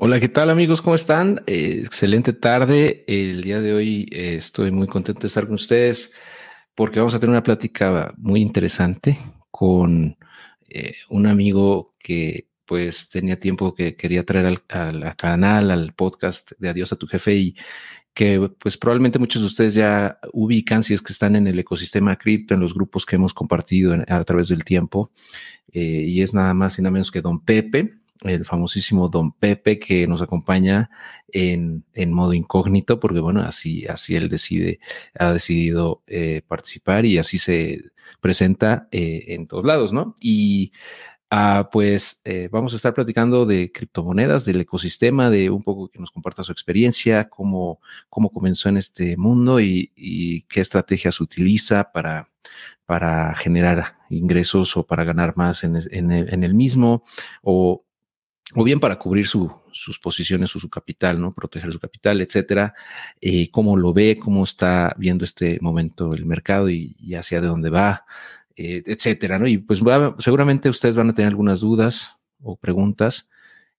[0.00, 0.80] Hola, ¿qué tal amigos?
[0.80, 1.42] ¿Cómo están?
[1.48, 3.04] Eh, excelente tarde.
[3.08, 6.12] El día de hoy eh, estoy muy contento de estar con ustedes
[6.76, 9.18] porque vamos a tener una plática muy interesante
[9.50, 10.16] con
[10.68, 16.52] eh, un amigo que pues tenía tiempo que quería traer al, al, canal, al podcast
[16.60, 17.56] de Adiós a tu jefe y
[18.14, 22.14] que pues probablemente muchos de ustedes ya ubican si es que están en el ecosistema
[22.14, 25.10] cripto, en los grupos que hemos compartido a través del tiempo.
[25.72, 30.06] y es nada más y nada menos que Don Pepe el famosísimo Don Pepe que
[30.06, 30.90] nos acompaña
[31.28, 34.80] en, en, modo incógnito, porque bueno, así, así él decide,
[35.18, 37.84] ha decidido eh, participar y así se
[38.20, 40.14] presenta eh, en todos lados, ¿no?
[40.20, 40.72] Y
[41.30, 45.98] ah, pues eh, vamos a estar platicando de criptomonedas, del ecosistema, de un poco que
[45.98, 51.92] nos comparta su experiencia, cómo, cómo comenzó en este mundo y, y qué estrategias utiliza
[51.92, 52.30] para,
[52.86, 57.04] para generar ingresos o para ganar más en, en, el, en el mismo,
[57.42, 57.84] o
[58.54, 61.32] o bien para cubrir su, sus posiciones o su capital, ¿no?
[61.32, 62.74] Proteger su capital, etcétera.
[63.20, 68.06] Eh, cómo lo ve, cómo está viendo este momento el mercado y, hacia dónde va,
[68.56, 69.46] eh, etcétera, ¿no?
[69.46, 69.80] Y pues
[70.18, 73.28] seguramente ustedes van a tener algunas dudas o preguntas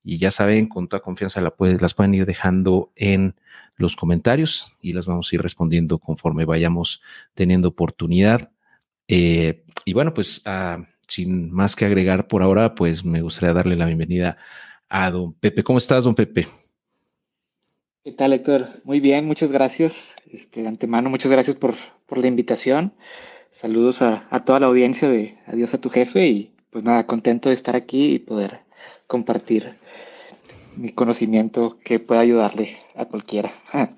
[0.03, 3.36] y ya saben, con toda confianza la las pueden ir dejando en
[3.75, 7.02] los comentarios y las vamos a ir respondiendo conforme vayamos
[7.34, 8.52] teniendo oportunidad.
[9.08, 13.76] Eh, y bueno, pues a sin más que agregar por ahora, pues me gustaría darle
[13.76, 14.38] la bienvenida
[14.88, 15.64] a don Pepe.
[15.64, 16.48] ¿Cómo estás, don Pepe?
[18.04, 18.82] ¿Qué tal, Héctor?
[18.84, 20.16] Muy bien, muchas gracias.
[20.32, 22.94] Este, antemano, muchas gracias por, por la invitación.
[23.52, 27.50] Saludos a, a, toda la audiencia de Adiós a tu jefe y pues nada, contento
[27.50, 28.62] de estar aquí y poder
[29.08, 29.74] compartir
[30.76, 33.52] mi conocimiento que pueda ayudarle a cualquiera.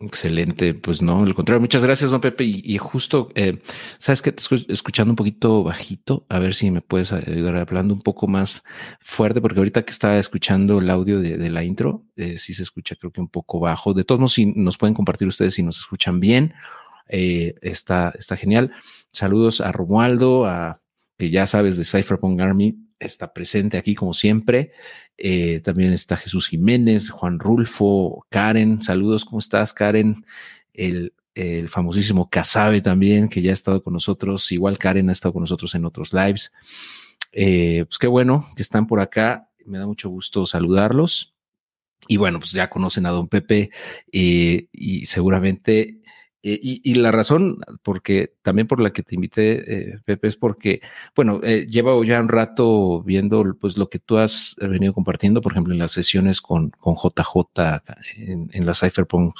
[0.00, 2.44] Excelente, pues no, al contrario, muchas gracias, don Pepe.
[2.44, 3.60] Y, justo, eh,
[3.98, 7.94] sabes que te estoy escuchando un poquito bajito, a ver si me puedes ayudar hablando
[7.94, 8.62] un poco más
[9.00, 12.94] fuerte, porque ahorita que estaba escuchando el audio de, la intro, eh, sí se escucha
[12.94, 13.92] creo que un poco bajo.
[13.92, 16.54] De todos modos, si nos pueden compartir ustedes si nos escuchan bien,
[17.08, 18.70] eh, está, está genial.
[19.10, 20.80] Saludos a Romualdo, a
[21.18, 24.72] que ya sabes de Cypherpunk Army, está presente aquí como siempre.
[25.16, 28.82] Eh, también está Jesús Jiménez, Juan Rulfo, Karen.
[28.82, 30.24] Saludos, ¿cómo estás, Karen?
[30.72, 34.50] El, el famosísimo Casabe también, que ya ha estado con nosotros.
[34.52, 36.52] Igual Karen ha estado con nosotros en otros lives.
[37.32, 39.48] Eh, pues qué bueno que están por acá.
[39.64, 41.34] Me da mucho gusto saludarlos.
[42.06, 43.70] Y bueno, pues ya conocen a don Pepe
[44.12, 45.97] eh, y seguramente
[46.42, 50.80] eh, y, la razón, porque también por la que te invité, eh, Pepe, es porque,
[51.16, 55.52] bueno, eh, llevo ya un rato viendo pues lo que tú has venido compartiendo, por
[55.52, 57.82] ejemplo, en las sesiones con, con JJ,
[58.16, 59.34] en, en la Cypherpunk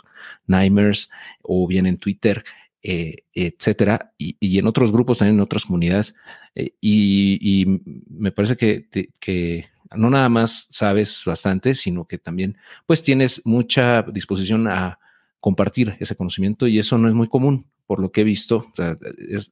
[0.49, 1.09] Nightmares,
[1.43, 2.45] o bien en Twitter,
[2.83, 6.17] eh, etcétera, y, en otros grupos, también en otras comunidades.
[6.57, 8.89] y, y, me parece que,
[9.21, 9.67] que
[9.97, 12.57] no nada más sabes bastante, sino que también
[12.87, 14.99] pues tienes mucha disposición a
[15.41, 18.59] compartir ese conocimiento y eso no es muy común, por lo que he visto.
[18.59, 18.97] O sea,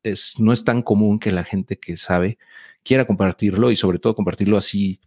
[0.03, 2.39] es, no es tan común que la gente que sabe
[2.83, 5.01] quiera compartirlo y sobre todo compartirlo así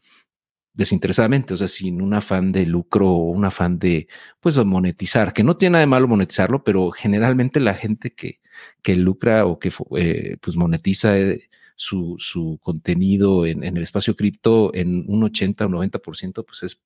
[0.73, 4.07] desinteresadamente, o sea, sin un afán de lucro o un afán de,
[4.39, 8.39] pues, monetizar, que no tiene nada de malo monetizarlo, pero generalmente la gente que,
[8.81, 14.15] que lucra o que, eh, pues, monetiza eh, su, su contenido en, en, el espacio
[14.15, 16.81] cripto en un 80 o 90%, pues es,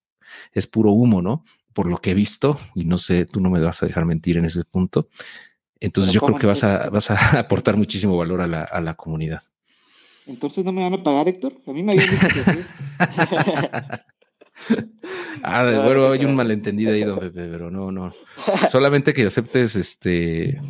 [0.53, 1.43] es puro humo, ¿no?
[1.73, 4.37] por lo que he visto, y no sé, tú no me vas a dejar mentir
[4.37, 5.09] en ese punto.
[5.79, 8.93] Entonces yo creo que vas a, vas a aportar muchísimo valor a la, a la
[8.93, 9.41] comunidad.
[10.25, 11.53] Entonces no me van a pagar, Héctor.
[11.67, 12.59] A mí me habían dicho que sí.
[15.43, 18.13] ah, bueno, hay un malentendido ahí, don Pepe, pero no, no.
[18.71, 20.61] Solamente que aceptes este,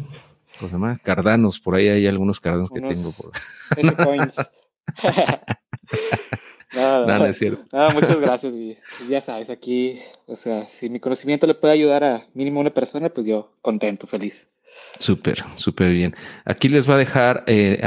[0.58, 0.98] ¿cómo se llama?
[1.04, 3.12] Cardanos, por ahí hay algunos cardanos que tengo.
[3.12, 3.32] Por...
[6.76, 7.64] Nada, es cierto.
[7.94, 8.54] muchas gracias.
[9.10, 13.10] ya sabes, aquí, o sea, si mi conocimiento le puede ayudar a mínimo una persona,
[13.10, 14.48] pues yo contento, feliz.
[15.00, 16.16] Súper, súper bien.
[16.46, 17.82] Aquí les va a dejar eh,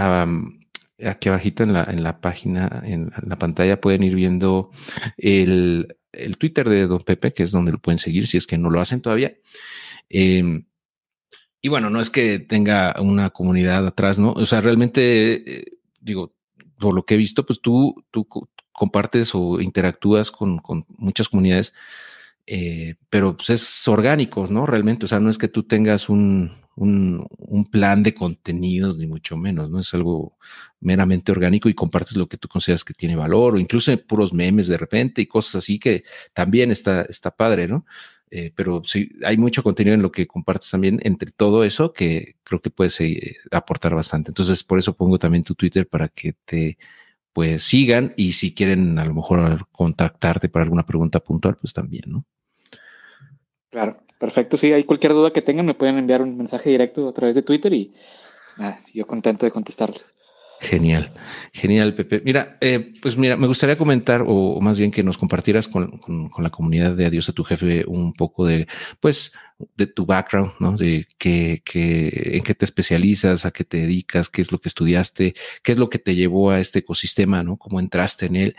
[1.05, 4.71] aquí abajito en la, en la página, en la pantalla, pueden ir viendo
[5.17, 8.59] el, el Twitter de Don Pepe, que es donde lo pueden seguir si es que
[8.59, 9.35] no lo hacen todavía.
[10.09, 10.67] Em,
[11.61, 14.33] y bueno, no es que tenga una comunidad atrás, ¿no?
[14.33, 15.65] O sea, realmente, eh,
[16.01, 16.35] digo,
[16.79, 18.27] por lo que he visto, pues tú, tú
[18.77, 21.73] compartes o interactúas con, con muchas comunidades,
[22.47, 24.67] eh, pero pues es orgánico, ¿no?
[24.67, 29.37] Realmente, o sea, no es que tú tengas un, un, plan de contenidos, ni mucho
[29.37, 29.81] menos, ¿no?
[29.81, 30.37] Es algo
[30.81, 34.69] meramente orgánico y compartes lo que tú consideras que tiene valor, o incluso puros memes
[34.69, 37.87] de repente y cosas así que también está, está padre, ¿no?
[38.31, 42.37] Eh, pero sí, hay mucho contenido en lo que compartes también entre todo eso que
[42.43, 44.31] creo que puedes eh, aportar bastante.
[44.31, 46.77] Entonces, por eso pongo también tu Twitter para que te
[47.37, 52.05] pues sigan y si quieren a lo mejor contactarte para alguna pregunta puntual, pues también,
[52.07, 52.25] ¿no?
[53.69, 54.57] Claro, perfecto.
[54.57, 57.43] Sí, hay cualquier duda que tengan, me pueden enviar un mensaje directo a través de
[57.43, 57.93] Twitter y
[58.95, 60.15] yo contento de contestarles.
[60.61, 61.13] Genial,
[61.53, 62.23] genial, Pepe.
[62.25, 66.01] Mira, eh, pues mira, me gustaría comentar, o, más bien que nos compartieras con,
[66.39, 68.67] la comunidad de Adiós a tu jefe un poco de,
[68.99, 69.33] pues,
[69.77, 70.73] de tu background, ¿no?
[70.77, 75.35] De qué, en qué te especializas, a qué te dedicas, qué es lo que estudiaste,
[75.63, 77.59] qué es lo que te llevó a este ecosistema, ¿no?
[77.59, 78.57] Cómo entraste en él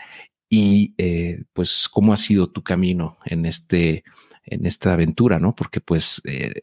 [0.48, 4.04] y, eh, pues, cómo ha sido tu camino en este,
[4.44, 5.54] en esta aventura, ¿no?
[5.54, 6.54] Porque, pues, eh,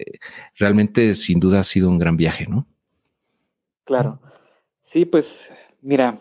[0.56, 2.68] realmente, sin duda, ha sido un gran viaje, ¿no?
[3.84, 4.22] Claro.
[4.96, 5.52] Sí, pues
[5.82, 6.20] mira,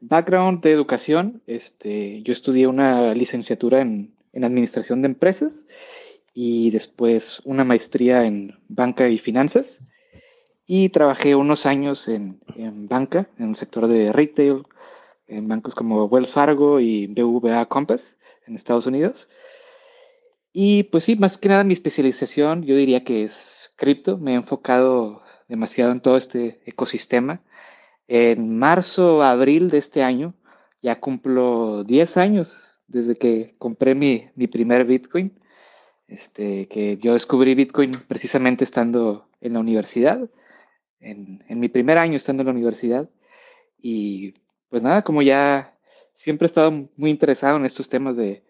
[0.00, 5.68] background de educación, este, yo estudié una licenciatura en, administración de empresas
[6.34, 9.78] y después una maestría en banca y finanzas.
[10.66, 12.40] Y trabajé unos años en,
[12.88, 14.64] banca, en el sector de retail,
[15.28, 19.28] en bancos como Wells Fargo y BVA Compass en Estados Unidos.
[20.52, 24.34] Y pues sí, más que nada mi especialización yo diría que es cripto, me he
[24.34, 27.40] enfocado demasiado en todo este ecosistema
[28.12, 30.34] en marzo, abril de este año,
[30.82, 35.38] ya cumplo 10 años desde que compré mi, primer Bitcoin.
[36.08, 40.28] Este, que yo descubrí Bitcoin precisamente estando en la universidad,
[40.98, 43.08] en, mi primer año estando en la universidad.
[43.80, 44.34] Y
[44.70, 45.78] pues nada, como ya
[46.16, 48.42] siempre he estado muy interesado en estos temas de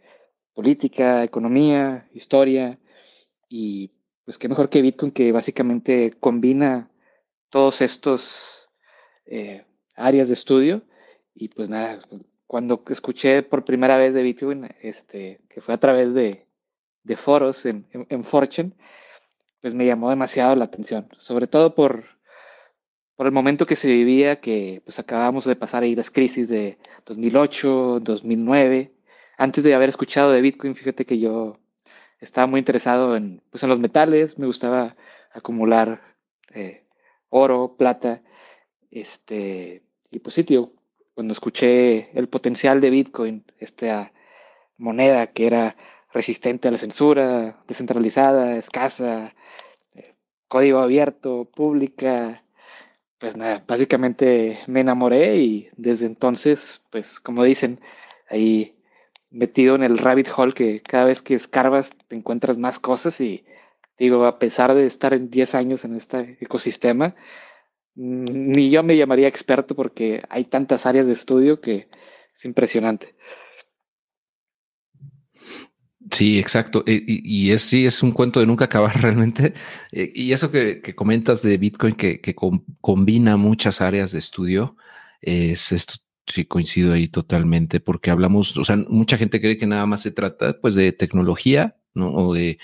[0.54, 2.78] política, economía, historia,
[3.46, 3.90] y
[4.24, 6.90] pues qué mejor que Bitcoin que básicamente combina
[7.50, 8.69] todos estos
[9.30, 10.82] eh, áreas de estudio.
[11.34, 12.00] Y pues nada,
[12.46, 16.46] cuando escuché por primera vez de Bitcoin, este, que fue a través de,
[17.04, 18.72] de foros en, en, Fortune,
[19.60, 22.04] pues me llamó demasiado la atención, sobre todo por,
[23.16, 26.78] por el momento que se vivía, que pues acabamos de pasar ahí las crisis de
[27.06, 28.92] 2008, 2009.
[29.38, 31.58] Antes de haber escuchado de Bitcoin, fíjate que yo
[32.18, 34.96] estaba muy interesado en, pues, en los metales, me gustaba
[35.32, 36.16] acumular
[36.52, 36.84] eh,
[37.28, 38.22] oro, plata,
[38.90, 40.72] este, y pues sí, tío,
[41.14, 44.12] cuando escuché el potencial de Bitcoin, esta
[44.76, 45.76] moneda que era
[46.12, 49.34] resistente a la censura, descentralizada, escasa,
[49.94, 50.14] eh,
[50.48, 52.42] código abierto, pública,
[53.18, 57.80] pues nada, básicamente me enamoré y desde entonces, pues como dicen,
[58.28, 58.74] ahí
[59.30, 63.44] metido en el rabbit hole que cada vez que escarbas te encuentras más cosas y
[63.98, 67.14] digo, a pesar de estar en 10 años en este ecosistema,
[67.94, 71.88] ni yo me llamaría experto porque hay tantas áreas de estudio que
[72.34, 73.14] es impresionante.
[76.10, 76.82] Sí, exacto.
[76.86, 79.54] E, y, es sí, es un cuento de nunca acabar realmente.
[79.92, 82.34] E, y eso que, comentas de Bitcoin que,
[82.80, 84.76] combina muchas áreas de estudio,
[85.20, 85.94] es esto
[86.26, 90.12] sí coincido ahí totalmente, porque hablamos, o sea, mucha gente cree que nada más se
[90.12, 92.12] trata pues de tecnología, ¿no?
[92.12, 92.58] O de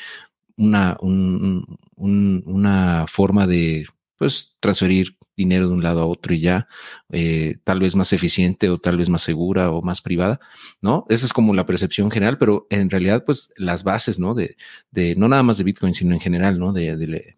[0.56, 3.86] una, una forma de
[4.18, 6.68] pues transferir dinero de un lado a otro y ya,
[7.10, 10.40] eh, tal vez más eficiente o tal vez más segura o más privada,
[10.80, 11.06] ¿no?
[11.08, 14.34] Esa es como la percepción general, pero en realidad, pues las bases, ¿no?
[14.34, 14.56] De,
[14.90, 16.72] de no nada más de Bitcoin, sino en general, ¿no?
[16.72, 17.36] De, de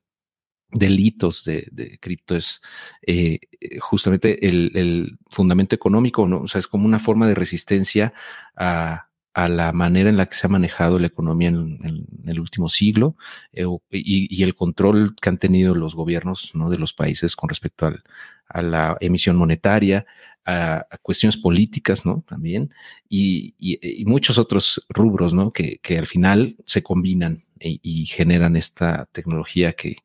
[0.71, 2.61] delitos de, de cripto es
[3.07, 3.41] eh,
[3.81, 6.41] justamente el, el, fundamento económico, ¿no?
[6.41, 8.13] O sea, es como una forma de resistencia
[8.55, 9.08] a,
[9.39, 13.17] a la manera en la que se ha manejado la economía en, el último siglo
[13.53, 16.69] eh, y, el control que han tenido los gobiernos ¿no?
[16.71, 18.03] de los países con respecto al,
[18.49, 20.07] a la emisión monetaria,
[20.45, 22.25] a, cuestiones políticas, ¿no?
[22.27, 22.75] También,
[23.09, 23.55] y,
[24.07, 25.53] muchos otros rubros, ¿no?
[25.53, 29.99] Que, al final se combinan y, generan esta tecnología que,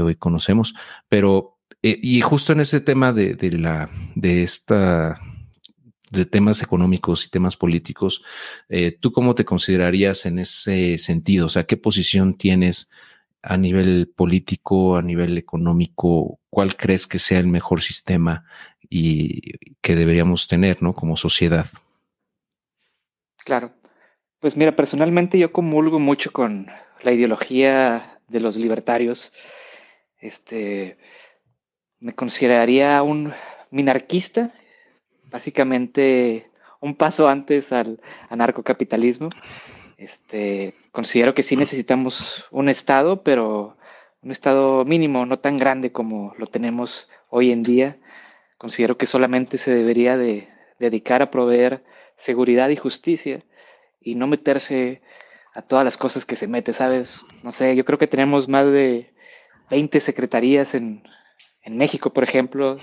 [0.00, 0.74] hoy conocemos.
[1.06, 5.20] Pero, eh, y justo en ese tema de la, de esta
[6.10, 8.22] de temas económicos y temas políticos,
[8.68, 11.46] eh, ¿tú cómo te considerarías en ese sentido?
[11.46, 12.90] O sea, ¿qué posición tienes
[13.42, 16.40] a nivel político, a nivel económico?
[16.50, 18.44] ¿Cuál crees que sea el mejor sistema
[18.88, 19.40] y
[19.80, 20.94] que deberíamos tener, ¿no?
[20.94, 21.66] Como sociedad.
[23.44, 23.72] Claro.
[24.40, 26.66] Pues mira, personalmente yo comulgo mucho con
[27.02, 29.32] la ideología de los libertarios.
[30.18, 30.98] Este,
[31.98, 33.32] me consideraría un
[33.70, 34.52] minarquista
[35.30, 39.30] básicamente un paso antes al anarcocapitalismo.
[39.96, 43.76] Este, considero que sí necesitamos un Estado, pero
[44.22, 47.98] un Estado mínimo, no tan grande como lo tenemos hoy en día.
[48.58, 51.82] Considero que solamente se debería de dedicar a proveer
[52.16, 53.42] seguridad y justicia
[54.00, 55.02] y no meterse
[55.54, 57.24] a todas las cosas que se mete, ¿sabes?
[57.42, 59.12] No sé, yo creo que tenemos más de
[59.70, 61.02] 20 secretarías en,
[61.62, 62.78] en México, por ejemplo,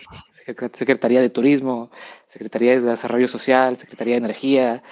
[0.48, 1.92] Secretaría de Turismo,
[2.30, 4.84] Secretaría de Desarrollo Social, Secretaría de Energía,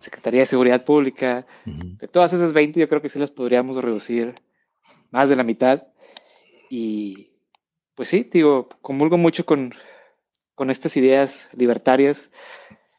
[0.00, 1.46] Secretaría de Seguridad Pública.
[1.64, 4.40] De todas esas 20 yo creo que sí las podríamos reducir
[5.10, 5.84] más de la mitad.
[6.70, 7.30] Y
[7.94, 9.74] pues sí, digo, comulgo mucho con,
[10.54, 12.30] con estas ideas libertarias,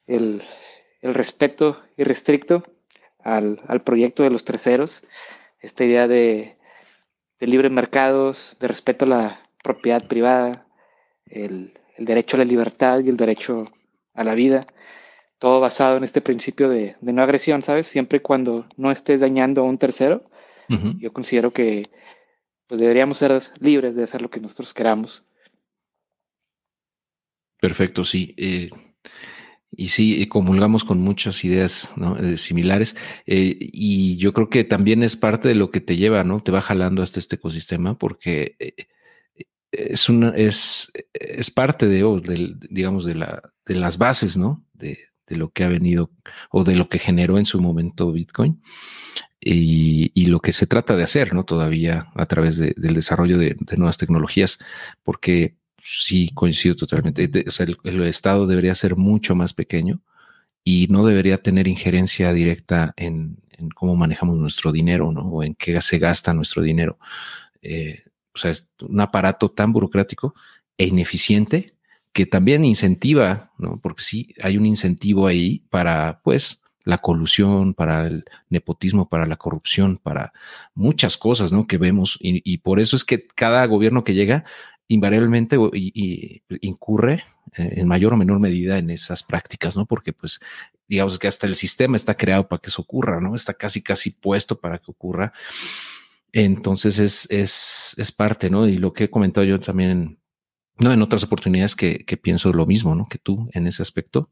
[0.07, 0.43] el,
[1.01, 2.63] el respeto irrestricto
[3.23, 5.03] al, al, proyecto de los terceros,
[5.61, 6.57] esta idea de,
[7.39, 10.65] de libres mercados, de respeto a la propiedad privada,
[11.29, 13.71] el, el, derecho a la libertad y el derecho
[14.13, 14.67] a la vida,
[15.37, 17.87] todo basado en este principio de, de no agresión, ¿sabes?
[17.87, 20.23] Siempre y cuando no estés dañando a un tercero,
[20.99, 21.89] yo considero que
[22.67, 25.25] pues deberíamos ser libres de hacer lo que nosotros queramos.
[27.59, 28.35] Perfecto, sí.
[28.37, 28.69] Eh,
[29.71, 31.89] y sí, comulgamos con muchas ideas
[32.21, 32.95] eh, similares.
[33.25, 36.41] Eh, y yo creo que también es parte de lo que te lleva, ¿no?
[36.43, 38.55] Te va jalando hasta este ecosistema porque
[39.71, 44.65] es una, es, es parte de, digamos, de la, de las bases, ¿no?
[44.73, 44.97] De,
[45.27, 46.11] de lo que ha venido
[46.49, 48.61] o de lo que generó en su momento Bitcoin
[49.39, 51.45] y, y lo que se trata de hacer, ¿no?
[51.45, 54.59] Todavía a través de, del desarrollo de, de, nuevas tecnologías,
[55.03, 57.45] porque sí coincido totalmente.
[57.47, 60.01] O sea, el, Estado debería ser mucho más pequeño
[60.63, 65.21] y no debería tener injerencia directa en, en cómo manejamos nuestro dinero, ¿no?
[65.21, 66.99] O en qué se gasta nuestro dinero.
[67.61, 68.03] Eh,
[68.39, 70.33] sea, es un aparato tan burocrático
[70.77, 71.75] e ineficiente
[72.13, 73.79] que también incentiva, ¿no?
[73.79, 79.37] Porque sí hay un incentivo ahí para, pues, la colusión, para el nepotismo, para la
[79.37, 80.33] corrupción, para
[80.73, 81.67] muchas cosas, ¿no?
[81.67, 84.43] Que vemos y, por eso es que cada gobierno que llega
[84.87, 85.55] invariablemente
[86.61, 87.25] incurre
[87.57, 89.85] eh, en mayor o menor medida en esas prácticas, ¿no?
[89.85, 90.39] Porque pues
[90.87, 93.35] digamos que hasta el sistema está creado para que eso ocurra, ¿no?
[93.35, 95.31] Está casi, casi puesto para que ocurra.
[96.31, 98.67] Entonces es, es, es parte, ¿no?
[98.67, 100.19] Y lo que he comentado yo también
[100.77, 103.07] no en otras oportunidades que, que, pienso lo mismo, ¿no?
[103.09, 104.29] Que tú en ese aspecto,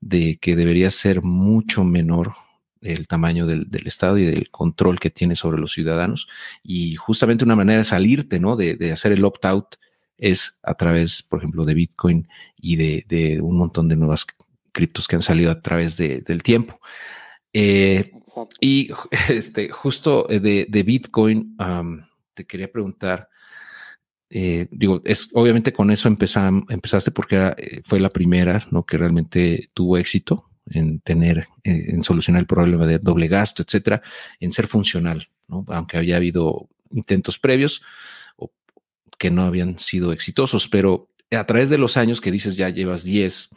[0.00, 2.34] de que debería ser mucho menor
[2.80, 6.28] el tamaño del, del Estado y del control que tiene sobre los ciudadanos.
[6.62, 8.56] Y justamente una manera de salirte, ¿no?
[8.56, 9.76] De, de hacer el opt-out
[10.18, 14.26] es a través, por ejemplo, de Bitcoin y de, de, un montón de nuevas
[14.72, 16.80] criptos que han salido a través de, del tiempo.
[17.52, 18.12] Eh,
[18.60, 18.90] y
[19.28, 22.02] este, justo de, de Bitcoin, um,
[22.34, 23.28] te quería preguntar,
[24.34, 28.84] eh, digo, es obviamente con eso empezam, empezaste porque era, eh, fue la primera, ¿no?
[28.84, 34.00] Que realmente tuvo éxito en tener, eh, en solucionar el problema de doble gasto, etcétera,
[34.40, 35.66] en ser funcional, ¿no?
[35.68, 37.82] Aunque había habido intentos previos
[38.36, 38.50] o
[39.18, 43.04] que no habían sido exitosos, pero a través de los años que dices ya llevas
[43.04, 43.50] 10,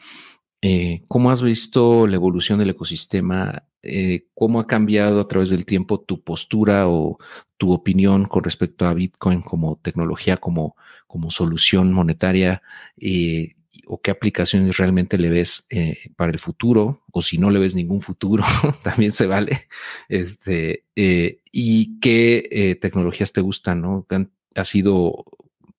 [0.68, 5.64] eh, ¿cómo has visto la evolución del ecosistema eh, cómo ha cambiado a través del
[5.64, 7.20] tiempo tu postura o
[7.58, 12.64] tu opinión con respecto a Bitcoin como tecnología, como, como solución monetaria,
[12.98, 13.54] eh,
[13.86, 15.68] o qué aplicaciones realmente le ves
[16.16, 18.44] para el futuro, o si no le ves ningún futuro,
[18.84, 19.68] también se vale.
[20.10, 24.08] Este, y qué tecnologías te gustan, ¿no?
[24.56, 25.26] Ha sido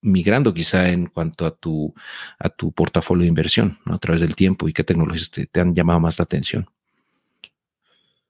[0.07, 1.95] migrando quizá en cuanto a tu,
[2.39, 5.75] a tu portafolio de inversión a través del tiempo y qué tecnologías te, te han
[5.75, 6.67] llamado más la atención.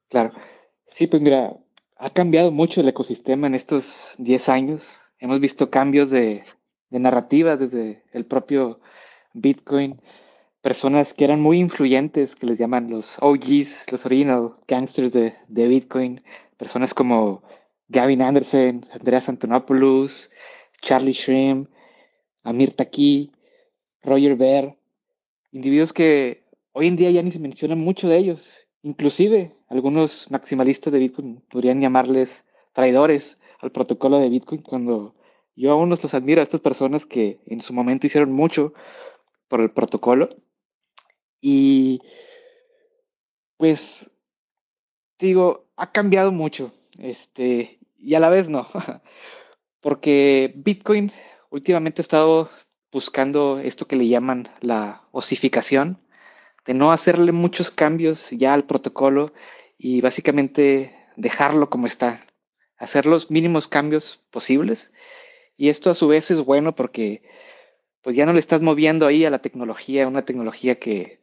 [0.09, 0.31] Claro.
[0.87, 1.53] Sí, pues mira,
[1.97, 4.81] ha cambiado mucho el ecosistema en estos 10 años.
[5.19, 6.43] Hemos visto cambios de,
[6.89, 8.79] de narrativa desde el propio
[9.33, 9.99] Bitcoin.
[10.61, 15.67] Personas que eran muy influyentes, que les llaman los OGs, los original gangsters de, de
[15.67, 16.21] Bitcoin.
[16.57, 17.43] Personas como
[17.89, 20.31] Gavin Anderson, Andreas Antonopoulos,
[20.81, 21.67] Charlie Shrim,
[22.43, 23.31] Amir Taki,
[24.03, 24.77] Roger Ver.
[25.51, 26.43] Individuos que
[26.73, 31.41] hoy en día ya ni se mencionan mucho de ellos Inclusive algunos maximalistas de Bitcoin
[31.49, 35.13] podrían llamarles traidores al protocolo de Bitcoin cuando
[35.57, 38.73] yo aún los admiro a estas personas que en su momento hicieron mucho
[39.49, 40.29] por el protocolo.
[41.41, 41.99] Y
[43.57, 44.09] pues
[45.19, 48.67] digo, ha cambiado mucho, este, y a la vez no,
[49.81, 51.11] porque Bitcoin
[51.49, 52.49] últimamente ha estado
[52.91, 56.01] buscando esto que le llaman la osificación,
[56.65, 59.33] de no hacerle muchos cambios ya al protocolo
[59.77, 62.25] y básicamente dejarlo como está,
[62.77, 64.93] hacer los mínimos cambios posibles.
[65.57, 67.23] Y esto a su vez es bueno porque
[68.01, 71.19] pues ya no le estás moviendo ahí a la tecnología, una tecnología que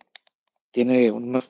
[0.71, 1.43] tiene una,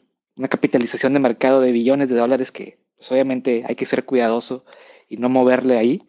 [0.49, 4.65] capitalización de mercado de billones de dólares que pues obviamente hay que ser cuidadoso
[5.09, 6.07] y no moverle ahí.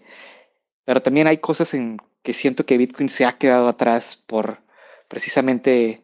[0.86, 4.60] Pero también hay cosas en que siento que Bitcoin se ha quedado atrás por
[5.08, 6.04] precisamente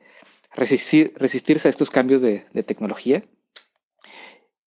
[0.54, 3.24] resistir, resistirse a estos cambios de, de, tecnología.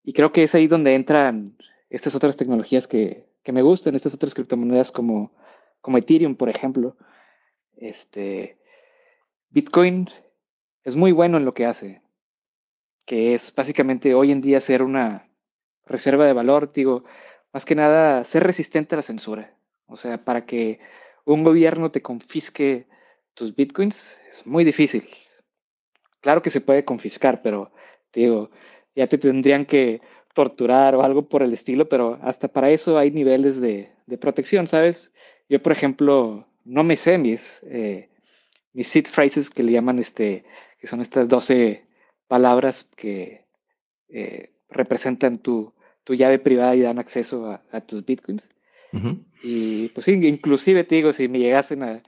[0.03, 1.57] Y creo que es ahí donde entran
[1.91, 5.33] estas otras tecnologías que, que me gustan, estas otras criptomonedas como,
[5.81, 6.97] como Ethereum, por ejemplo.
[7.77, 8.59] Este,
[9.51, 10.09] Bitcoin
[10.83, 12.03] es muy bueno en lo que hace,
[13.05, 15.29] que es básicamente hoy en día ser una
[15.87, 17.05] reserva de valor, digo,
[17.53, 19.55] más que nada ser resistente a la censura.
[19.87, 20.81] O sea, para que
[21.25, 22.87] un gobierno te confisque
[23.35, 25.09] tus bitcoins es muy difícil.
[26.21, 27.73] Claro que se puede confiscar, pero
[28.13, 28.51] digo,
[28.95, 30.01] ya te tendrían que
[30.35, 35.13] torturar o algo por el estilo, pero hasta para eso hay niveles de, protección, ¿sabes?
[35.49, 38.11] Yo, por ejemplo, no me sé mis, eh,
[38.73, 40.45] mis seed phrases que le llaman, este,
[40.79, 41.87] que son estas 12
[42.29, 43.45] palabras que
[44.09, 45.73] eh, representan tu,
[46.05, 48.49] tu, llave privada y dan acceso a, tus bitcoins.
[49.45, 52.03] Y pues sí, inclusive te digo, si me llegasen a,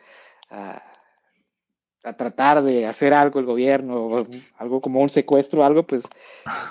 [2.07, 4.27] a tratar de hacer algo el gobierno, o
[4.59, 6.05] algo como un secuestro, algo, pues,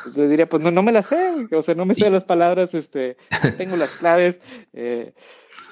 [0.04, 2.24] pues le diría, pues no, no me la sé, o sea, no me sé las
[2.24, 3.18] palabras, este,
[3.58, 4.40] tengo las claves,
[4.72, 5.14] eh,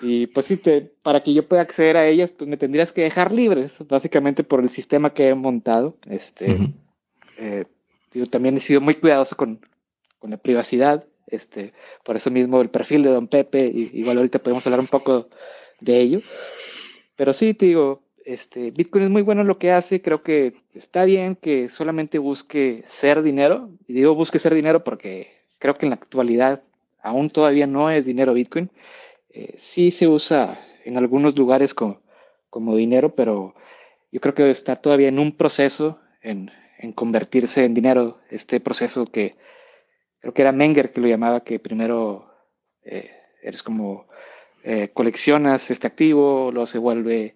[0.02, 3.04] y pues sí, te, para que yo pueda acceder a ellas, pues me tendrías que
[3.04, 5.98] dejar libres, básicamente por el sistema que he montado.
[6.08, 6.74] Este,
[7.38, 7.64] eh,
[8.12, 9.66] yo también he sido muy cuidadoso con,
[10.20, 11.74] con, la privacidad, este,
[12.04, 15.30] por eso mismo el perfil de Don Pepe, y, igual ahorita podemos hablar un poco
[15.80, 16.22] de ello.
[17.16, 20.54] Pero sí, te digo, este, Bitcoin es muy bueno en lo que hace, creo que
[20.74, 25.86] está bien que solamente busque ser dinero, y digo busque ser dinero porque creo que
[25.86, 26.62] en la actualidad
[27.02, 28.70] aún todavía no es dinero Bitcoin,
[29.32, 32.02] eh, sí se usa en algunos lugares como,
[32.76, 33.56] dinero, pero
[34.12, 39.08] yo creo que está todavía en un proceso en, en convertirse en dinero, este proceso
[39.08, 39.36] que
[40.24, 42.32] creo que era Menger que lo llamaba, que primero
[42.82, 43.12] eh,
[43.42, 44.08] eres como
[44.64, 47.36] eh, coleccionas este activo, luego se vuelve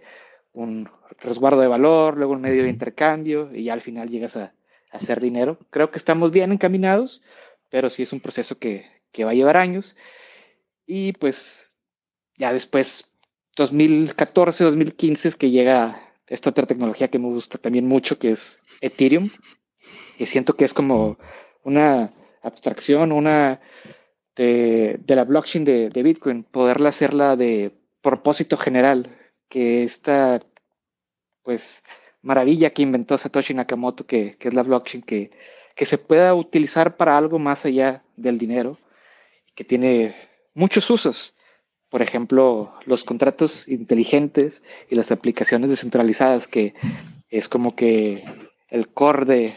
[0.54, 0.90] un
[1.20, 4.54] resguardo de valor, luego un medio de intercambio y ya al final llegas a,
[4.90, 5.58] hacer dinero.
[5.70, 7.22] Creo que estamos bien encaminados,
[7.70, 9.98] pero sí es un proceso que, que va a llevar años.
[10.86, 11.76] Y pues
[12.38, 13.12] ya después,
[13.58, 18.60] 2014, 2015 es que llega esta otra tecnología que me gusta también mucho, que es
[18.80, 19.30] Ethereum,
[20.18, 21.18] que siento que es como
[21.64, 22.14] una
[22.48, 23.62] abstracción, una
[24.36, 29.16] de, la blockchain de, de Bitcoin, poderla hacerla de propósito general,
[29.50, 30.40] que esta,
[31.44, 31.82] pues,
[32.22, 35.32] maravilla que inventó Satoshi Nakamoto, que, es la blockchain, que,
[35.76, 38.78] que se pueda utilizar para algo más allá del dinero,
[39.56, 40.16] que tiene
[40.54, 41.36] muchos usos.
[41.90, 46.74] Por ejemplo, los contratos inteligentes y las aplicaciones descentralizadas, que
[47.30, 48.26] es como que
[48.70, 49.56] el core de,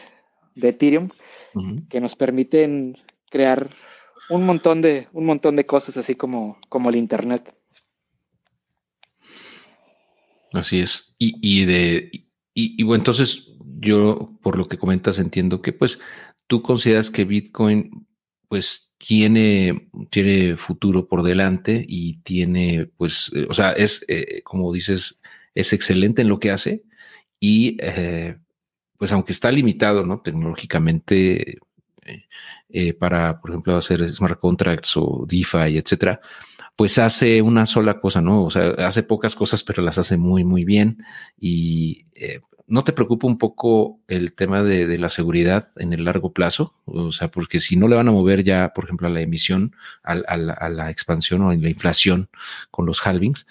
[0.54, 1.10] de Ethereum,
[1.88, 2.96] que nos permiten
[3.30, 3.70] crear
[4.28, 7.54] un montón de, un montón de cosas, así como, como el Internet.
[10.52, 11.14] Así es.
[11.18, 12.10] Y, y de,
[12.54, 15.98] y, bueno, entonces yo, por lo que comentas, entiendo que pues
[16.46, 18.06] tú consideras que Bitcoin
[18.48, 24.72] pues tiene, tiene futuro por delante y tiene pues, eh, o sea, es, eh, como
[24.72, 25.20] dices,
[25.54, 26.82] es excelente en lo que hace
[27.38, 28.36] y eh,
[29.00, 30.20] pues aunque está limitado, ¿no?
[30.20, 31.56] Tecnológicamente
[32.98, 36.20] para, por ejemplo, hacer smart contracts o DeFi, etcétera,
[36.76, 38.44] pues hace una sola cosa, ¿no?
[38.44, 41.02] O sea, hace pocas cosas, pero las hace muy, muy bien.
[41.38, 46.34] Y eh, ¿no te preocupa un poco el tema de, la seguridad en el largo
[46.34, 46.74] plazo?
[46.84, 49.74] O sea, porque si no le van a mover ya, por ejemplo, a la emisión,
[50.02, 52.28] a, la, expansión o a la inflación
[52.70, 53.46] con los halvings,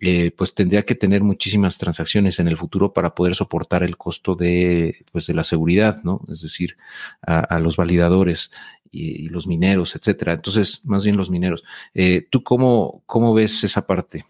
[0.00, 4.34] eh, pues tendría que tener muchísimas transacciones en el futuro para poder soportar el costo
[4.34, 6.20] de, pues de la seguridad, ¿no?
[6.30, 6.76] Es decir,
[7.22, 8.50] a los validadores
[8.96, 10.32] y, los mineros, etcétera.
[10.32, 11.64] Entonces, más bien los mineros.
[11.94, 14.24] Eh, ¿Tú cómo, cómo ves esa parte?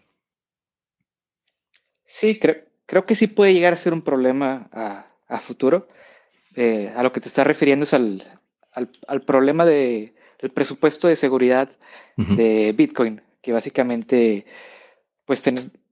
[2.05, 5.87] Sí, creo, creo que sí puede llegar a ser un problema a, futuro.
[6.55, 8.39] Eh, a lo que te estás refiriendo es al,
[8.73, 11.69] al, problema de, del presupuesto de seguridad
[12.15, 14.47] de Bitcoin, que básicamente,
[15.27, 15.43] pues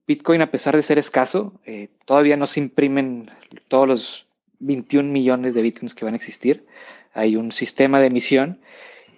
[0.08, 3.30] Bitcoin, a pesar de ser escaso, eh, todavía no se imprimen
[3.68, 4.26] todos los
[4.58, 6.66] 21 millones de Bitcoins que van a existir
[7.16, 8.60] hay un sistema de emisión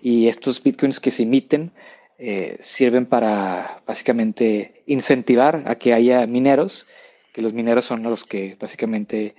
[0.00, 1.72] y estos bitcoins que se emiten
[2.16, 6.86] eh, sirven para básicamente incentivar a que haya mineros,
[7.32, 9.34] que los mineros son los que básicamente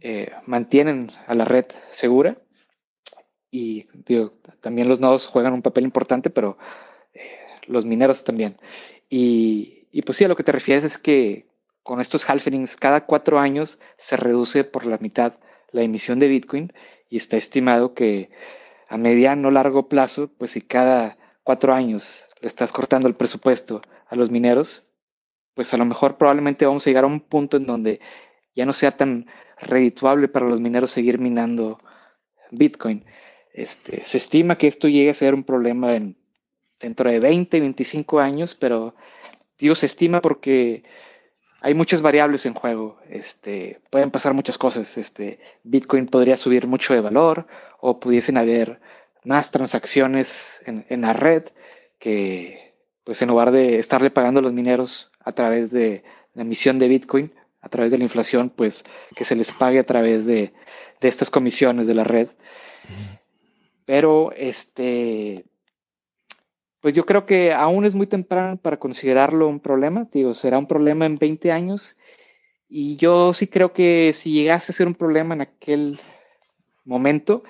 [0.00, 2.38] eh, mantienen a la red segura.
[3.50, 3.86] Y
[4.60, 6.58] también los nodos juegan un papel importante, pero
[7.66, 8.58] los mineros también.
[9.08, 11.46] Y, y, pues sí, a lo que te refieres es que
[11.82, 15.34] con estos halfenings cada cuatro años se reduce por la mitad
[15.72, 16.72] la emisión de Bitcoin
[17.08, 18.30] y está estimado que
[18.88, 24.16] a mediano largo plazo, pues si cada cuatro años le estás cortando el presupuesto a
[24.16, 24.84] los mineros,
[25.54, 28.00] pues a lo mejor probablemente vamos a llegar a un punto en donde
[28.54, 29.26] ya no sea tan
[29.60, 31.80] redituable para los mineros seguir minando
[32.50, 33.04] Bitcoin.
[33.52, 36.16] Este, se estima que esto llegue a ser un problema en,
[36.78, 38.94] dentro de 20, 25 años, pero
[39.58, 40.84] digo se estima porque
[41.60, 42.98] hay muchas variables en juego.
[43.08, 44.96] Este, pueden pasar muchas cosas.
[44.96, 47.46] Este, Bitcoin podría subir mucho de valor
[47.80, 48.80] o pudiesen haber
[49.24, 51.44] más transacciones en, en la red
[51.98, 56.78] que, pues en lugar de estarle pagando a los mineros a través de la emisión
[56.78, 58.84] de Bitcoin, a través de la inflación, pues
[59.16, 60.52] que se les pague a través de,
[61.00, 62.28] de estas comisiones de la red.
[63.84, 65.44] Pero este,
[66.80, 70.08] pues yo creo que aún es muy temprano para considerarlo un problema.
[70.12, 71.96] Digo, será un problema en 20 años.
[72.68, 76.00] Y yo sí creo que si llegase a ser un problema en aquel
[76.84, 77.42] momento,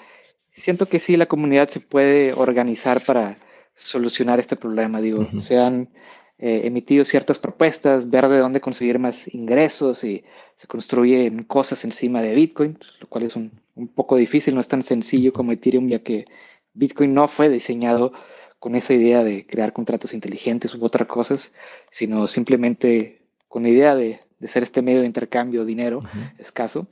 [0.53, 3.37] siento que sí la comunidad se puede organizar para
[3.75, 5.01] solucionar este problema.
[5.01, 5.91] Digo, se han
[6.39, 10.25] eh, emitido ciertas propuestas, ver de dónde conseguir más ingresos y
[10.57, 14.69] se construyen cosas encima de Bitcoin, lo cual es un, un poco difícil, no es
[14.69, 16.27] tan sencillo como Ethereum, ya que
[16.75, 18.13] Bitcoin no fue diseñado
[18.59, 21.53] con esa idea de crear contratos inteligentes u otras cosas,
[21.91, 26.03] sino simplemente con la idea de, de ser este medio de intercambio de dinero
[26.39, 26.89] escaso.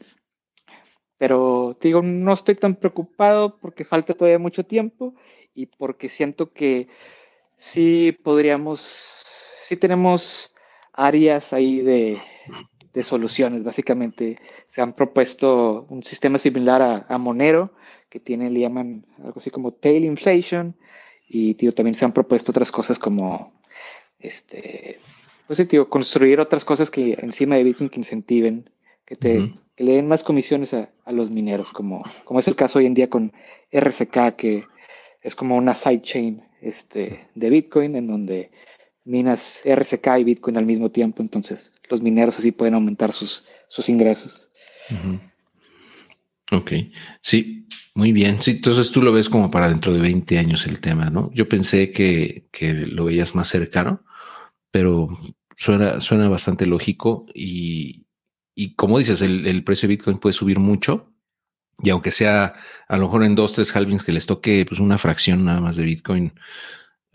[1.19, 5.15] Pero digo, no estoy tan preocupado porque falta todavía mucho tiempo
[5.55, 6.89] y porque siento que
[7.57, 9.25] sí podríamos,
[9.63, 10.55] sí tenemos
[10.93, 12.21] áreas ahí de,
[12.93, 13.65] de soluciones.
[13.65, 17.73] Básicamente se han propuesto un sistema similar a, a Monero,
[18.11, 20.77] que tiene, le llaman algo así como tail inflation,
[21.29, 23.53] y tío, también se han propuesto otras cosas como,
[24.19, 24.99] este,
[25.47, 28.71] pues sí, tío, construir otras cosas que encima de Bitcoin que incentiven,
[29.05, 32.79] que te le den más comisiones a, a, los mineros, como, como es el caso
[32.79, 33.33] hoy en día con
[33.73, 34.65] RSK, que
[35.23, 38.51] es como una sidechain este, de Bitcoin, en donde
[39.05, 43.89] minas RSK y Bitcoin al mismo tiempo, entonces los mineros así pueden aumentar sus, sus
[43.89, 44.51] ingresos.
[46.53, 46.73] Ok,
[47.23, 48.41] sí, muy bien.
[48.41, 51.31] Sí, entonces tú lo ves como para dentro de 20 años el tema, ¿no?
[51.35, 54.05] Yo pensé que, que lo veías más cercano,
[54.71, 55.09] pero
[55.57, 58.07] suena, suena bastante lógico y,
[58.55, 61.13] y como dices, el, el, precio de Bitcoin puede subir mucho
[61.83, 62.55] y aunque sea
[62.89, 65.77] a lo mejor en dos, tres halvings que les toque pues una fracción nada más
[65.77, 66.33] de Bitcoin,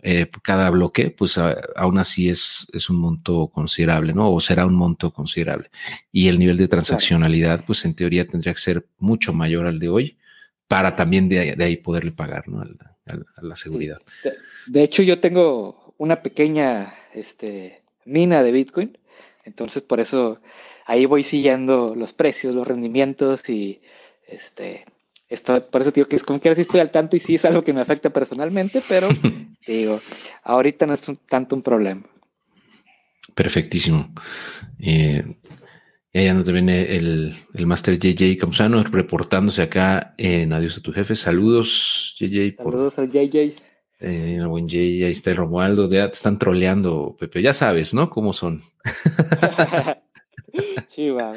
[0.02, 4.32] eh, cada bloque, pues a, aún así es, es un monto considerable, ¿no?
[4.32, 5.70] O será un monto considerable.
[6.10, 9.88] Y el nivel de transaccionalidad, pues en teoría tendría que ser mucho mayor al de
[9.88, 10.18] hoy
[10.66, 12.62] para también de, de ahí poderle pagar, ¿no?
[12.62, 13.98] A la, a la seguridad.
[14.24, 14.32] De,
[14.66, 18.98] de, hecho, yo tengo una pequeña este, mina de Bitcoin,
[19.44, 20.40] entonces por eso
[20.86, 23.80] ahí voy siguiendo los precios, los rendimientos y
[24.26, 24.84] este,
[25.28, 27.44] esto, por eso digo que es como que sí estoy al tanto y sí es
[27.44, 29.08] algo que me afecta personalmente, pero
[29.66, 30.00] digo,
[30.42, 32.02] ahorita no es un, tanto un problema.
[33.34, 34.12] Perfectísimo.
[34.78, 35.24] Eh,
[36.12, 40.92] y ahí anda también el, el Master JJ Camusano reportándose acá en Adiós a tu
[40.92, 41.16] jefe.
[41.16, 42.56] Saludos, JJ.
[42.56, 43.54] Saludos por, al JJ.
[44.00, 45.90] Eh, el buen JJ, ahí está el Romualdo.
[45.90, 47.40] Ya te están troleando, Pepe.
[47.40, 48.10] Ya sabes, ¿no?
[48.10, 48.62] ¿Cómo son?
[50.94, 51.32] Sí, va.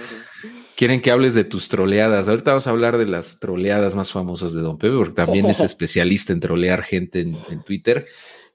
[0.76, 2.28] Quieren que hables de tus troleadas.
[2.28, 5.60] Ahorita vamos a hablar de las troleadas más famosas de Don Pepe, porque también es
[5.62, 8.06] especialista en trolear gente en, en Twitter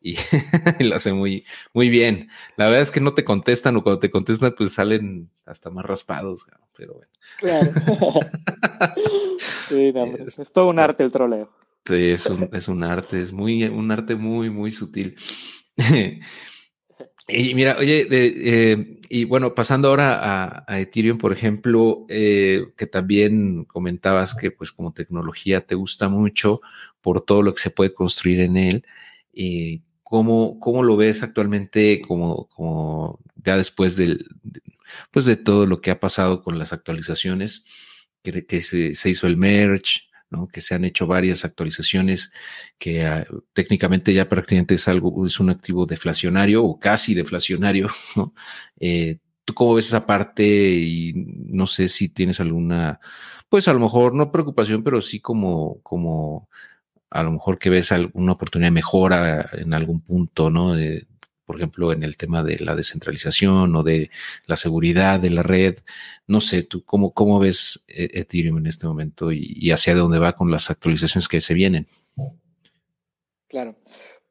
[0.00, 0.16] y
[0.80, 2.28] lo hace muy, muy bien.
[2.56, 5.84] La verdad es que no te contestan o cuando te contestan, pues salen hasta más
[5.84, 7.10] raspados, pero bueno.
[7.38, 7.72] Claro.
[9.68, 11.50] sí, no, es, es, todo un arte el troleo.
[11.84, 15.16] Sí, es un, es un arte, es muy, un arte muy, muy sutil.
[17.28, 22.86] Y mira, oye, de, eh, y bueno, pasando ahora a, Ethereum, por ejemplo, eh, que
[22.86, 26.60] también comentabas que pues como tecnología te gusta mucho
[27.00, 28.86] por todo lo que se puede construir en él.
[29.32, 34.60] Y ¿cómo, ¿Cómo lo ves actualmente como, ya después del, de,
[35.10, 37.64] pues de todo lo que ha pasado con las actualizaciones,
[38.22, 40.09] que, que se hizo el merge,
[40.52, 42.32] que se han hecho varias actualizaciones
[42.78, 47.88] que uh, técnicamente ya prácticamente es algo, es un activo deflacionario o casi deflacionario.
[48.16, 48.34] ¿no?
[48.78, 50.44] Eh, ¿Tú cómo ves esa parte?
[50.44, 53.00] Y no sé si tienes alguna,
[53.48, 56.48] pues a lo mejor no preocupación, pero sí como, como
[57.10, 60.74] a lo mejor que ves alguna oportunidad de mejora en algún punto, ¿no?
[61.50, 64.08] Por ejemplo, en el tema de la descentralización o de
[64.46, 65.78] la seguridad de la red.
[66.28, 70.36] No sé, tú cómo, cómo ves Ethereum en este momento y, y hacia dónde va
[70.36, 71.88] con las actualizaciones que se vienen.
[73.48, 73.74] Claro.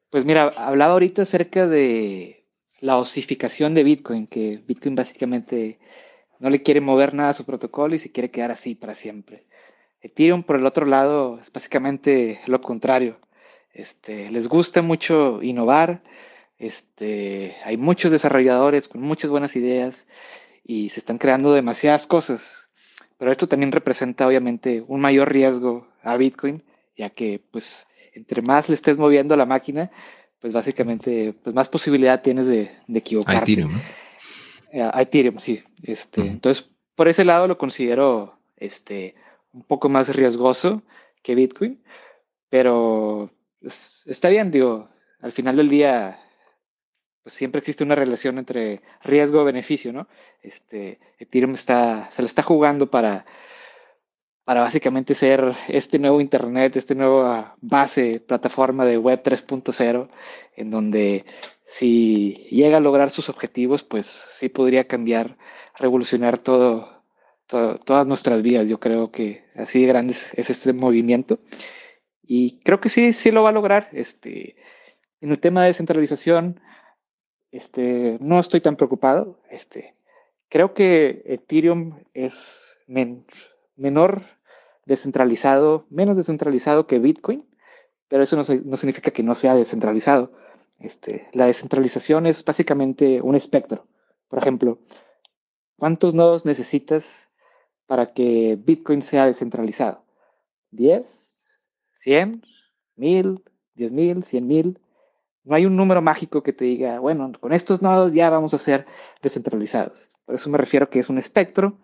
[0.08, 2.46] Pues mira, hablaba ahorita acerca de
[2.80, 5.78] la osificación de Bitcoin, que Bitcoin básicamente
[6.38, 9.44] no le quiere mover nada a su protocolo y se quiere quedar así para siempre.
[10.00, 13.18] Ethereum, por el otro lado, es básicamente lo contrario.
[13.74, 16.02] Este, les gusta mucho innovar,
[16.60, 20.06] este, hay muchos desarrolladores con muchas buenas ideas
[20.62, 22.68] y se están creando demasiadas cosas.
[23.16, 26.62] Pero esto también representa obviamente un mayor riesgo a Bitcoin,
[26.96, 29.90] ya que pues entre más le estés moviendo a la máquina,
[30.38, 33.52] pues básicamente pues más posibilidad tienes de, de equivocarte.
[33.52, 34.90] Ethereum, ¿no?
[34.92, 35.62] a Ethereum, sí.
[35.82, 39.14] Este, Entonces, por ese lado lo considero este,
[39.54, 40.82] un poco más riesgoso
[41.22, 41.82] que Bitcoin,
[42.50, 43.30] pero
[43.62, 46.18] pues, está bien, digo, al final del día
[47.22, 50.08] pues siempre existe una relación entre riesgo-beneficio, ¿no?
[50.42, 53.26] Este, Ethereum está, se lo está jugando para,
[54.44, 60.08] para básicamente ser este nuevo Internet, este nueva base, plataforma de Web 3.0,
[60.56, 61.24] en donde
[61.66, 65.36] si llega a lograr sus objetivos, pues sí podría cambiar,
[65.78, 67.04] revolucionar todo,
[67.46, 68.68] todas nuestras vidas.
[68.68, 71.38] Yo creo que así de grande es este movimiento.
[72.22, 73.88] Y creo que sí, sí lo va a lograr.
[73.92, 74.56] Este,
[75.20, 76.60] en el tema de descentralización,
[77.52, 79.40] este, no estoy tan preocupado.
[79.50, 79.94] Este,
[80.48, 84.22] creo que Ethereum es menor
[84.86, 87.46] descentralizado, menos descentralizado que Bitcoin,
[88.08, 90.32] pero eso no, significa que no sea descentralizado.
[90.80, 93.86] Este, la descentralización es básicamente un espectro.
[94.28, 94.78] Por ejemplo,
[95.76, 97.04] ¿cuántos nodos necesitas
[97.86, 100.02] para que Bitcoin sea descentralizado?
[100.72, 101.04] ¿10?
[102.04, 102.42] ¿100?
[102.96, 103.42] ¿1000?
[103.76, 104.24] ¿10,000?
[104.24, 104.78] ¿100,000?
[105.44, 108.58] No hay un número mágico que te diga, bueno, con estos nodos ya vamos a
[108.58, 108.86] ser
[109.22, 110.16] descentralizados.
[110.26, 111.78] Por eso me refiero que es un espectro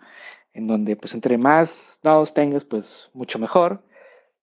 [0.53, 3.83] en donde pues entre más nodos tengas, pues mucho mejor.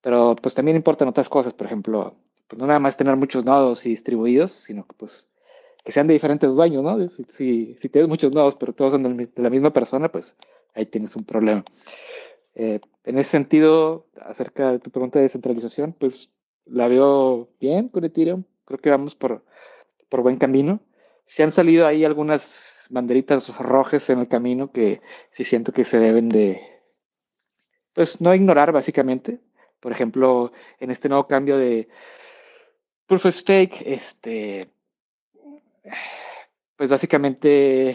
[0.00, 2.16] Pero pues también importan otras cosas, por ejemplo,
[2.48, 5.30] pues no nada más tener muchos nodos y distribuidos, sino que pues
[5.84, 7.08] que sean de diferentes dueños, ¿no?
[7.08, 10.34] Si, si, tienes muchos nodos, pero todos son de la misma persona, pues
[10.74, 11.64] ahí tienes un problema.
[12.54, 16.32] Eh, en ese sentido, acerca de tu pregunta de descentralización, pues
[16.64, 19.44] la veo bien con Ethereum creo que vamos por,
[20.08, 20.80] por buen camino.
[21.26, 25.00] Si han salido ahí algunas banderitas rojas en el camino que
[25.30, 26.60] sí siento que se deben de,
[27.94, 29.40] pues no ignorar básicamente.
[29.80, 31.88] Por ejemplo, en este nuevo cambio de
[33.06, 34.70] Proof of Stake, este,
[36.76, 37.90] pues básicamente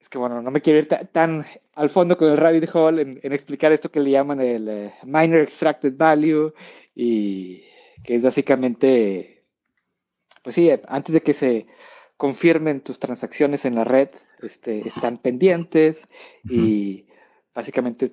[0.00, 1.44] es que bueno, no me quiero ir tan
[1.74, 4.94] al fondo con el rabbit hole en, en explicar esto que le llaman el eh,
[5.02, 6.54] Miner Extracted Value
[6.94, 7.64] y
[8.04, 9.44] que es básicamente,
[10.42, 11.66] pues sí, antes de que se
[12.16, 14.08] confirmen tus transacciones en la red,
[14.42, 16.08] este, están pendientes
[16.44, 17.06] y
[17.54, 18.10] básicamente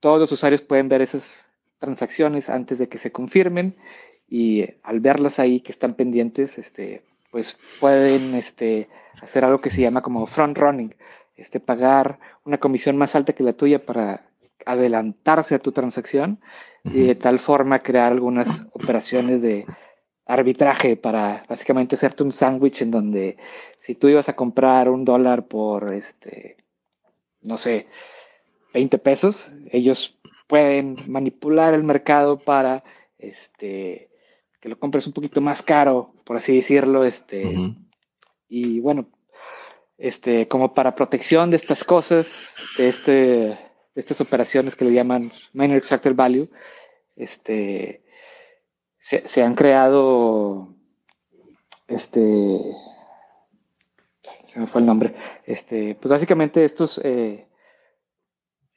[0.00, 1.46] todos los usuarios pueden ver esas
[1.78, 3.76] transacciones antes de que se confirmen
[4.28, 8.88] y al verlas ahí que están pendientes, este, pues pueden este,
[9.22, 10.94] hacer algo que se llama como front running,
[11.36, 14.28] este, pagar una comisión más alta que la tuya para
[14.66, 16.40] adelantarse a tu transacción
[16.92, 19.66] y de tal forma crear algunas operaciones de
[20.26, 23.36] arbitraje para básicamente hacerte un sándwich en donde
[23.80, 26.56] si tú ibas a comprar un dólar por este
[27.40, 27.86] no sé
[28.74, 32.84] 20 pesos ellos pueden manipular el mercado para
[33.18, 34.10] este
[34.60, 37.56] que lo compres un poquito más caro por así decirlo este
[38.48, 39.06] y bueno
[39.96, 45.78] este como para protección de estas cosas de este estas operaciones que le llaman Minor
[45.78, 46.48] Extractor Value,
[47.18, 48.02] este,
[48.98, 50.74] se, han creado,
[51.86, 52.60] este,
[54.44, 57.46] se me fue el nombre, este, pues básicamente estos, eh,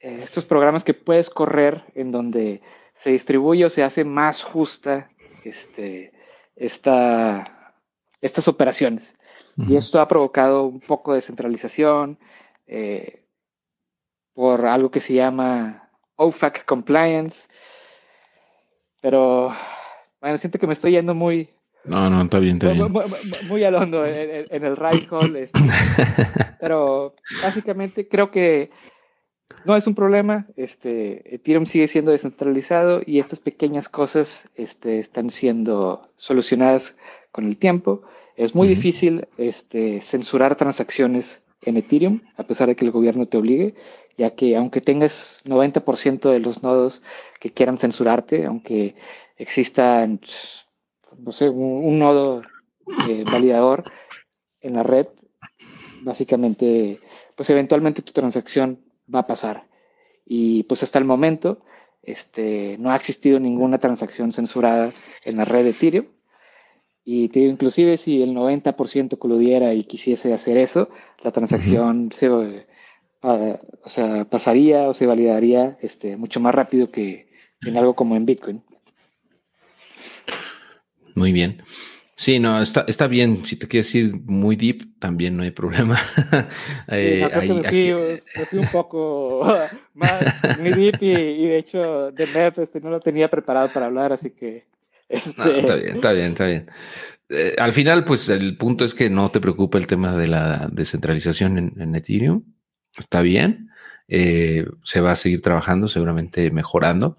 [0.00, 2.62] eh, estos programas que puedes correr en donde
[2.96, 5.10] se distribuye o se hace más justa
[5.44, 6.12] este,
[6.56, 7.74] esta,
[8.20, 9.16] estas operaciones.
[9.56, 12.18] Y esto ha provocado un poco de centralización,
[12.66, 13.22] eh,
[14.34, 17.48] por algo que se llama OFAC Compliance.
[19.02, 19.52] Pero,
[20.20, 21.50] bueno, siento que me estoy yendo muy...
[21.84, 22.90] No, no, está bien, está bien.
[23.48, 25.42] Muy, al hondo en, el right hole.
[25.42, 25.58] Este.
[26.60, 28.70] pero básicamente creo que
[29.64, 30.46] no es un problema.
[30.54, 36.96] Este, Ethereum sigue siendo descentralizado y estas pequeñas cosas este, están siendo solucionadas
[37.32, 38.02] con el tiempo.
[38.36, 43.38] Es muy difícil este, censurar transacciones en Ethereum, a pesar de que el gobierno te
[43.38, 43.74] obligue
[44.16, 47.02] ya que aunque tengas 90% de los nodos
[47.40, 48.94] que quieran censurarte, aunque
[49.36, 52.42] exista, no sé, un, nodo
[53.08, 53.84] eh, validador
[54.60, 55.08] en la red,
[56.02, 57.00] básicamente,
[57.36, 58.80] pues eventualmente tu transacción
[59.12, 59.66] va a pasar.
[60.24, 61.62] Y pues hasta el momento,
[62.02, 64.92] este, no ha existido ninguna transacción censurada
[65.24, 66.06] en la red de Ethereum.
[67.04, 70.88] Y te inclusive si el 90% coludiera y quisiese hacer eso,
[71.24, 72.28] la transacción se,
[73.22, 77.28] o sea, pasaría o se validaría este, mucho más rápido que
[77.64, 78.62] en algo como en Bitcoin.
[81.14, 81.62] Muy bien.
[82.14, 83.44] Sí, no, está, está bien.
[83.44, 85.98] Si te quieres ir muy deep, también no hay problema.
[86.88, 89.44] eh, me, fui, un poco
[89.94, 90.22] más
[90.60, 94.30] muy deep y, de hecho de MEP este, no lo tenía preparado para hablar, así
[94.30, 94.66] que...
[95.08, 95.60] Este...
[95.60, 96.70] está bien, está bien, está bien.
[97.28, 100.68] eh, al final, pues el punto es que no te preocupa el tema de la
[100.70, 102.44] descentralización en, Ethereum.
[102.98, 103.70] Está bien.
[104.08, 107.16] Eh, se va a seguir trabajando, seguramente mejorando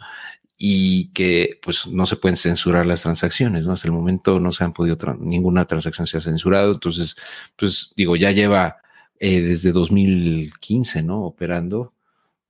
[0.58, 3.74] y que pues no se pueden censurar las transacciones, ¿no?
[3.74, 7.16] Hasta el momento no se han podido, ninguna transacción se ha censurado, entonces,
[7.58, 8.78] pues digo, ya lleva
[9.20, 11.24] eh, desde 2015, ¿no?
[11.24, 11.94] Operando,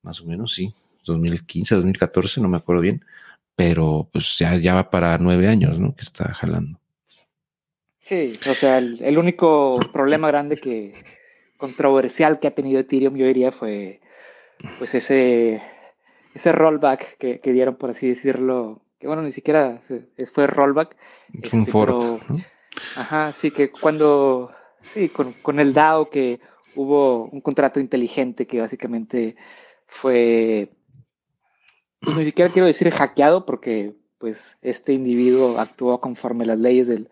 [0.01, 0.73] más o menos, sí,
[1.05, 3.05] 2015, 2014, no me acuerdo bien,
[3.55, 5.95] pero pues ya, ya va para nueve años, ¿no?
[5.95, 6.79] Que está jalando.
[8.01, 10.93] Sí, o sea, el, único problema grande que
[11.63, 14.02] controversial que ha tenido Ethereum, yo diría, fue
[14.80, 15.62] pues ese,
[16.34, 19.80] ese rollback que, dieron, por así decirlo, que bueno, ni siquiera
[20.34, 20.97] fue rollback.
[21.34, 22.19] Un este, foro.
[22.97, 24.52] Ajá, sí, que cuando,
[24.93, 26.41] sí, con, con el DAO que
[26.76, 29.38] hubo un contrato inteligente que básicamente
[29.88, 30.69] fue,
[32.02, 37.08] pues, ni siquiera quiero decir hackeado porque pues este individuo actuó conforme las leyes del,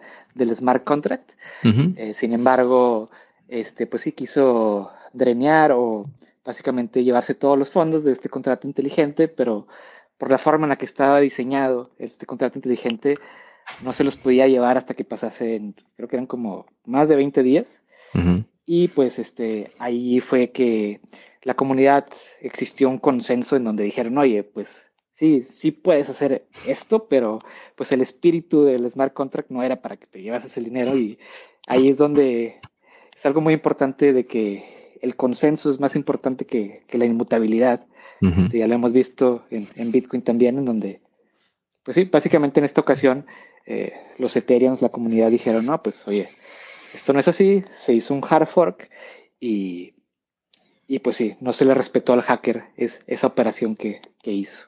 [0.58, 1.32] smart contract.
[1.64, 3.10] Eh, sin embargo,
[3.52, 6.06] este, pues sí quiso drenear o
[6.44, 9.68] básicamente llevarse todos los fondos de este contrato inteligente, pero
[10.18, 13.18] por la forma en la que estaba diseñado este contrato inteligente,
[13.84, 17.44] no se los podía llevar hasta que pasasen, creo que eran como más de 20
[17.44, 17.68] días.
[18.66, 21.02] Y pues este, ahí fue que
[21.44, 22.08] la comunidad
[22.40, 27.40] existió un consenso en donde dijeron, oye, pues sí, sí puedes hacer esto, pero
[27.76, 31.20] pues el espíritu del smart contract no era para que te llevas ese dinero y
[31.68, 32.62] ahí es donde
[33.22, 37.86] es algo muy importante de que el consenso es más importante que, la inmutabilidad.
[38.20, 41.02] Este, ya lo hemos visto en, Bitcoin también, en donde,
[41.84, 43.28] pues sí, básicamente en esta ocasión
[43.68, 46.30] eh, los Ethereums, la comunidad dijeron, no, pues oye,
[46.96, 48.90] esto no es así, se hizo un hard fork
[49.40, 49.94] y,
[50.88, 54.66] y pues sí, no se le respetó al hacker es, esa operación que hizo.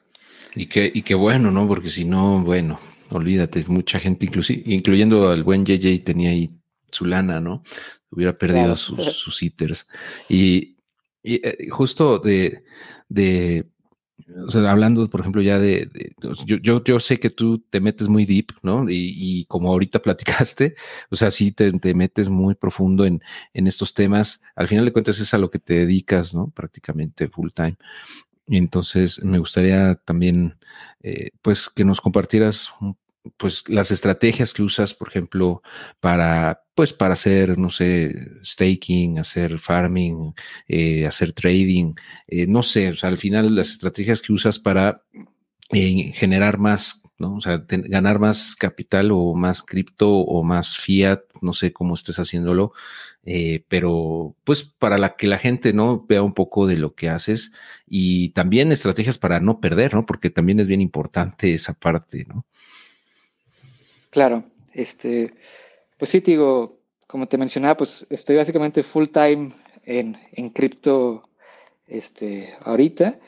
[0.54, 1.66] Y que, y qué bueno, ¿no?
[1.66, 2.78] Porque si no, bueno,
[3.10, 4.28] olvídate, mucha gente,
[4.64, 6.50] incluyendo al buen JJ, tenía ahí
[6.94, 7.62] su lana, ¿no?
[8.10, 9.86] Hubiera perdido sus, sus hitters.
[10.28, 10.76] Y,
[11.22, 12.64] eh, justo de,
[13.08, 13.66] de,
[14.46, 16.14] o sea, hablando, por ejemplo, ya de,
[16.46, 18.88] yo, yo, yo, sé que tú te metes muy deep, ¿no?
[18.88, 20.74] Y, y como ahorita platicaste,
[21.10, 24.42] o sea, sí te, te, metes muy profundo en, en estos temas.
[24.54, 26.50] Al final de cuentas es a lo que te dedicas, ¿no?
[26.50, 27.76] Prácticamente full time.
[28.46, 30.58] Y entonces me gustaría también,
[31.02, 32.70] eh, pues, que nos compartieras
[33.36, 35.62] pues las estrategias que usas, por ejemplo,
[36.00, 40.34] para, pues, para hacer, no sé, staking, hacer farming,
[40.68, 41.94] eh, hacer trading,
[42.26, 45.02] eh, no sé, o sea, al final las estrategias que usas para
[45.70, 47.36] generar más ¿no?
[47.36, 52.18] O sea, ganar más capital o más cripto o más fiat, no sé cómo estés
[52.18, 52.72] haciéndolo,
[53.24, 57.52] eh, pero pues para que la gente no vea un poco de lo que haces
[57.86, 60.06] y también estrategias para no perder, ¿no?
[60.06, 62.46] Porque también es bien importante esa parte, ¿no?
[64.14, 65.34] Claro, este,
[65.98, 69.50] pues sí, digo, como te mencionaba, pues estoy básicamente full time
[69.84, 71.28] en, en cripto,
[71.88, 73.18] este, ahorita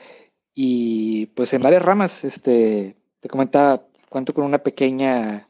[0.55, 5.49] y pues en varias ramas, este, te comentaba, cuento con una pequeña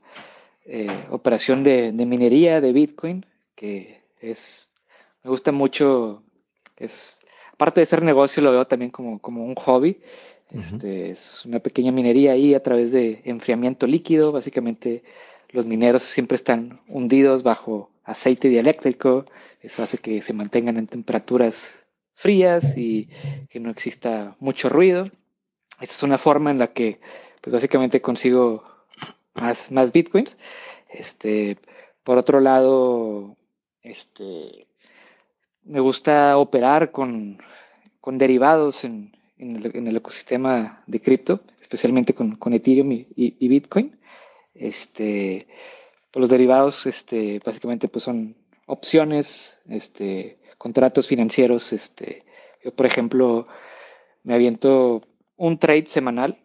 [0.65, 4.73] eh, operación de, minería de Bitcoin, que es,
[5.23, 6.23] me gusta mucho,
[6.79, 7.21] es,
[7.53, 10.01] aparte de ser negocio, lo veo también como, como un hobby.
[10.51, 14.33] Este, es una pequeña minería ahí a través de enfriamiento líquido.
[14.33, 15.03] Básicamente
[15.51, 19.27] los mineros siempre están hundidos bajo aceite dieléctrico.
[19.61, 23.09] Eso hace que se mantengan en temperaturas frías y
[23.51, 25.11] que no exista mucho ruido.
[25.81, 27.01] Esta es una forma en la que
[27.41, 28.65] pues básicamente consigo
[29.35, 30.39] más, más bitcoins.
[30.89, 31.59] Este,
[32.03, 33.37] por otro lado,
[33.83, 34.67] este,
[35.65, 37.39] me gusta operar con,
[38.05, 43.99] derivados en, el, ecosistema de cripto, especialmente con, Ethereum y, Bitcoin.
[44.55, 45.47] Este,
[46.11, 51.75] pues los derivados, este, básicamente, pues son opciones, este, contratos financieros.
[52.65, 53.47] Yo, por ejemplo,
[54.23, 55.03] me aviento
[55.37, 56.39] un trade semanal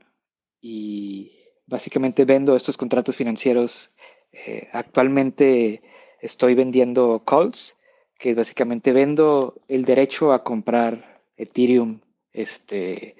[0.61, 1.31] y
[1.65, 3.93] básicamente vendo estos contratos financieros.
[4.31, 5.81] Eh, actualmente
[6.19, 7.77] estoy vendiendo calls,
[8.19, 12.01] que básicamente vendo el derecho a comprar Ethereum.
[12.33, 13.15] Este,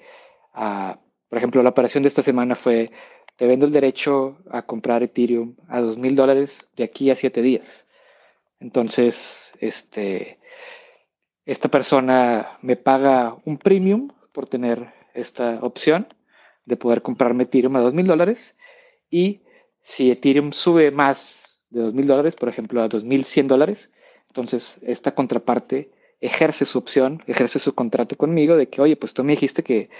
[0.52, 2.90] por ejemplo, la operación de esta semana fue,
[3.36, 7.42] te vendo el derecho a comprar Ethereum a dos mil dólares de aquí a siete
[7.42, 7.88] días.
[8.60, 10.38] Entonces, este,
[11.44, 16.14] esta persona me paga un premium por tener esta opción
[16.64, 18.56] de poder comprarme Ethereum a dos mil dólares.
[19.10, 19.42] Y
[19.82, 23.92] si Ethereum sube más de dos mil dólares, por ejemplo, a dos mil cien dólares,
[24.28, 25.90] entonces esta contraparte
[26.22, 29.90] ejerce su opción, ejerce su contrato conmigo de que, oye, pues tú me dijiste que,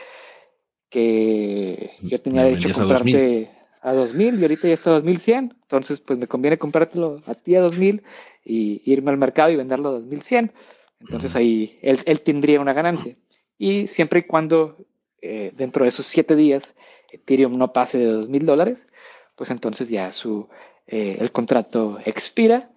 [0.89, 3.51] que yo tenía derecho a comprarte
[3.83, 5.55] a 2000 y ahorita ya está a 2100.
[5.63, 8.03] Entonces, pues me conviene comprártelo a ti a 2000
[8.45, 10.53] y irme al mercado y venderlo a 2100.
[11.01, 13.17] Entonces ahí él, él tendría una ganancia.
[13.59, 14.77] Y siempre y cuando
[15.21, 16.75] eh, dentro de esos siete días
[17.11, 18.89] Ethereum no pase de 2000 dólares,
[19.37, 20.49] pues entonces ya su,
[20.87, 22.71] eh, el contrato expira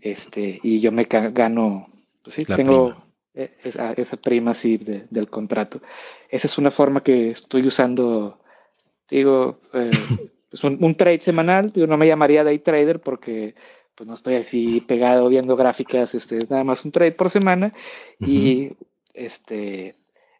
[0.00, 1.86] este, y yo me gano,
[2.26, 2.96] pues sí, tengo
[3.34, 5.80] e, Esa, esa, prima sí del contrato.
[6.28, 8.40] Esa es una forma que estoy usando,
[9.08, 9.90] digo, eh,
[10.50, 13.54] es un, un, trade semanal, yo no me llamaría day trader porque
[13.94, 17.72] pues no estoy así pegado viendo gráficas, este, es nada más un trade por semana.
[18.18, 18.72] Y
[19.14, 19.94] este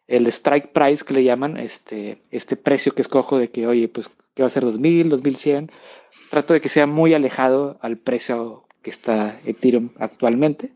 [0.07, 4.09] el strike price que le llaman, este, este precio que escojo de que, oye, pues,
[4.33, 5.71] que va a ser 2000, 2100,
[6.29, 10.71] trato de que sea muy alejado al precio que está Ethereum actualmente.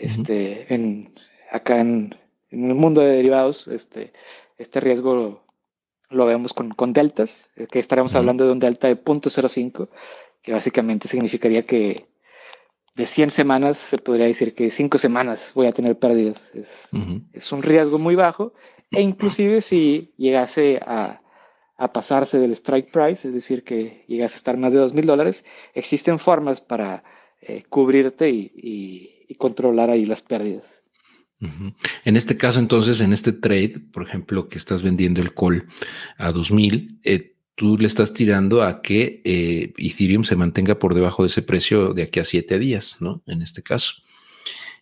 [0.00, 1.08] Este, en,
[1.52, 2.14] acá en,
[2.50, 4.12] en, el mundo de derivados, este,
[4.56, 5.44] este riesgo
[6.08, 9.88] lo, vemos con, con, deltas, eh, que estaremos hablando de un delta de 0.05,
[10.42, 12.06] que básicamente significaría que
[12.94, 16.50] de 100 semanas se podría decir que 5 semanas voy a tener pérdidas.
[16.54, 16.88] Es,
[17.32, 18.54] es, un riesgo muy bajo
[18.90, 21.20] e inclusive si llegase a,
[21.76, 25.06] a, pasarse del strike price, es decir, que llegase a estar más de 2 mil
[25.06, 25.44] dólares,
[25.74, 27.04] existen formas para
[27.42, 30.64] eh, cubrirte y, y, y, controlar ahí las pérdidas.
[32.04, 35.66] En este caso, entonces, en este trade, por ejemplo, que estás vendiendo el call
[36.18, 41.22] a 2000, eh, tú le estás tirando a que eh, Ethereum se mantenga por debajo
[41.22, 43.22] de ese precio de aquí a siete días, ¿no?
[43.26, 43.94] En este caso.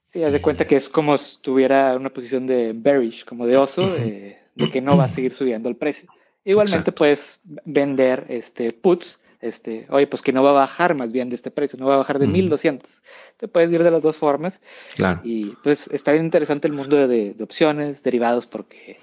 [0.03, 3.57] Sí, haz de cuenta que es como si tuviera una posición de bearish, como de
[3.57, 6.09] oso, eh, de que no va a seguir subiendo el precio.
[6.45, 11.29] Igualmente puedes vender este puts, este, oye, pues que no va a bajar más bien
[11.29, 12.91] de este precio, no va a bajar de 1200.
[13.37, 14.61] Te puedes ir de las dos formas.
[14.97, 15.21] Claro.
[15.23, 18.99] Y pues está bien interesante el mundo de, de opciones, derivados, porque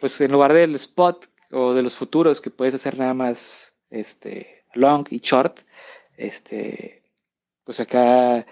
[0.00, 4.64] pues en lugar del spot o de los futuros que puedes hacer nada más este,
[4.74, 5.60] long y short,
[6.16, 7.02] este,
[7.64, 8.44] pues acá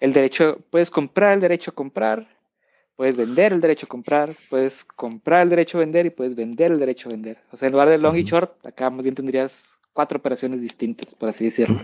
[0.00, 2.28] el derecho, puedes comprar el derecho a comprar,
[2.96, 6.72] puedes vender el derecho a comprar, puedes comprar el derecho a vender y puedes vender
[6.72, 7.38] el derecho a vender.
[7.50, 11.14] O sea, en lugar de long y short, acá más bien tendrías cuatro operaciones distintas,
[11.14, 11.80] por así decirlo.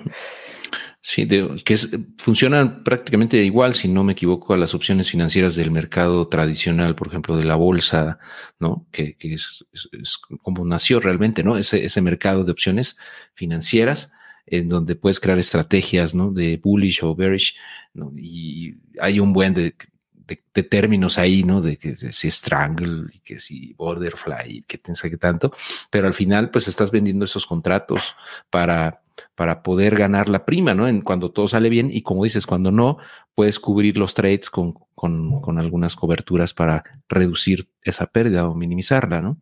[1.00, 1.76] Sí, de, que
[2.18, 7.06] funcionan prácticamente igual, si no me equivoco, a las opciones financieras del mercado tradicional, por
[7.06, 8.18] ejemplo, de la bolsa,
[8.58, 8.86] ¿no?
[8.90, 9.64] Que, que es,
[10.42, 11.56] como nació realmente, ¿no?
[11.56, 12.96] Ese, ese mercado de opciones
[13.34, 14.12] financieras
[14.44, 16.32] en donde puedes crear estrategias, ¿no?
[16.32, 17.56] De bullish o bearish,
[17.94, 18.12] ¿no?
[18.16, 19.74] Y hay un buen de,
[20.28, 21.60] de, términos ahí, ¿no?
[21.60, 25.52] De que si strangle y que si borderfly, que tensa que tanto,
[25.90, 28.14] pero al final, pues estás vendiendo esos contratos
[28.50, 29.02] para
[29.34, 30.86] para poder ganar la prima, ¿no?
[30.86, 32.98] En cuando todo sale bien y como dices, cuando no,
[33.34, 39.20] puedes cubrir los trades con, con, con algunas coberturas para reducir esa pérdida o minimizarla,
[39.20, 39.38] ¿no?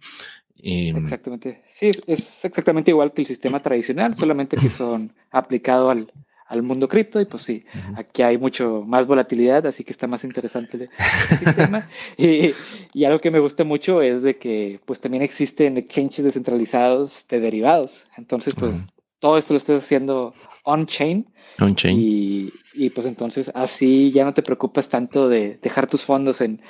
[0.59, 1.63] Eh, exactamente.
[1.69, 6.13] Sí, es, es, exactamente igual que el sistema tradicional, solamente que son aplicado al,
[6.49, 7.99] al mundo cripto y pues sí, uh -huh.
[7.99, 10.91] aquí hay mucho más volatilidad, así que está más interesante el,
[11.39, 11.89] sistema.
[12.17, 12.53] y,
[12.93, 17.41] y, algo que me gusta mucho es de que pues también existen exchanges descentralizados de
[17.41, 18.07] derivados.
[18.17, 20.35] Entonces pues uh -huh todo esto lo estás haciendo
[20.65, 21.27] on-chain.
[21.59, 21.99] On-chain.
[21.99, 26.61] Y, y, pues entonces así ya no te preocupas tanto de dejar tus fondos en,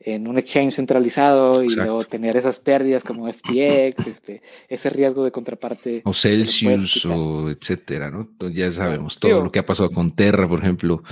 [0.00, 1.84] en un exchange centralizado y Exacto.
[1.84, 6.02] luego tener esas pérdidas como FTX, este, ese riesgo de contraparte.
[6.04, 8.28] O Celsius o etcétera, ¿no?
[8.50, 11.02] Ya sabemos todo Tío, lo que ha pasado con Terra, por ejemplo,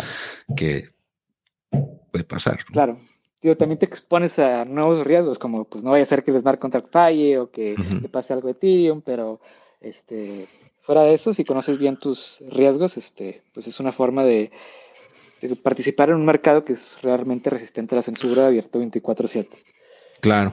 [0.56, 0.90] que
[2.10, 2.58] puede pasar.
[2.68, 2.72] ¿no?
[2.72, 3.00] Claro.
[3.40, 6.40] Tío, también te expones a nuevos riesgos, como pues no vaya a ser que el
[6.40, 8.02] smart contract falle o que uh -huh.
[8.02, 9.40] te pase algo de Ethereum, pero
[9.80, 10.48] este,
[10.80, 14.50] fuera de eso, si conoces bien tus riesgos, este, pues es una forma de
[15.62, 19.48] participar en un mercado que es realmente resistente a la censura abierto 24/7.
[20.20, 20.52] Claro.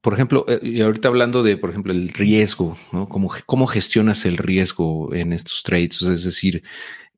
[0.00, 3.08] Por ejemplo, eh, y ahorita hablando de, por ejemplo, el riesgo, ¿no?
[3.08, 6.02] ¿Cómo, cómo gestionas el riesgo en estos trades?
[6.02, 6.64] Es decir,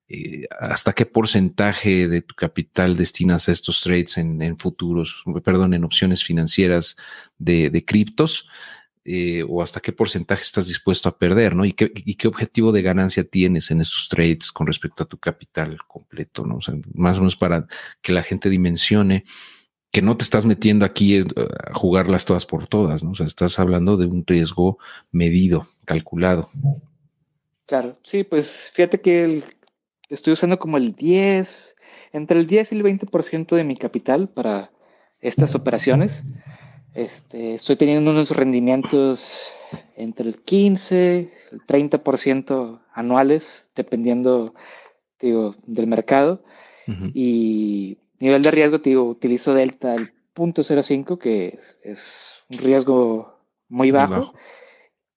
[0.09, 5.85] eh, hasta qué porcentaje de tu capital destinas a estos trades en, futuros, perdón, en
[5.85, 6.97] opciones financieras
[7.39, 8.49] de criptos
[9.07, 11.67] eh, o hasta qué porcentaje estás dispuesto a perder, ¿no?
[11.67, 16.47] Y qué, objetivo de ganancia tienes en estos trades con respecto a tu capital completo,
[16.47, 16.57] ¿no?
[16.57, 17.67] O sea, más o menos para
[18.01, 19.25] que la gente dimensione
[19.91, 23.11] que no te estás metiendo aquí a jugarlas todas por todas, ¿no?
[23.11, 24.79] O sea, estás hablando de un riesgo
[25.13, 26.51] medido, calculado.
[27.67, 29.43] Claro, sí, pues fíjate que
[30.09, 31.77] estoy usando como el 10,
[32.13, 34.71] entre el 10 y el 20% de mi capital para
[35.21, 36.25] estas operaciones.
[36.95, 39.43] Este, estoy teniendo unos rendimientos
[39.97, 44.55] entre el 15, el 30% anuales, dependiendo
[45.21, 46.43] digo, del mercado.
[46.87, 47.11] Uh -huh.
[47.15, 53.39] Y nivel de riesgo, digo, utilizo Delta el 0.05, que es, es, un riesgo
[53.69, 54.13] muy bajo.
[54.13, 54.35] muy bajo.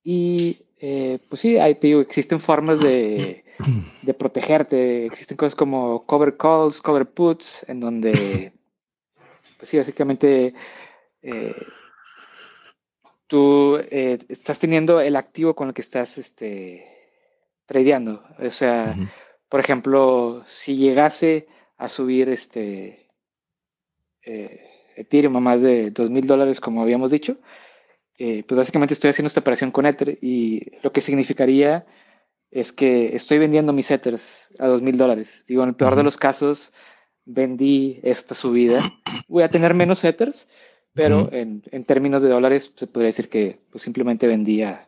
[0.04, 3.44] Y eh, pues sí, hay, digo, existen formas de,
[4.02, 5.06] de, protegerte.
[5.06, 8.54] Existen cosas como cover calls, cover puts, en donde,
[9.58, 10.54] pues sí, básicamente
[11.22, 11.56] eh,
[13.28, 16.86] tú eh, estás teniendo el activo con el que estás este,
[17.66, 18.24] tradeando.
[18.40, 18.96] O sea,
[19.50, 21.48] por ejemplo, si llegase
[21.78, 23.10] a subir este
[24.98, 27.38] Ethereum a más de dos mil dólares, como habíamos dicho,
[28.18, 31.86] eh, pues básicamente estoy haciendo esta operación con Ether y lo que significaría
[32.50, 35.44] es que estoy vendiendo mis Ethers a dos mil dólares.
[35.48, 36.74] Digo, en el peor de los casos,
[37.26, 38.92] vendí esta subida.
[39.28, 40.50] Voy a tener menos Ethers,
[40.98, 44.88] pero en, en, términos de dólares se podría decir que pues, simplemente vendía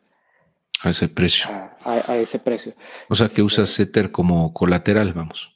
[0.82, 1.50] a ese precio.
[1.84, 2.74] A, ese precio.
[3.10, 5.54] O sea, que usas Ether como colateral, vamos.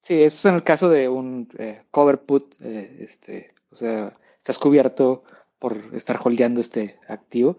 [0.00, 4.14] Sí, eso es en el caso de un eh, cover put, eh, este, o sea,
[4.38, 5.24] estás cubierto
[5.58, 7.56] por estar holdeando este activo.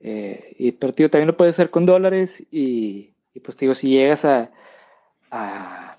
[0.00, 3.14] Eh, y, pero tío, también lo puedes hacer con dólares y,
[3.44, 4.50] pues digo, si llegas a,
[5.30, 5.98] a,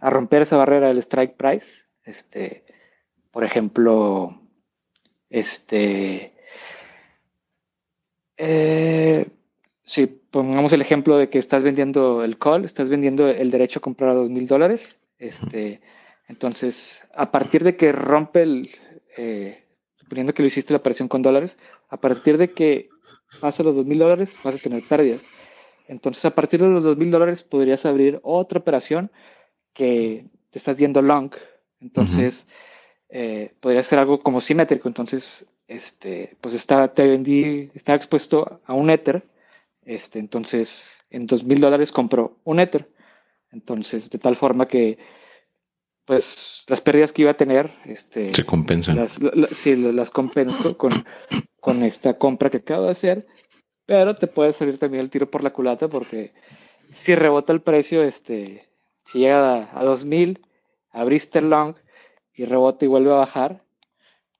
[0.00, 1.66] romper esa barrera del strike price,
[2.04, 2.64] este,
[3.30, 4.40] por ejemplo,
[5.28, 6.34] este,
[8.36, 9.26] eh,
[9.84, 13.82] si pongamos el ejemplo de que estás vendiendo el call, estás vendiendo el derecho a
[13.82, 15.80] comprar a dos mil dólares, este,
[16.28, 18.70] entonces, a partir de que rompe el,
[19.16, 19.64] eh,
[19.96, 21.58] suponiendo que lo hiciste la operación con dólares,
[21.88, 22.88] a partir de que
[23.40, 25.22] pasa los dos mil dólares vas a tener pérdidas.
[25.88, 29.10] Entonces, a partir de los dos mil dólares podrías abrir otra operación
[29.72, 31.32] que te estás yendo long.
[31.80, 32.46] Entonces,
[33.10, 34.88] eh, podría ser algo como simétrico.
[34.88, 39.22] Entonces, este, pues está, te vendí, estaba expuesto a un Ether.
[39.84, 42.88] Este, entonces, en dos mil dólares compró un Ether.
[43.52, 44.98] Entonces, de tal forma que
[46.04, 48.96] pues las pérdidas que iba a tener, este, se compensan.
[48.96, 49.20] Las,
[49.52, 51.04] sí, las compenso con,
[51.60, 53.28] con esta compra que acabo de hacer,
[53.86, 56.32] pero te puede salir también el tiro por la culata porque
[56.94, 58.68] si rebota el precio, este,
[59.04, 60.40] si llega a, 2000,
[60.90, 61.76] abriste el long
[62.40, 63.60] y rebota y vuelve a bajar,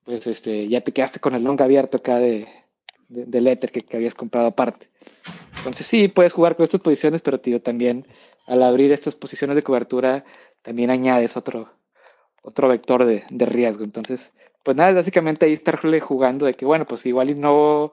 [0.04, 2.48] pues este, ya te quedaste con el long abierto acá de,
[3.08, 4.88] del Ether que, habías comprado aparte.
[5.58, 8.06] Entonces sí, puedes jugar con estas posiciones, pero tío, también
[8.46, 10.24] al abrir estas posiciones de cobertura,
[10.62, 11.68] también añades otro,
[12.40, 13.84] otro vector de, de riesgo.
[13.84, 14.32] Entonces,
[14.62, 17.92] pues nada, básicamente ahí estarle jugando de que, bueno, pues igual y no,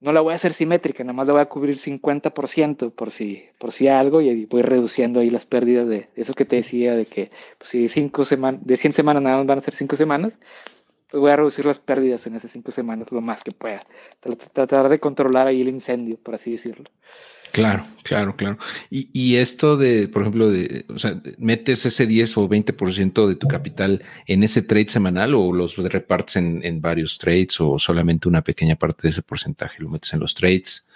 [0.00, 3.46] no la voy a hacer simétrica, nada más la voy a cubrir 50% por si,
[3.58, 7.06] por si algo y voy reduciendo ahí las pérdidas de eso que te decía, de
[7.06, 10.38] que pues, si cinco semanas, de 100 semanas nada más van a ser 5 semanas,
[11.10, 13.86] pues voy a reducir las pérdidas en esas 5 semanas lo más que pueda.
[14.52, 16.90] Tratar de controlar ahí el incendio, por así decirlo.
[17.52, 18.58] Claro, claro, claro.
[18.90, 23.36] Y, y, esto de, por ejemplo, de, o sea, metes ese 10 o 20% de
[23.36, 28.28] tu capital en ese trade semanal o los repartes en, en, varios trades o solamente
[28.28, 30.86] una pequeña parte de ese porcentaje lo metes en los trades.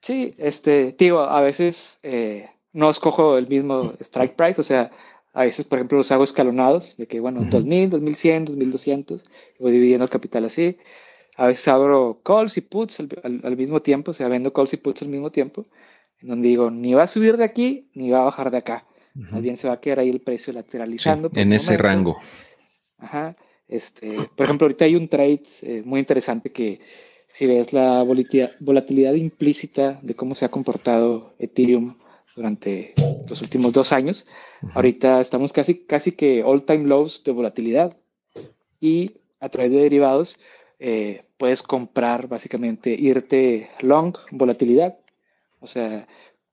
[0.00, 4.90] Sí, este, digo, a veces eh, no escojo el mismo strike price, o sea,
[5.34, 7.50] a veces, por ejemplo, los hago escalonados, de que, bueno, uh -huh.
[7.50, 9.24] 2000, 2100, 2200,
[9.58, 10.78] voy dividiendo el capital así
[11.36, 15.02] a veces abro calls y puts al, mismo tiempo, o sea, vendo calls y puts
[15.02, 15.66] al mismo tiempo,
[16.20, 18.84] en donde digo, ni va a subir de aquí, ni va a bajar de acá.
[19.14, 21.30] Más bien se va a quedar ahí el precio lateralizando.
[21.34, 22.16] en ese rango.
[22.98, 23.36] Ajá.
[23.68, 26.80] Este, por ejemplo, ahorita hay un trade eh, muy interesante que
[27.32, 31.96] si ves la volatilidad, volatilidad implícita de cómo se ha comportado Ethereum
[32.34, 32.94] durante
[33.28, 34.26] los últimos dos años,
[34.74, 37.96] ahorita estamos casi, casi que all time lows de volatilidad.
[38.80, 40.36] Y a través de derivados
[40.78, 44.98] eh, puedes comprar básicamente, irte long volatilidad.
[45.60, 46.06] O sea,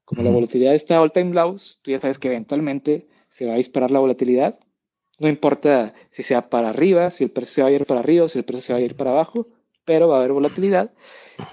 [0.06, 3.58] como la volatilidad está all time lows, tú ya sabes que eventualmente se va a
[3.58, 4.60] disparar la volatilidad.
[5.20, 8.28] No importa si sea para arriba, si el precio se va a ir para arriba,
[8.28, 9.48] si el precio se va a ir para abajo,
[9.86, 10.92] pero va a haber volatilidad.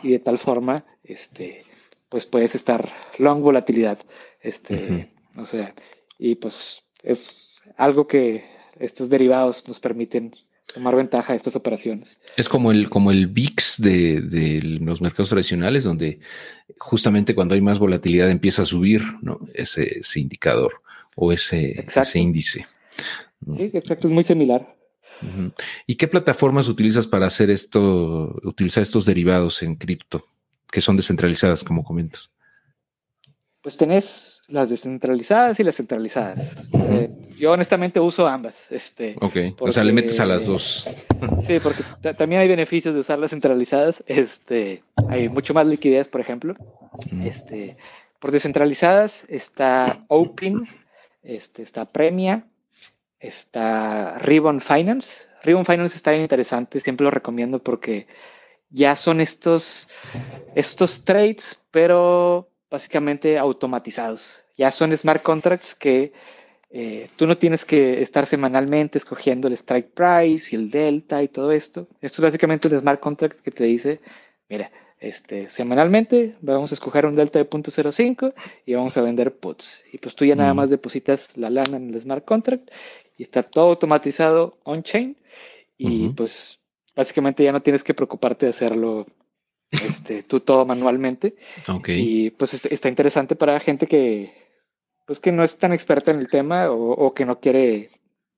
[0.02, 1.64] Y de tal forma, este,
[2.08, 3.98] pues puedes estar long volatilidad.
[4.40, 5.74] Este, O sea,
[6.18, 8.44] y pues es algo que
[8.78, 10.34] estos derivados nos permiten
[10.72, 12.20] tomar ventaja de estas operaciones.
[12.36, 16.18] Es como el, como el VIX de, de, los mercados tradicionales, donde
[16.78, 19.40] justamente cuando hay más volatilidad empieza a subir ¿no?
[19.54, 20.82] ese, ese indicador
[21.16, 22.66] o ese, ese índice.
[23.56, 24.76] Sí, exacto, es muy similar.
[25.22, 25.52] Uh -huh.
[25.86, 30.24] ¿Y qué plataformas utilizas para hacer esto, utilizar estos derivados en cripto,
[30.70, 32.30] que son descentralizadas, como comentas?
[33.60, 36.38] Pues tenés las descentralizadas y las centralizadas.
[36.72, 37.02] Uh -huh.
[37.02, 38.54] eh, yo honestamente uso ambas.
[38.70, 40.84] Este, ok, porque, o sea, le metes a las dos.
[41.42, 41.82] Sí, porque
[42.14, 44.02] también hay beneficios de usar las centralizadas.
[44.06, 46.54] Este, hay mucho más liquidez, por ejemplo.
[47.10, 47.22] Mm.
[47.22, 47.76] Este,
[48.18, 50.66] por descentralizadas está Open,
[51.22, 52.44] este, está Premia,
[53.20, 55.26] está Ribbon Finance.
[55.44, 58.06] Ribbon Finance está bien interesante, siempre lo recomiendo porque
[58.70, 59.88] ya son estos,
[60.54, 64.42] estos trades, pero básicamente automatizados.
[64.56, 66.12] Ya son smart contracts que
[66.70, 71.28] eh, tú no tienes que estar semanalmente escogiendo el strike price y el delta y
[71.28, 71.88] todo esto.
[72.02, 74.00] Esto es básicamente un smart contract que te dice,
[74.48, 78.34] mira, este, semanalmente vamos a escoger un delta de 0.05
[78.66, 79.82] y vamos a vender puts.
[79.92, 80.56] Y pues tú ya nada mm.
[80.56, 82.68] más depositas la lana en el smart contract
[83.16, 85.16] y está todo automatizado on-chain
[85.80, 86.60] y pues
[86.98, 89.06] básicamente ya no tienes que preocuparte de hacerlo
[89.70, 91.36] este, tú todo manualmente.
[91.86, 94.34] Y pues está interesante para gente que,
[95.06, 97.90] pues que no es tan experta en el tema o, que no quiere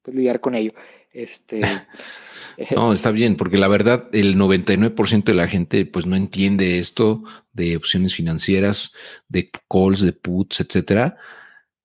[0.03, 0.75] pues, lidiar con ello.
[1.11, 1.63] Este,
[2.77, 7.23] no, está bien, porque la verdad el 99% de la gente pues no entiende esto
[7.55, 8.93] de opciones financieras,
[9.27, 11.17] de calls, de puts, etcétera.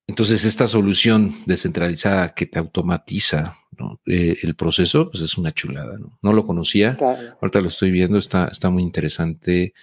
[0.08, 3.58] Entonces, esta solución descentralizada que te automatiza
[4.06, 6.18] eh, el proceso, pues es una chulada, ¿no?
[6.22, 6.95] No lo conocía,
[7.41, 9.74] ahorita lo estoy viendo, está, está muy interesante.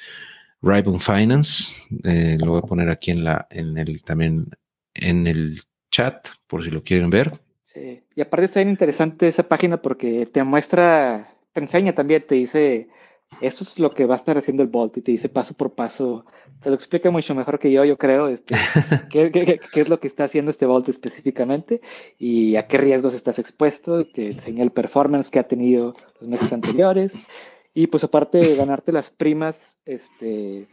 [0.63, 4.47] Ribbon Finance, eh, lo voy a poner aquí en la, en el, también
[4.95, 5.61] en el
[5.91, 7.33] chat, por si lo quieren ver.
[7.65, 12.37] Sí, y aparte está bien interesante esa página porque te muestra, te enseña también, te
[12.37, 12.89] dice
[13.41, 15.75] esto es lo que va a estar haciendo el Bolt y te dice paso por
[15.75, 16.25] paso,
[16.63, 18.55] te lo explica mucho mejor que yo, yo creo, este,
[19.11, 21.81] qué, es lo que está haciendo este Bolt específicamente
[22.19, 26.53] y a qué riesgos estás expuesto, te enseña el performance que ha tenido los meses
[26.53, 27.19] anteriores.
[27.75, 30.69] Y pues aparte de ganarte las primas, este,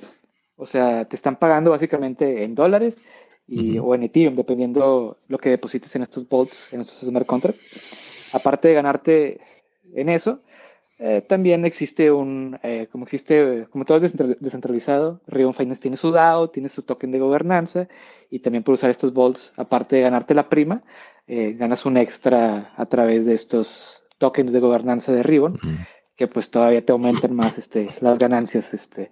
[0.57, 3.01] o sea, te están pagando básicamente en dólares
[3.47, 7.66] y, o en Ethereum, dependiendo lo que deposites en estos Bolts, en estos smart contracts.
[8.34, 9.39] Aparte de ganarte
[9.95, 10.41] en eso,
[11.02, 16.12] eh, también existe un, eh, como existe, como todo es descentralizado, Ribbon Finance tiene su
[16.12, 17.88] DAO, tiene su token de gobernanza
[18.30, 20.84] y también por usar estos bolts, aparte de ganarte la prima,
[21.26, 25.58] eh, ganas un extra a través de estos tokens de gobernanza de Ribbon,
[26.18, 28.74] que pues todavía te aumentan más este, las ganancias.
[28.74, 29.10] Este,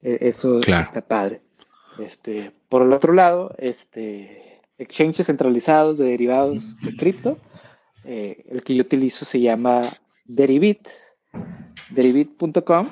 [0.00, 1.42] eso está padre.
[1.98, 7.36] Este, por el otro lado, este, exchanges centralizados de derivados de cripto,
[8.04, 9.82] el que yo utilizo se llama
[10.24, 10.88] Deribit
[11.90, 12.90] derivit.com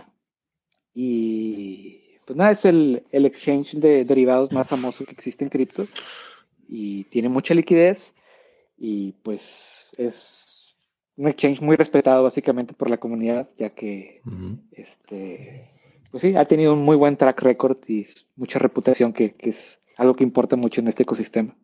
[0.94, 5.86] y pues nada, es el, el, exchange de derivados más famoso que existe en cripto.
[6.68, 8.14] Y tiene mucha liquidez.
[8.76, 10.74] Y pues es
[11.16, 14.22] un exchange muy respetado básicamente por la comunidad ya que
[14.72, 15.70] este
[16.10, 19.78] pues sí, ha tenido un muy buen track record y mucha reputación que, que es
[19.96, 21.54] algo que importa mucho en este ecosistema.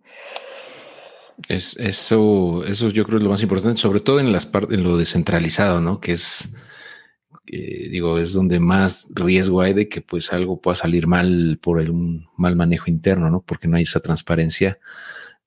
[1.48, 4.96] Es, eso, eso yo creo es lo más importante, sobre todo en las en lo
[4.96, 6.00] descentralizado, ¿no?
[6.00, 6.54] Que es,
[7.46, 11.80] eh, digo, es donde más riesgo hay de que pues algo pueda salir mal por
[11.80, 13.42] el, un mal manejo interno, ¿no?
[13.42, 14.78] Porque no hay esa transparencia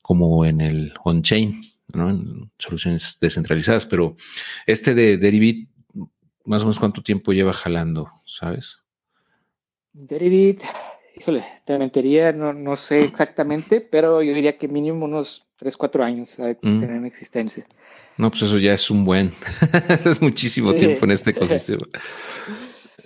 [0.02, 1.62] como en el on-chain,
[1.94, 2.10] ¿no?
[2.10, 3.86] En soluciones descentralizadas.
[3.86, 4.18] Pero
[4.66, 5.70] este de Derivit,
[6.46, 8.84] más o menos cuánto tiempo lleva jalando, ¿sabes?
[9.94, 10.62] Derivit,
[11.20, 16.03] híjole, te mentiría, no, no sé exactamente, pero yo diría que mínimo unos 3, 4
[16.03, 16.80] años de mm.
[16.80, 17.65] tener en existencia.
[18.18, 19.34] No, pues eso ya es un buen.
[19.89, 21.86] eso es muchísimo tiempo en este ecosistema.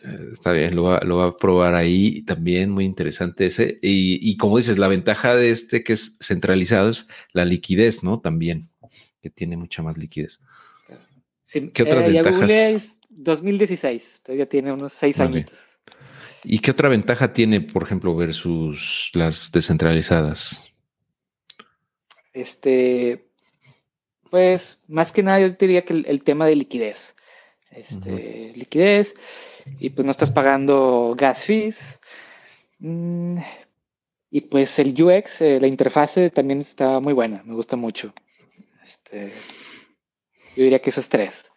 [0.04, 3.80] Eh, está bien, lo va, lo va, a probar ahí también, muy interesante ese.
[3.82, 8.20] Y, como dices, la ventaja de este que es centralizado es la liquidez, ¿no?
[8.20, 8.70] También,
[9.22, 10.40] que tiene mucha más liquidez.
[11.74, 13.00] ¿Qué otras eh, ventajas?
[13.10, 15.46] 2016, todavía tiene unos 6 años.
[16.44, 20.72] ¿Y qué otra ventaja tiene, por ejemplo, versus las descentralizadas?
[22.34, 23.28] Este,
[24.30, 27.16] pues más que nada yo diría que el, tema de liquidez.
[27.70, 29.14] Este, liquidez,
[29.80, 31.78] y pues no estás pagando gas fees.
[32.80, 33.38] Mm,
[34.32, 38.14] y pues el UX, eh, la interfase también está muy buena, me gusta mucho.
[38.84, 39.34] Este,
[40.56, 41.52] yo diría que esos tres.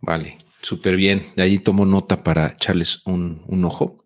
[0.00, 1.26] Vale, súper bien.
[1.36, 4.04] De ahí tomo nota para echarles un, ojo.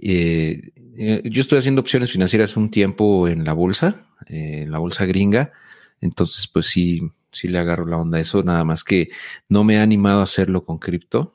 [0.00, 5.06] Eh, eh, yo estoy haciendo opciones financieras un tiempo en la bolsa eh, la bolsa
[5.06, 5.52] gringa.
[6.00, 7.00] Entonces, pues sí,
[7.32, 9.10] sí le agarro la onda a eso, nada más que
[9.48, 11.34] no me ha animado a hacerlo con cripto.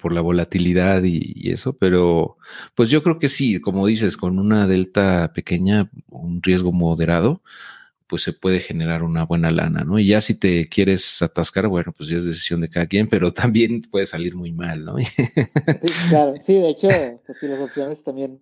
[0.00, 2.38] Por la volatilidad y, eso, pero
[2.74, 7.42] pues yo creo que sí, como dices, con una delta pequeña, un riesgo moderado,
[8.08, 9.98] pues se puede generar una buena lana, ¿no?
[9.98, 13.32] Y ya si te quieres atascar, bueno, pues ya es decisión de cada quien, pero
[13.34, 14.96] también puede salir muy mal, ¿no?
[16.08, 16.88] claro, sí, de hecho,
[17.26, 18.40] pues sí, las opciones también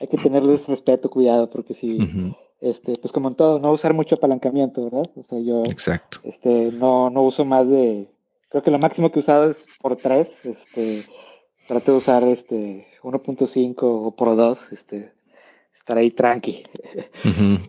[0.00, 4.16] hay que tenerles respeto, cuidado, porque si este, pues como en todo, no usar mucho
[4.16, 5.10] apalancamiento, ¿verdad?
[5.16, 6.20] O sea, yo Exacto.
[6.24, 8.08] Este, no, no uso más de,
[8.48, 11.04] creo que lo máximo que he usado es por 3, este,
[11.68, 15.12] trato de usar este 1.5 o por 2, este,
[15.80, 16.62] estar ahí tranqui.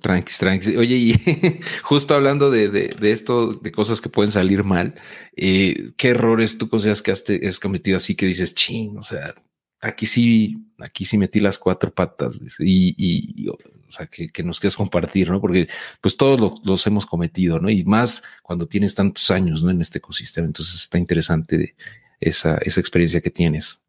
[0.01, 0.77] tranqui, tranqui.
[0.77, 1.13] Oye, y
[1.83, 4.95] justo hablando de, esto, de cosas que pueden salir mal,
[5.35, 9.33] eh, ¿qué errores tú consideras que has, cometido así que dices, ching, o sea,
[9.79, 13.57] aquí sí, aquí sí metí las cuatro patas y, o
[13.91, 15.39] sea, que, nos quieras compartir, ¿no?
[15.39, 15.67] Porque
[16.01, 17.69] pues todos los hemos cometido, ¿no?
[17.69, 19.71] Y más cuando tienes tantos años, ¿no?
[19.71, 20.47] En este ecosistema.
[20.47, 21.75] Entonces está interesante
[22.19, 23.81] esa, esa experiencia que tienes.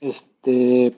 [0.00, 0.92] Este,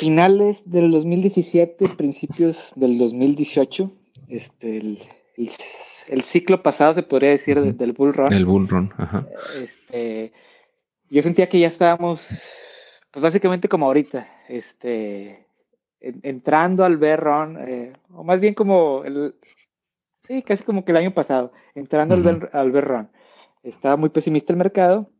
[0.00, 3.92] finales del 2017, principios del 2018,
[4.28, 4.98] este,
[6.08, 8.32] el, ciclo pasado, se podría decir, del Bull Run.
[8.32, 9.26] El Bull Run, ajá.
[9.62, 10.32] Este,
[11.10, 12.42] yo sentía que ya estábamos,
[13.10, 15.46] pues básicamente como ahorita, este,
[16.00, 19.34] entrando al Bear Run, eh, o más bien como el,
[20.20, 23.10] sí, casi como que el año pasado, entrando al, Bear, al Run.
[23.62, 25.10] Estaba muy pesimista el mercado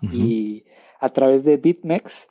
[0.00, 0.64] y
[1.00, 2.28] a través de BitMEX,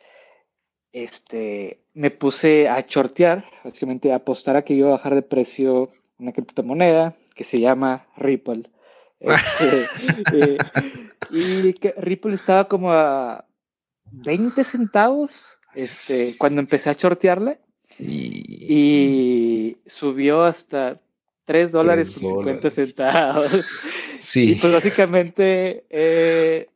[0.91, 5.91] este, me puse a shortear, básicamente a apostar a que iba a bajar de precio
[6.17, 8.69] una criptomoneda que se llama Ripple.
[9.19, 9.85] Este,
[10.33, 10.57] eh,
[11.29, 13.43] y que Ripple estaba como a
[14.11, 17.59] 20 centavos este, cuando empecé a shortearle
[17.99, 21.01] y, subió hasta
[21.43, 23.65] 3 dólares con 50 centavos.
[24.19, 24.51] Sí.
[24.51, 26.69] Y pues básicamente eh,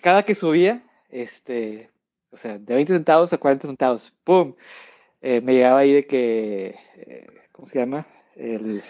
[0.00, 1.88] cada que subía, este,
[2.30, 4.54] o sea, de 20 centavos a 40 centavos, ¡pum!
[5.22, 8.06] Eh, me llegaba ahí de que, eh, ¿cómo se llama?
[8.36, 8.82] El,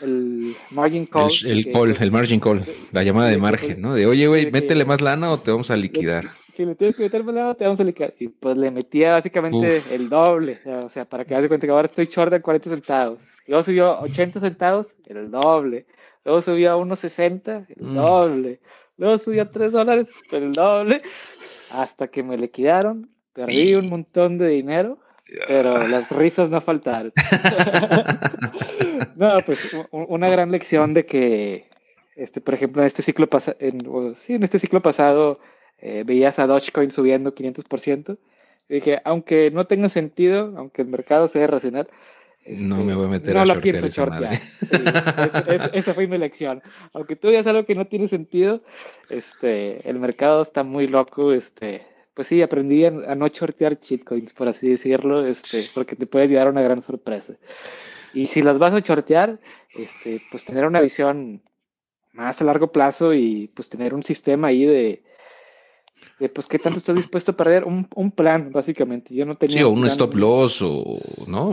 [0.00, 1.30] el margin call.
[1.44, 3.94] El, call, el margin call, la llamada de margen, ¿no?
[3.94, 6.30] De, oye, güey, métele más lana o te vamos a liquidar.
[6.56, 8.14] Si le tienes que meter más lana, te vamos a liquidar.
[8.18, 11.88] Y pues le metía básicamente el doble, o sea, para que hagas cuenta que ahora
[11.88, 13.20] estoy short de 40 centavos.
[13.46, 15.86] Luego subió 80 centavos, el doble.
[16.24, 17.94] Luego subió a 1.60, el mm.
[17.94, 18.60] doble.
[18.96, 20.98] Luego subió a 3 dólares, el doble
[21.72, 24.98] hasta que me liquidaron, perdí un montón de dinero,
[25.46, 27.12] pero las risas no faltaron.
[29.16, 29.58] no, pues
[29.90, 31.68] una gran lección de que,
[32.16, 33.56] este, por ejemplo, en este ciclo, pasado,
[34.14, 35.40] sí, en este ciclo pasado
[35.78, 38.18] eh, veías a Dogecoin subiendo 500%.
[38.70, 41.88] Y dije, aunque no tenga sentido, aunque el mercado sea racional,
[42.56, 44.38] no me voy a meter no a la pienso shortear.
[45.72, 46.62] esa fue mi lección.
[46.92, 48.62] Aunque tú digas algo que no tiene sentido,
[49.10, 51.32] este, el mercado está muy loco.
[51.32, 56.28] Este, pues sí, aprendí a, no shortear shitcoins, por así decirlo, este, porque te puede
[56.28, 57.34] llevar a una gran sorpresa.
[58.14, 59.38] Y si las vas a shortear,
[59.76, 61.42] este, pues tener una visión
[62.12, 65.02] más a largo plazo y pues tener un sistema ahí de,
[66.18, 69.14] de pues qué tanto estás dispuesto a perder, un, un plan, básicamente.
[69.14, 69.58] Yo no tenía.
[69.58, 70.96] Sí, o un, stop loss, o
[71.28, 71.52] ¿no?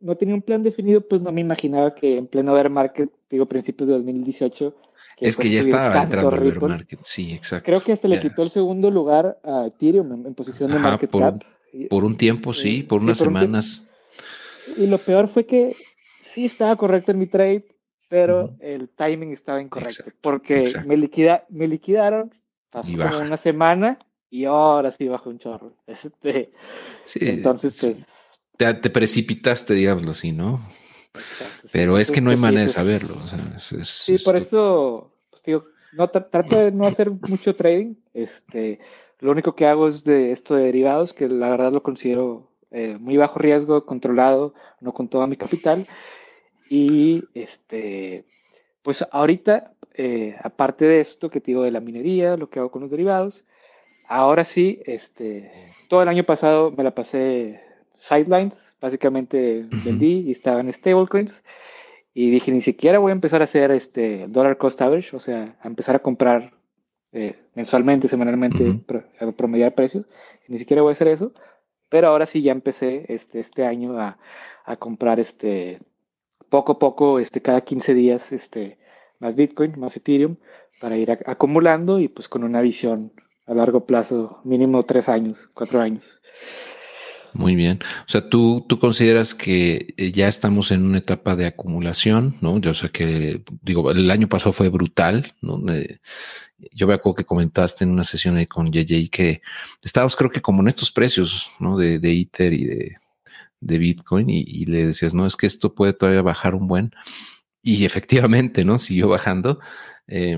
[0.00, 3.46] no, tenía un plan definido, pues no me imaginaba que en pleno bear market, digo,
[3.46, 4.74] principios de 2018.
[5.20, 7.66] es que ya estaba entrando el bear market, sí, exacto.
[7.66, 11.22] Creo que hasta le quitó el segundo lugar a Ethereum en, posición de market por,
[11.22, 11.42] cap.
[11.90, 13.86] Por un tiempo, sí, por unas semanas.
[14.76, 15.74] y lo peor fue que
[16.20, 17.66] sí estaba correcto en mi trade,
[18.08, 22.30] pero el timing estaba incorrecto, porque me, liquida, me liquidaron
[22.72, 23.98] Pasó como una semana
[24.30, 25.76] y ahora sí bajó un chorro.
[25.86, 26.52] Este,
[27.04, 27.78] sí, entonces,
[28.56, 30.66] pues, te, precipitaste, digámoslo así, ¿no?
[31.70, 33.14] Pero es que no hay manera de saberlo.
[33.58, 37.94] sí, por eso, pues, digo, no, trato de no hacer mucho trading.
[38.14, 38.80] Este,
[39.20, 42.96] lo único que hago es de esto de derivados, que la verdad lo considero eh,
[42.98, 45.86] muy bajo riesgo, controlado, no con toda mi capital.
[46.70, 48.24] Y este,
[48.82, 52.70] pues ahorita eh, aparte de esto que te digo de la minería, lo que hago
[52.70, 53.44] con los derivados,
[54.08, 55.50] ahora sí, este,
[55.88, 57.60] todo el año pasado me la pasé
[57.94, 61.44] sidelines, básicamente vendí y estaba en stablecoins
[62.14, 65.56] y dije ni siquiera voy a empezar a hacer este dollar cost average, o sea,
[65.60, 66.52] a empezar a comprar
[67.12, 68.80] eh, mensualmente, semanalmente,
[69.20, 70.06] a promediar precios,
[70.48, 71.32] ni siquiera voy a hacer eso,
[71.88, 74.18] pero ahora sí ya empecé este, este año a,
[74.64, 75.80] a comprar este
[76.48, 78.78] poco a poco, este, cada 15 días, este,
[79.22, 80.36] más Bitcoin, más Ethereum,
[80.80, 83.12] para ir acumulando y pues con una visión
[83.46, 86.20] a largo plazo, mínimo tres años, cuatro años.
[87.34, 87.78] Muy bien.
[88.06, 92.58] O sea, tú, tú consideras que eh, ya estamos en una etapa de acumulación, ¿no?
[92.58, 95.58] Yo sé que, digo, el año pasado fue brutal, ¿no?
[96.72, 99.40] yo me acuerdo que comentaste en una sesión ahí con JJ que
[99.82, 101.76] estábamos, creo que como en estos precios, ¿no?
[101.76, 102.96] De, de Ether y de,
[103.60, 106.92] de Bitcoin y, y, le decías, no, es que esto puede todavía bajar un buen.
[107.62, 108.78] Y efectivamente, ¿no?
[108.78, 109.60] Siguió bajando.
[110.06, 110.36] Eh,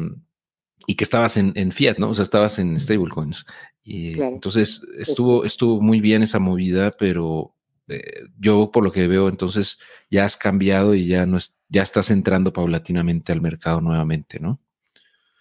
[0.87, 2.11] y que estabas en, fiat, ¿no?
[2.11, 3.47] O sea, estabas en stablecoins.
[3.83, 7.55] Y entonces estuvo, estuvo muy bien esa movida, pero
[7.89, 9.79] eh, yo por lo que veo, entonces
[10.11, 14.61] ya has cambiado y ya no es, ya estás entrando paulatinamente al mercado nuevamente, ¿no?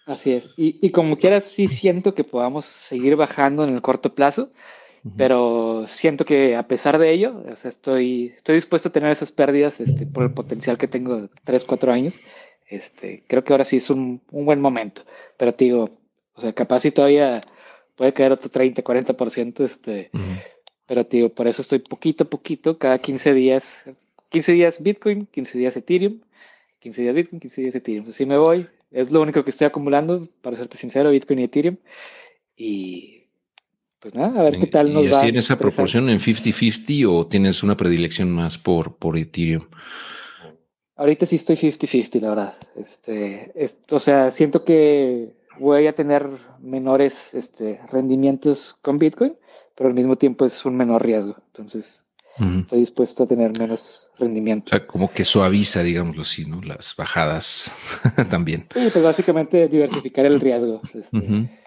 [0.06, 0.44] Así es.
[0.56, 4.52] Y, y como quieras, sí siento que podamos seguir bajando en el corto plazo.
[5.16, 9.32] Pero siento que a pesar de ello, o sea, estoy, estoy dispuesto a tener esas
[9.32, 12.20] pérdidas este, por el potencial que tengo de 3, 4 años.
[12.66, 15.02] Este, creo que ahora sí es un, un buen momento,
[15.36, 15.90] pero te digo,
[16.34, 17.46] o sea, capaz si todavía
[17.96, 20.10] puede caer otro 30, 40%, este,
[20.86, 23.84] pero te digo, por eso estoy poquito a poquito, cada 15 días,
[24.30, 26.20] 15 días Bitcoin, 15 días Ethereum,
[26.80, 28.08] 15 días Bitcoin, 15 días Ethereum.
[28.08, 31.76] Así me voy, es lo único que estoy acumulando, para serte sincero, Bitcoin y Ethereum.
[32.56, 33.13] Y
[34.04, 37.26] pues nada, a ver qué tal nos ¿Y así en esa proporción en 50-50 o
[37.26, 39.64] tienes una predilección más por, por Ethereum?
[40.94, 42.54] Ahorita sí estoy 50-50, la verdad.
[42.76, 43.50] Este,
[43.88, 46.28] o sea, siento que voy a tener
[46.60, 49.36] menores este, rendimientos con Bitcoin,
[49.74, 51.36] pero al mismo tiempo es un menor riesgo.
[51.46, 52.04] Entonces,
[52.60, 54.66] estoy dispuesto a tener menos rendimiento.
[54.66, 56.60] O sea, como que suaviza, digámoslo así, ¿no?
[56.60, 57.72] Las bajadas
[58.28, 58.66] también.
[58.74, 60.82] Sí, pues básicamente diversificar el riesgo.
[60.92, 61.63] Este,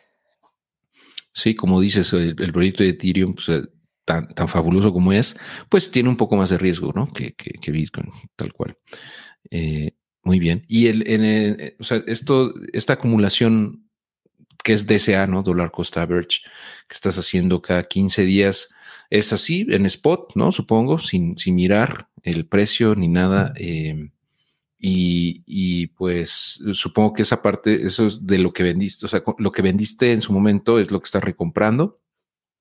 [1.38, 3.62] Sí, como dices, el, proyecto de Ethereum, pues, eh,
[4.06, 5.38] tan, tan, fabuloso como es,
[5.70, 7.14] pues tiene un poco más de riesgo, ¿no?
[7.14, 8.76] Que, que, Bitcoin, tal cual.
[9.52, 9.92] Eh,
[10.24, 10.66] muy bien.
[10.68, 13.88] Y el, en eh, o sea, esto, esta acumulación
[14.64, 15.44] que es DCA, ¿no?
[15.44, 16.40] Dollar Cost Average,
[16.88, 18.70] que estás haciendo cada 15 días,
[19.12, 20.52] es así, en spot, ¿no?
[20.52, 23.54] Supongo, sin, sin mirar el precio ni nada.
[23.58, 24.10] Eh,
[24.80, 29.52] y, pues supongo que esa parte, eso es de lo que vendiste, o sea, lo
[29.52, 32.00] que vendiste en su momento es lo que estás recomprando,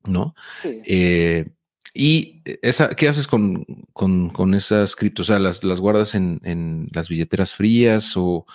[0.04, 0.34] ¿no?
[0.64, 1.44] Eh,
[1.92, 5.26] y esa, ¿qué haces con, con, esas criptos?
[5.26, 8.46] O sea, ¿las, las guardas en, las billeteras frías o,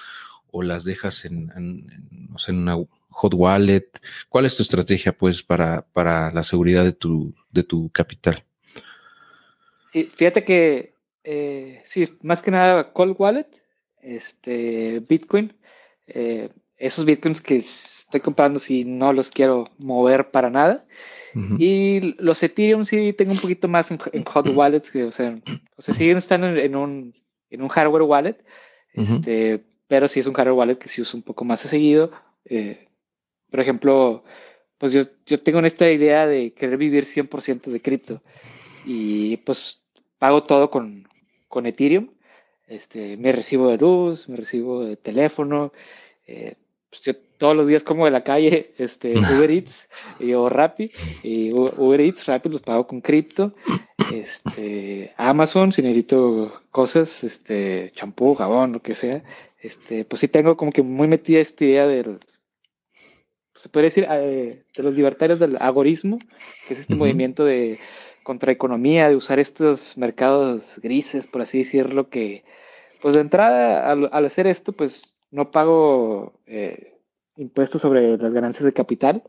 [0.54, 2.78] las dejas en, en, una
[3.10, 3.90] hot wallet?
[4.30, 8.44] ¿Cuál es tu estrategia, pues, para, para la seguridad de tu, de tu capital?
[9.92, 10.91] Sí, fíjate que
[11.24, 13.48] eh, sí, más que nada Cold Wallet,
[14.02, 15.54] este, Bitcoin.
[16.08, 20.86] Eh, esos Bitcoins que estoy comprando si no los quiero mover para nada.
[21.58, 25.40] Y los Ethereum sí tengo un poquito más en, hot wallets, que, o sea,
[25.78, 27.16] o sea, siguen estando en, un,
[27.50, 28.44] en un hardware wallet,
[28.94, 32.12] este, pero sí es un hardware wallet que sí uso un poco más seguido.
[32.44, 32.90] Eh,
[33.50, 34.26] por ejemplo,
[34.78, 38.22] pues yo, yo tengo esta idea de querer vivir 100% de cripto
[38.86, 39.82] y pues
[40.18, 41.08] pago todo con,
[41.52, 42.10] con Ethereum.
[42.68, 45.72] Este, me recibo de luz, me recibo de teléfono.
[46.26, 46.56] Eh,
[46.90, 49.88] pues yo todos los días como de la calle, este, Uber Eats
[50.20, 50.90] y, o Rappi.
[51.22, 53.54] Y Uber Eats, Rappi los pago con cripto.
[54.12, 59.24] Este, Amazon, si necesito cosas, este, champú, jabón, lo que sea.
[59.60, 62.20] Este, pues sí tengo como que muy metida esta idea del,
[63.56, 66.20] se puede decir, eh, de los libertarios del agorismo,
[66.68, 67.80] que es este movimiento de
[68.32, 72.46] contraeconomía, de usar estos mercados grises, por así decirlo, que
[73.02, 76.94] pues de entrada al, hacer esto, pues no pago eh,
[77.36, 79.22] impuestos sobre las ganancias de capital.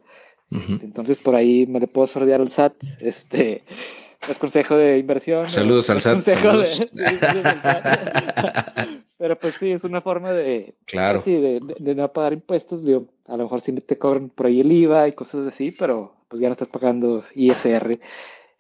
[0.51, 2.75] Entonces por ahí me le puedo sordear al SAT.
[3.01, 3.65] Este
[4.29, 5.49] es consejo de inversión.
[5.59, 6.23] Saludos al SAT.
[9.19, 11.21] Pero pues sí, es una forma de, claro.
[11.27, 12.85] de, de, no pagar impuestos.
[12.85, 16.15] Digo, a lo mejor sí te cobran por ahí el IVA y cosas así, pero
[16.29, 17.99] pues ya no estás pagando ISR.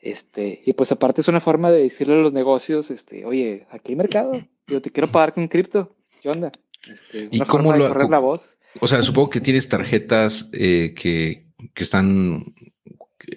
[0.02, 3.92] Este, y pues aparte es una forma de decirle a los negocios, este, oye, aquí
[3.92, 4.32] hay mercado,
[4.66, 6.50] yo te quiero pagar con cripto, ¿qué onda?
[6.82, 8.58] Este, ¿Y cómo lo correr la voz.
[8.80, 12.52] O sea, supongo que tienes tarjetas eh, que, que, están,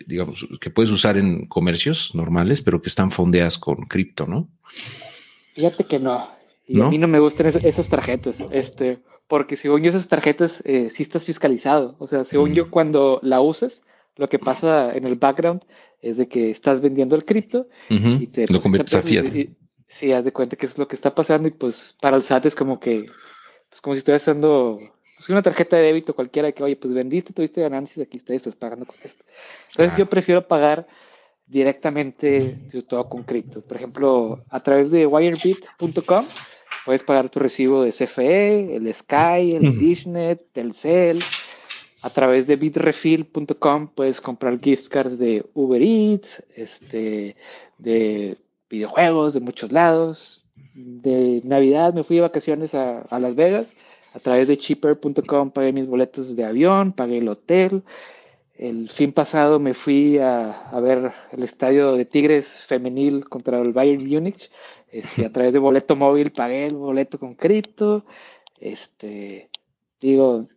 [0.08, 4.50] digamos, que puedes usar en comercios normales, pero que están fondeadas con cripto, ¿no?
[5.54, 6.28] Fíjate que no.
[6.66, 8.98] Y a mí no me gustan esas tarjetas, este,
[9.28, 11.96] porque según yo esas tarjetas eh, sí estás fiscalizado.
[12.00, 12.54] O sea, según mm.
[12.54, 13.84] yo cuando la usas,
[14.16, 15.62] lo que pasa en el background
[16.06, 19.26] es de que estás vendiendo el cripto y te lo conviertes a fiat.
[19.88, 22.46] sí, haz de cuenta que es lo que está pasando y pues para el SAT
[22.46, 23.08] es como que,
[23.70, 24.80] pues como si estuvieras haciendo
[25.18, 28.86] pues, una tarjeta de débito cualquiera que, oye, pues vendiste, tuviste ganancias, aquí estás pagando
[28.86, 29.26] con esto.
[29.72, 30.88] Entonces yo prefiero pagar
[31.48, 32.56] directamente
[32.88, 33.62] todo con cripto.
[33.62, 36.26] Por ejemplo, a través de wirebit.com
[36.86, 41.20] puedes pagar tu recibo de CFE, el Sky, el Dishnet, el Cell
[42.06, 47.36] a través de bitrefill.com puedes comprar gift cards de Uber Eats, este,
[47.80, 48.38] de
[48.70, 50.46] videojuegos de muchos lados.
[50.76, 53.76] De Navidad me fui de vacaciones a, Las Vegas.
[54.14, 57.82] A través de cheaper.com pagué mis boletos de avión, pagué el hotel.
[58.54, 64.08] El fin pasado me fui a, ver el estadio de Tigres femenil contra el Bayern
[64.08, 64.52] Múnich.
[64.92, 68.06] Este, a través de boleto móvil pagué el boleto con cripto.
[68.60, 69.50] Este,
[70.00, 70.48] digo,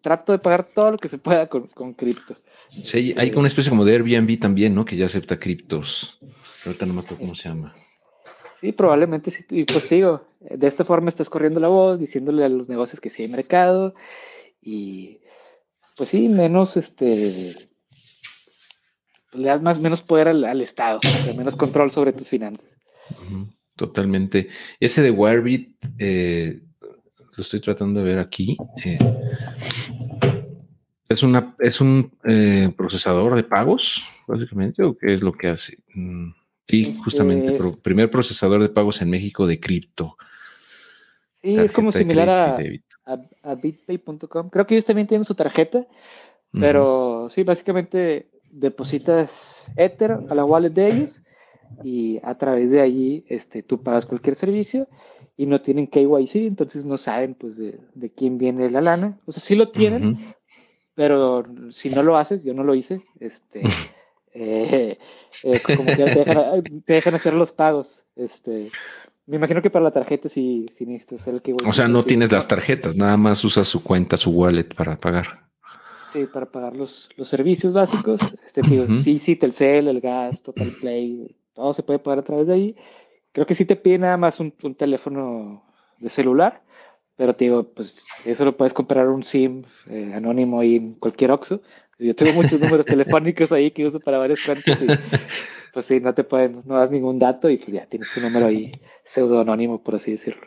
[0.00, 2.36] trato de pagar todo lo que se pueda con, con cripto.
[2.84, 4.84] Sí, hay una especie como de Airbnb también, ¿no?
[4.84, 6.18] Que ya acepta criptos.
[6.64, 7.74] Ahorita no me acuerdo cómo se llama.
[8.60, 9.44] Sí, probablemente sí.
[9.50, 13.00] Y pues te digo, de esta forma estás corriendo la voz, diciéndole a los negocios
[13.00, 13.94] que sí hay mercado.
[14.62, 15.18] Y
[15.96, 17.68] pues sí, menos este.
[19.30, 21.00] pues, le das más menos poder al, Estado,
[21.36, 22.68] menos control sobre tus finanzas.
[23.76, 24.48] Totalmente.
[24.80, 26.62] Ese de Wirebit, eh,
[27.36, 28.56] lo estoy tratando de ver aquí.
[28.84, 28.98] Eh,
[31.08, 35.78] es, una, es un eh, procesador de pagos, básicamente, o qué es lo que hace.
[35.94, 36.30] Mm,
[36.68, 40.16] sí, este justamente, primer procesador de pagos en México de cripto.
[41.42, 42.58] Sí, es como similar a,
[43.42, 44.50] a, bitpay.com.
[44.50, 45.86] Creo que ellos también tienen su tarjeta,
[46.52, 51.22] pero sí, básicamente depositas Ether a la wallet de ellos
[51.82, 54.86] y a través de allí este, tú pagas cualquier servicio
[55.36, 59.18] y no tienen KYC, entonces no saben pues de, quién viene la lana.
[59.26, 60.34] O sea, sí lo tienen,
[60.94, 63.62] pero si no lo haces, yo no lo hice, este,
[64.34, 64.98] eh,
[65.42, 68.04] eh, como que te dejan, te dejan, hacer los pagos.
[68.16, 68.70] Este,
[69.26, 71.66] me imagino que para la tarjeta sí, sí necesitas el KYC.
[71.66, 75.42] O sea, no tienes las tarjetas, nada más usas su cuenta, su wallet para pagar.
[76.12, 78.20] Sí, para pagar los, los servicios básicos.
[78.44, 82.46] Este, digo, sí, sí, Telcel, el gas, Total Play, todo se puede pagar a través
[82.46, 82.76] de ahí.
[83.32, 85.64] Creo que sí te pide nada más un, teléfono
[85.98, 86.62] de celular,
[87.16, 91.30] pero te digo, pues eso lo puedes comprar un SIM eh, anónimo ahí en cualquier
[91.30, 91.62] Oxxo.
[91.98, 94.86] Yo tengo muchos números telefónicos ahí que uso para varias cuentas y
[95.72, 98.46] pues sí, no te pueden, no das ningún dato y pues ya tienes tu número
[98.46, 98.72] ahí
[99.04, 100.42] pseudo anónimo, por así decirlo.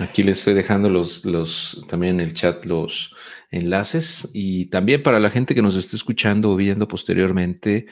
[0.00, 3.14] Aquí les estoy dejando los, los, también en el chat los,
[3.50, 7.86] enlaces y también para la gente que nos esté escuchando o viendo posteriormente,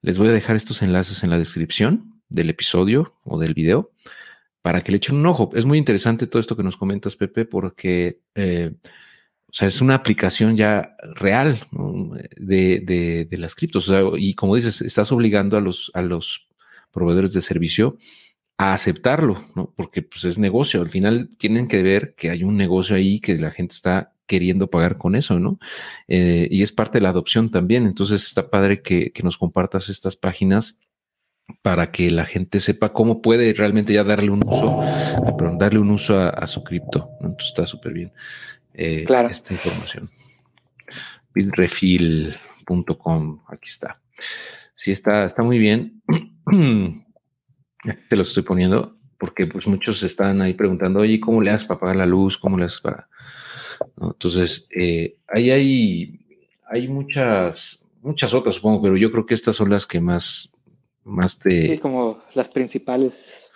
[0.00, 3.92] les voy a dejar estos enlaces en la descripción del episodio o del video
[4.62, 5.50] para que le echen un ojo.
[5.54, 8.72] Es muy interesante todo esto que nos comentas, Pepe, porque eh,
[9.52, 11.58] o sea, es una aplicación ya real
[12.38, 13.92] de, de, las criptos.
[14.16, 16.48] y como dices, estás obligando a los, a los
[16.90, 17.98] proveedores de servicio
[18.56, 19.70] a aceptarlo, ¿no?
[19.76, 20.80] Porque pues es negocio.
[20.80, 24.70] Al final tienen que ver que hay un negocio ahí que la gente está queriendo
[24.70, 25.58] pagar con eso, ¿no?
[26.08, 27.84] Eh, y es parte de la adopción también.
[27.84, 30.78] Entonces está padre que, nos compartas estas páginas
[31.62, 34.80] para que la gente sepa cómo puede realmente ya darle un uso,
[35.36, 37.10] perdón, darle un uso a, su cripto.
[37.20, 38.12] Entonces está súper bien
[38.74, 39.28] eh, claro.
[39.28, 40.10] esta información.
[41.34, 44.00] Bitrefill.com, aquí está.
[44.74, 46.02] Sí, está, está muy bien.
[48.08, 51.80] Te lo estoy poniendo porque pues muchos están ahí preguntando, oye, ¿cómo le haces para
[51.80, 52.38] pagar la luz?
[52.38, 53.08] ¿Cómo le haces para
[54.00, 56.20] entonces, eh, ahí hay,
[56.68, 60.51] hay muchas, muchas otras, supongo, pero yo creo que estas son las que más,
[61.04, 61.66] más te...
[61.68, 63.50] Sí, como las principales.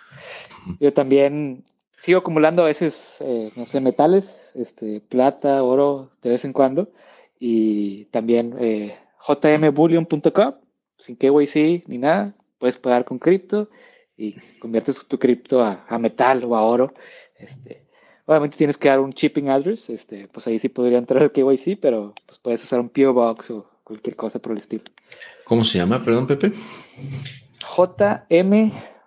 [0.79, 1.63] Yo también
[2.01, 6.91] sigo acumulando a veces, eh, no sé, metales, este, plata, oro, de vez en cuando,
[7.39, 10.53] y también eh, jmbullion.com,
[10.97, 13.69] sin KYC ni nada, puedes pagar con cripto
[14.17, 16.93] y conviertes tu cripto a, a, metal o a oro.
[17.37, 17.87] Este,
[18.29, 21.79] Obviamente tienes que dar un shipping address, este, pues ahí sí podría entrar el KYC,
[21.79, 24.83] pero pues puedes usar un PO Box o cualquier cosa por el estilo.
[25.45, 26.51] ¿Cómo se llama, perdón, Pepe?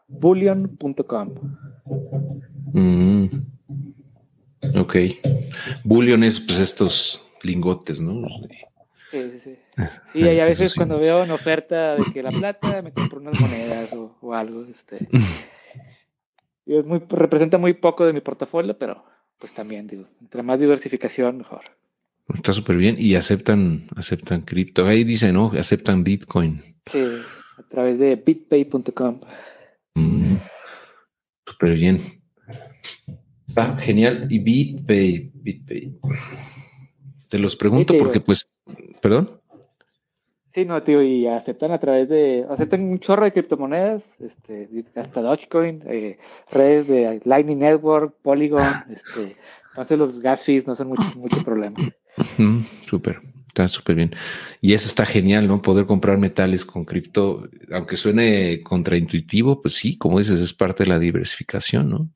[0.09, 1.35] jmbullion.com.
[2.73, 3.27] Mm.
[4.77, 4.97] Ok.
[5.85, 8.27] Bullion es pues estos lingotes, ¿no?
[9.11, 9.59] Sí, sí, sí.
[10.13, 13.41] Sí, hay a veces cuando veo una oferta de que la plata me compro unas
[13.41, 15.09] monedas o, o algo, este.
[16.67, 19.05] es muy, representa muy poco de mi portafolio, pero
[19.39, 21.63] pues también, digo, entre más diversificación, mejor.
[22.35, 24.87] Está súper bien y aceptan, aceptan cripto.
[24.87, 25.51] Ahí dice, ¿no?
[25.59, 26.63] Aceptan Bitcoin.
[26.87, 27.05] Sí,
[27.61, 29.21] a través de bitpay.com.
[29.95, 30.37] Mm,
[31.47, 32.01] súper bien.
[33.47, 34.27] Está genial.
[34.31, 35.99] Y BitPay, BitPay.
[37.29, 38.47] Te los pregunto porque, pues,
[39.01, 39.41] perdón.
[40.53, 45.23] Sí, no, tío, y aceptan a través de, aceptan un chorro de criptomonedas, este, hasta
[45.23, 46.19] Dogecoin, eh,
[46.51, 49.37] redes de Lightning Network, Polygon, este,
[49.69, 51.77] entonces los gas fees no son mucho, mucho problema.
[52.85, 53.21] súper,
[53.51, 54.15] está súper bien.
[54.61, 55.61] Y eso está genial, ¿no?
[55.61, 60.91] Poder comprar metales con cripto, aunque suene contraintuitivo, pues sí, como dices, es parte de
[60.91, 62.11] la diversificación, ¿no?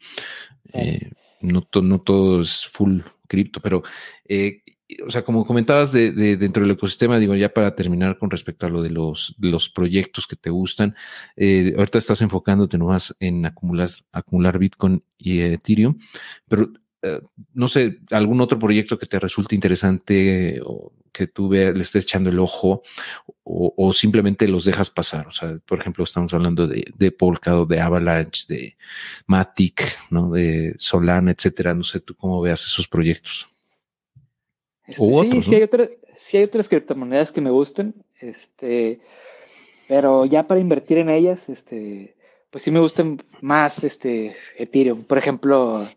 [0.72, 1.10] Eh,
[1.40, 3.82] no, no todo es full cripto, pero
[4.26, 4.62] eh,
[5.06, 8.70] o sea, como comentabas de, dentro del ecosistema, digo, ya para terminar con respecto a
[8.70, 10.94] lo de los, los proyectos que te gustan,
[11.36, 15.98] eh, ahorita estás enfocándote nomás en acumular, acumular Bitcoin y Ethereum,
[16.48, 16.70] pero
[17.04, 17.20] eh,
[17.52, 22.30] no sé, algún otro proyecto que te resulte interesante o que tú le estés echando
[22.30, 22.82] el ojo
[23.44, 25.28] o, simplemente los dejas pasar.
[25.28, 28.76] O sea, por ejemplo, estamos hablando de, de Polkadot, de Avalanche, de
[29.26, 30.30] Matic, ¿no?
[30.30, 31.74] de Solana, etcétera.
[31.74, 33.48] No sé tú cómo veas esos proyectos.
[34.86, 39.00] Este, sí, hay otras, sí hay otras criptomonedas que me gustan, este,
[39.88, 42.16] pero ya para invertir en ellas, este,
[42.50, 45.04] pues sí me gustan más este Ethereum.
[45.04, 45.88] Por ejemplo,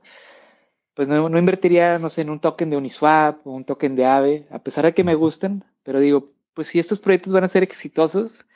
[0.97, 4.03] pues no, no, invertiría, no sé, en un token de Uniswap o un token de
[4.03, 7.49] Aave, a pesar de que me gustan, pero digo, pues si estos proyectos van a
[7.49, 8.47] ser exitosos,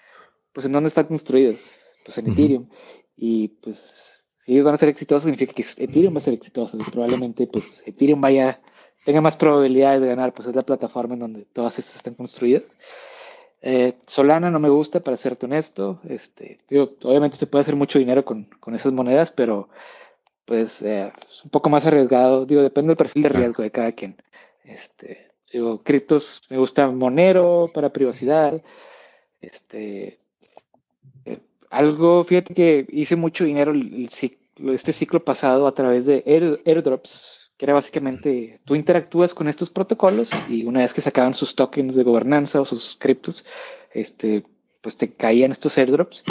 [0.51, 1.93] pues ¿en dónde están construidos?
[2.03, 2.67] Pues en Ethereum.
[3.15, 6.79] Y pues si ellos van a ser exitosos, significa que Ethereum va a ser exitoso.
[6.79, 8.59] Y probablemente pues Ethereum vaya,
[9.05, 12.75] tenga más probabilidades de ganar, pues es la plataforma en donde todas estas están construidas.
[13.61, 16.01] Eh, Solana no me gusta, para serte honesto.
[16.09, 16.57] Este,
[17.03, 19.69] obviamente se puede hacer mucho dinero con, con esas monedas, pero
[20.52, 22.45] pues eh, es un poco más arriesgado.
[22.45, 24.18] Digo, depende del perfil de riesgo de cada quien.
[24.66, 28.62] Este, digo, criptos me gusta Monero para privacidad.
[29.39, 30.20] Este,
[31.24, 31.39] eh,
[31.70, 34.10] algo, fíjate que hice mucho dinero el,
[34.74, 36.22] este ciclo pasado a través de
[36.66, 41.56] airdrops, que era básicamente tú interactúas con estos protocolos y una vez que sacaban sus
[41.56, 43.45] tokens de gobernanza o sus criptos,
[43.93, 44.43] este,
[44.82, 46.26] pues te caían estos airdrops.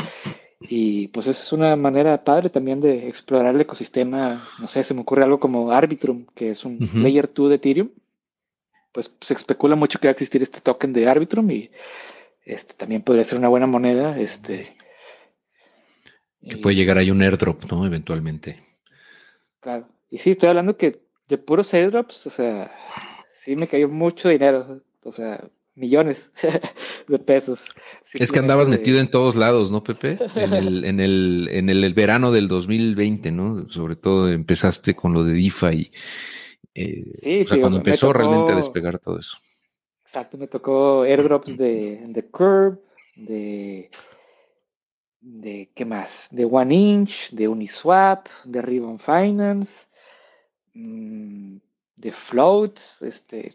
[0.60, 4.46] Y pues esa es una manera padre también de explorar el ecosistema.
[4.58, 7.90] No sé, se me ocurre algo como Arbitrum, que es un layer 2 de Ethereum.
[8.92, 11.70] Pues se especula mucho que va a existir este token de Arbitrum y
[12.44, 14.18] este también podría ser una buena moneda.
[14.18, 14.76] Este,
[16.46, 17.86] que puede llegar ahí un airdrop, ¿no?
[17.86, 18.62] Eventualmente.
[19.60, 19.86] Claro.
[20.10, 22.72] Y sí, estoy hablando que de puros airdrops, o sea,
[23.34, 25.44] sí me cayó mucho dinero, o sea,
[25.74, 26.32] millones
[27.08, 27.60] de pesos.
[28.12, 30.18] Es que andabas metido en todos lados, ¿no, Pepe?
[30.34, 33.68] En el, en el, en el, verano del 2020, ¿no?
[33.68, 35.90] Sobre todo empezaste con lo de DeFi.
[36.74, 39.36] Eh, sí, o sea, cuando empezó realmente a despegar todo eso.
[40.04, 42.78] Exacto, me tocó airdrops de, de Curve,
[43.14, 43.90] de
[45.20, 49.86] de qué más, de One Inch, de Uniswap, de Ribbon Finance,
[50.74, 51.56] mm,
[51.96, 53.54] de Float, este,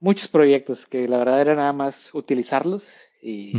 [0.00, 2.92] muchos proyectos que la verdad era nada más utilizarlos
[3.22, 3.52] y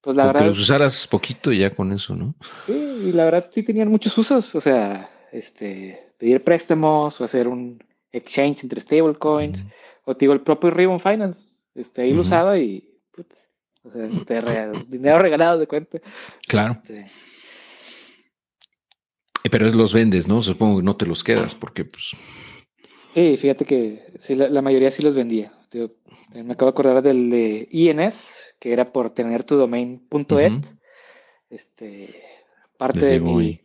[0.00, 0.40] pues la verdad.
[0.40, 2.34] Que los usaras poquito ya con eso, ¿no?
[2.66, 7.48] Sí, y la verdad sí tenían muchos usos, o sea, este, pedir préstamos o hacer
[7.48, 9.64] un exchange entre stablecoins,
[10.04, 12.88] o digo el propio Ribbon Finance, este, ahí lo usaba y
[13.82, 15.98] o sea, dinero regalado de cuenta.
[16.46, 16.72] Claro.
[16.72, 17.10] Este,
[19.46, 20.42] eh, pero es los vendes, ¿no?
[20.42, 22.16] Supongo que no te los quedas porque pues...
[23.10, 25.52] Sí, fíjate que sí, la, mayoría sí los vendía.
[25.72, 30.64] Me acabo de acordar del de INS, que era por tener tu domain.et.
[31.50, 32.22] Este,
[32.76, 33.60] parte de, mi,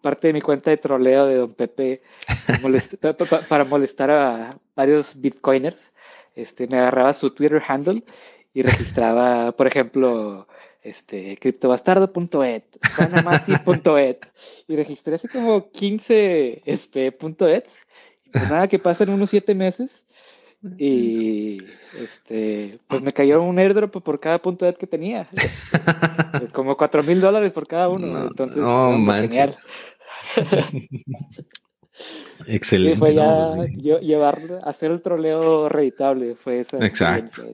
[0.00, 2.02] parte de mi cuenta de troleo de Don Pepe
[3.48, 5.92] para molestar a varios bitcoiners.
[6.34, 8.02] Este, me agarraba su Twitter handle
[8.52, 10.46] y registraba, por ejemplo,
[10.82, 12.64] este, criptobastardo.et,
[12.96, 14.26] juanamati.et,
[14.68, 17.34] y registré así como 15 este, y pues
[18.50, 20.05] nada, que pasan unos 7 meses,
[20.78, 21.58] y
[21.98, 25.28] este, pues me cayó un airdrop por cada punto .et que tenía,
[26.52, 29.56] como 4 mil dólares por cada uno, entonces, no, genial.
[32.46, 32.98] Excelente.
[32.98, 33.70] fue ya pues
[34.02, 36.84] llevar, hacer el troleo reeditable, fue esa.
[36.84, 37.44] Exacto.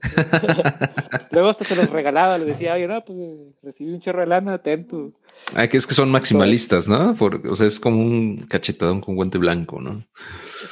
[1.31, 3.19] Luego hasta se los regalaba, le decía, oye, no, pues
[3.63, 5.13] recibí un chorro de lana, atento.
[5.55, 7.17] Ah, que es que son maximalistas, ¿no?
[7.19, 10.05] o sea, es como un cachetadón con guante blanco, ¿no?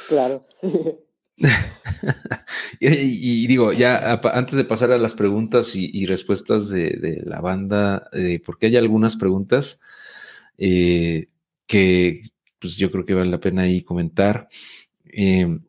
[0.09, 0.45] Claro.
[2.79, 8.41] y, digo, ya antes de pasar a las preguntas y, respuestas de, la banda, eh,
[8.45, 9.81] porque hay algunas preguntas
[10.57, 11.29] eh,
[11.65, 12.21] que
[12.59, 14.47] pues yo creo que vale la pena ahí comentar.
[15.05, 15.59] Eh,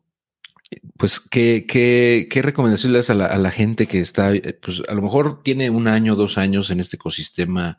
[0.97, 4.57] pues, ¿qué, qué, qué recomendaciones le das a la, a la, gente que está, eh,
[4.61, 7.77] pues a lo mejor tiene un año, dos años en este ecosistema,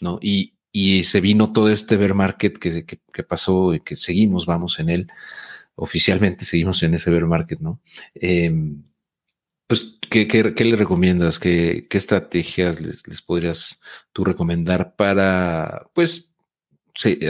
[0.00, 0.18] ¿no?
[0.20, 4.78] Y, y se vino todo este bear market que, que, pasó y que seguimos, vamos
[4.80, 5.08] en él,
[5.74, 7.80] oficialmente seguimos en ese bear market, ¿no?
[8.14, 8.82] Em,
[9.66, 11.38] pues, ¿qué, qué, le recomiendas?
[11.38, 13.80] ¿Qué, ¿Qué, estrategias les, podrías
[14.12, 16.32] tú recomendar para, pues,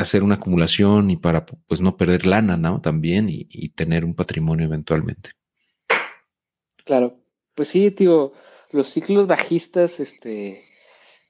[0.01, 2.81] hacer una acumulación y para pues no perder lana, ¿no?
[2.81, 5.31] También y, tener un patrimonio eventualmente.
[6.85, 7.21] Claro,
[7.55, 8.33] pues sí, digo,
[8.71, 10.65] los ciclos bajistas, este,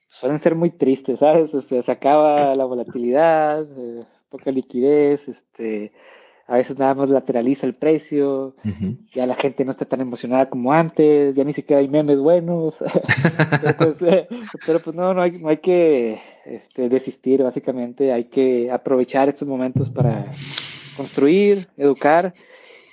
[0.09, 1.53] suelen ser muy tristes, ¿sabes?
[1.53, 5.93] O sea, se acaba la volatilidad, eh, poca liquidez, este,
[6.45, 8.55] a veces nada más lateraliza el precio,
[9.13, 12.75] ya la gente no está tan emocionada como antes, ya ni siquiera hay memes buenos,
[13.77, 14.27] pues, eh,
[14.65, 19.47] pero, pues, no, no hay, no hay que este, desistir, básicamente, hay que aprovechar estos
[19.47, 20.33] momentos para
[20.97, 22.33] construir, educar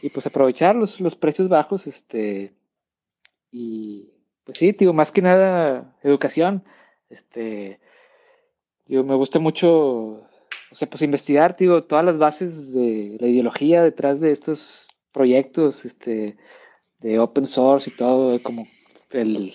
[0.01, 2.53] y pues aprovechar los, los precios bajos, este,
[3.51, 4.11] y
[4.45, 6.63] pues sí, digo, más que nada, educación,
[7.09, 7.81] este,
[8.87, 10.23] digo, me gusta mucho
[10.71, 15.85] o sea, pues investigar, digo, todas las bases de la ideología detrás de estos proyectos,
[15.85, 16.37] este,
[16.99, 18.67] de open source y todo, como
[19.11, 19.55] el,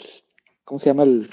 [0.64, 1.04] ¿cómo se llama?
[1.04, 1.30] El,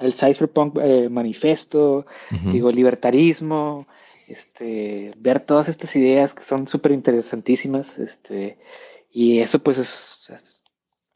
[0.00, 2.06] el Cypherpunk eh, Manifesto,
[2.52, 3.86] digo, libertarismo,
[4.26, 8.58] este, ver todas estas ideas que son súper interesantísimas, este,
[9.10, 10.57] y eso pues es,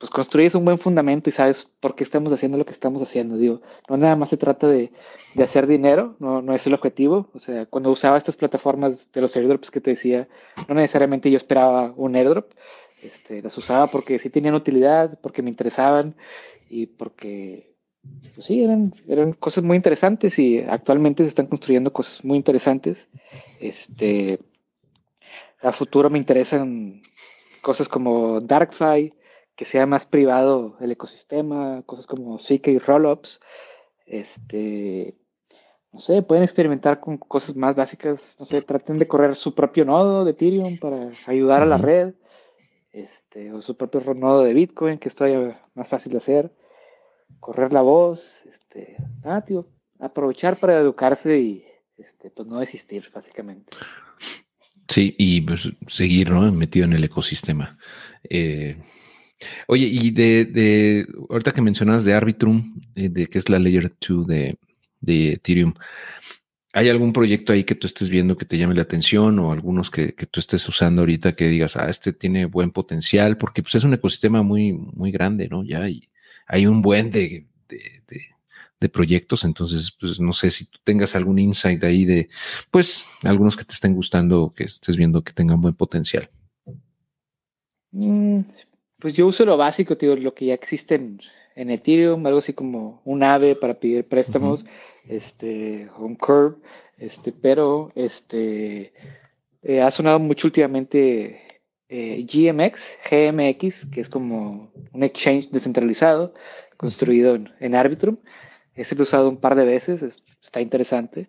[0.03, 3.37] pues construyes un buen fundamento y sabes por qué estamos haciendo lo que estamos haciendo.
[3.37, 4.91] Digo, no nada más se trata de,
[5.33, 7.29] de hacer dinero, no, no, es el objetivo.
[7.35, 10.27] O sea, cuando usaba estas plataformas de los airdrops que te decía,
[10.67, 12.51] no necesariamente yo esperaba un airdrop,
[13.01, 16.17] este, las usaba porque sí tenían utilidad, porque me interesaban
[16.69, 17.73] y porque,
[18.35, 23.09] pues sí, eran, eran cosas muy interesantes y actualmente se están construyendo cosas muy interesantes.
[23.61, 24.41] Este,
[25.61, 27.03] a futuro me interesan
[27.61, 29.13] cosas como DarkFi,
[29.57, 33.41] que sea más privado el ecosistema, cosas como CK y Rollups.
[34.07, 35.17] Este,
[35.93, 39.85] no sé, pueden experimentar con cosas más básicas, no sé, traten de correr su propio
[39.85, 42.15] nodo de Ethereum para ayudar a la red,
[42.93, 45.25] este, o su propio nodo de Bitcoin, que esto
[45.75, 46.51] más fácil de hacer,
[47.41, 49.67] correr la voz, este, ah, tío,
[49.99, 51.65] aprovechar para educarse y
[51.97, 53.77] este, pues no desistir, básicamente.
[54.89, 56.51] Sí, y pues, seguir ¿no?
[56.53, 57.79] metido en el ecosistema.
[58.29, 58.77] Eh,
[59.67, 64.27] Oye, y de, ahorita que mencionas de Arbitrum, eh, de que es la Layer 2
[64.27, 64.59] de,
[65.01, 65.75] de, Ethereum,
[66.73, 69.91] ¿hay algún proyecto ahí que tú estés viendo que te llame la atención o algunos
[69.91, 73.37] que, que tú estés usando ahorita que digas, ah, este tiene buen potencial?
[73.37, 75.65] Porque pues es un ecosistema muy, muy grande, ¿no?
[75.65, 76.09] Ya hay,
[76.47, 78.03] hay un buen de, de,
[78.83, 82.29] de proyectos, entonces, pues no sé si tú tengas algún insight ahí de,
[82.71, 86.29] pues, algunos que te estén gustando o que estés viendo que tengan buen potencial.
[87.93, 88.41] Mm,
[89.03, 91.21] pues yo uso lo básico, tío, lo que ya existe en,
[91.71, 94.65] Ethereum, algo así como un AVE para pedir préstamos,
[95.09, 96.57] este, un Curve,
[96.99, 98.93] este, pero este
[99.63, 106.33] eh, ha sonado mucho últimamente eh, GMX, GMX, que es como un exchange descentralizado
[106.77, 108.19] construido en, Arbitrum.
[108.77, 111.29] Ese lo he usado un par de veces, está interesante.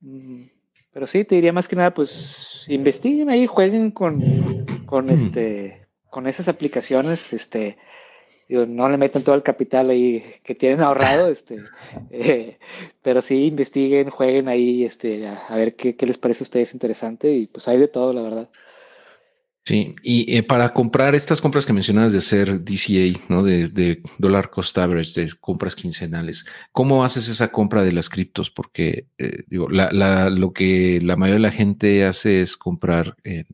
[0.00, 0.46] Mm,
[0.92, 4.20] pero sí, te diría más que nada, pues investiguen ahí, jueguen con,
[4.86, 5.79] con este
[6.10, 7.76] con esas aplicaciones, este,
[8.50, 11.58] no le meten todo el capital ahí que tienen ahorrado, este,
[12.10, 12.58] eh,
[13.02, 17.46] pero sí investiguen, jueguen ahí, este, a, ver qué, les parece a ustedes interesante y
[17.46, 18.50] pues hay de todo, la verdad.
[19.66, 23.42] Sí, y eh, para comprar estas compras que mencionas de hacer DCA, ¿no?
[23.42, 28.50] De, de dollar cost average, de compras quincenales, ¿cómo haces esa compra de las criptos?
[28.50, 33.16] Porque, eh, digo, la, la, lo que la mayoría de la gente hace es comprar
[33.22, 33.46] en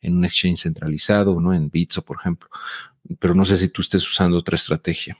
[0.00, 1.52] en un exchange centralizado, ¿no?
[1.52, 2.48] En Bitso, por ejemplo.
[3.18, 5.16] Pero no sé si tú estés usando otra estrategia.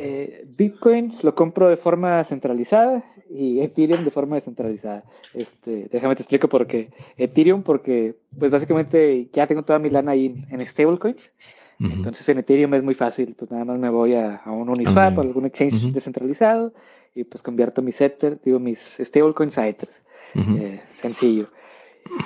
[0.00, 5.02] Eh, Bitcoin lo compro de forma centralizada y Ethereum de forma descentralizada.
[5.34, 6.90] Este, déjame te explico por qué.
[7.16, 11.32] Ethereum porque, pues básicamente ya tengo toda mi lana ahí en, stablecoins.
[11.80, 15.20] Entonces en Ethereum es muy fácil, pues nada más me voy a, un Uniswap o
[15.20, 16.74] algún exchange descentralizado
[17.14, 19.88] y pues convierto mis Ether, digo mis stablecoins a Ether.
[20.34, 21.48] Eh, sencillo.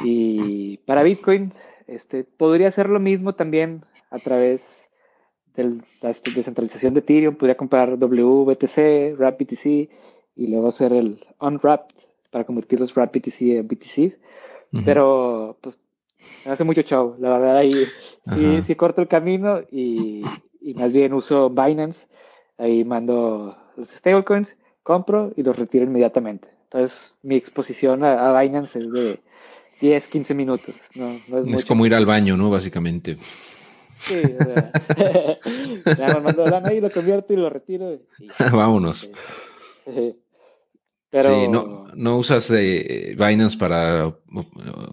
[0.02, 1.52] Y para Bitcoin,
[1.86, 4.62] este, podría hacer lo mismo también a través
[5.54, 7.36] de la este, descentralización de Ethereum.
[7.36, 9.66] Podría comprar WBTC, WrapBTC
[10.36, 11.94] y luego hacer el Unwrapped
[12.30, 14.18] para convertir los WrapBTC en BTCs.
[14.86, 15.78] Pero, pues,
[16.46, 17.16] me hace mucho chavo.
[17.18, 17.86] La verdad, ahí
[18.34, 20.22] sí, sí corto el camino y,
[20.62, 22.06] y, más bien uso Binance.
[22.56, 26.48] Ahí mando los stablecoins, compro y los retiro inmediatamente.
[26.64, 29.20] Entonces, mi exposición a Binance es de
[29.82, 30.76] 10, 15 minutos.
[30.94, 31.20] No,
[31.56, 32.50] es, como ir al baño, ¿no?
[32.50, 33.18] Básicamente.
[34.04, 37.98] Sí, o sea, mando lana y lo convierto y lo retiro.
[38.38, 39.10] Vámonos.
[39.84, 40.14] Sí.
[41.10, 44.14] Pero, sí, no, no usas eh, Binance para uh,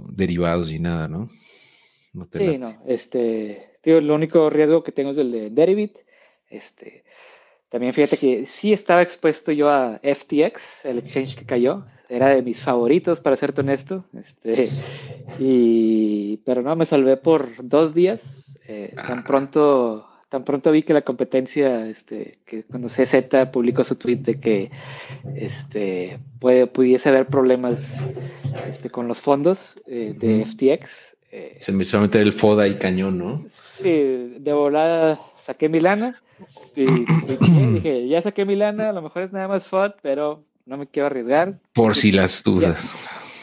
[0.09, 1.29] derivados y nada, ¿no?
[2.33, 2.81] sí, no.
[2.87, 5.97] Este, tío, lo único riesgo que tengo es el de Derivit.
[6.49, 7.03] Este,
[7.69, 12.41] también fíjate que sí estaba expuesto yo a FTX, el exchange que cayó era de
[12.41, 14.03] mis favoritos, para serte honesto.
[14.17, 14.67] Este,
[15.37, 18.59] y, pero no, me salvé por dos días.
[18.67, 23.95] Eh, tan, pronto, tan pronto vi que la competencia, este, que cuando CZ publicó su
[23.95, 24.71] tweet de que
[25.35, 27.95] este, puede, pudiese haber problemas
[28.67, 31.15] este, con los fondos eh, de FTX.
[31.31, 33.45] Eh, Se me hizo meter el FODA y cañón, ¿no?
[33.77, 36.19] Sí, de volada saqué mi lana.
[36.75, 40.43] Y, y, dije, ya saqué mi lana, a lo mejor es nada más FOD, pero
[40.69, 41.59] no me quiero arriesgar.
[41.73, 42.95] Por si las dudas.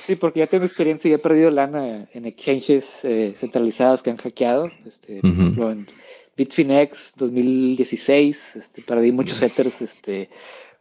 [0.07, 4.17] sí, porque ya tengo experiencia y he perdido lana en exchanges eh, centralizados que han
[4.17, 4.71] hackeado.
[4.87, 5.89] Este, Por ejemplo, en
[6.37, 10.31] Bitfinex 2016, este, perdí muchos Ethers este,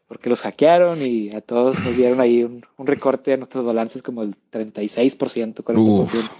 [0.07, 4.21] porque los hackearon y a todos nos dieron ahí un, recorte a nuestros balances como
[4.21, 6.31] el 36%, 40%.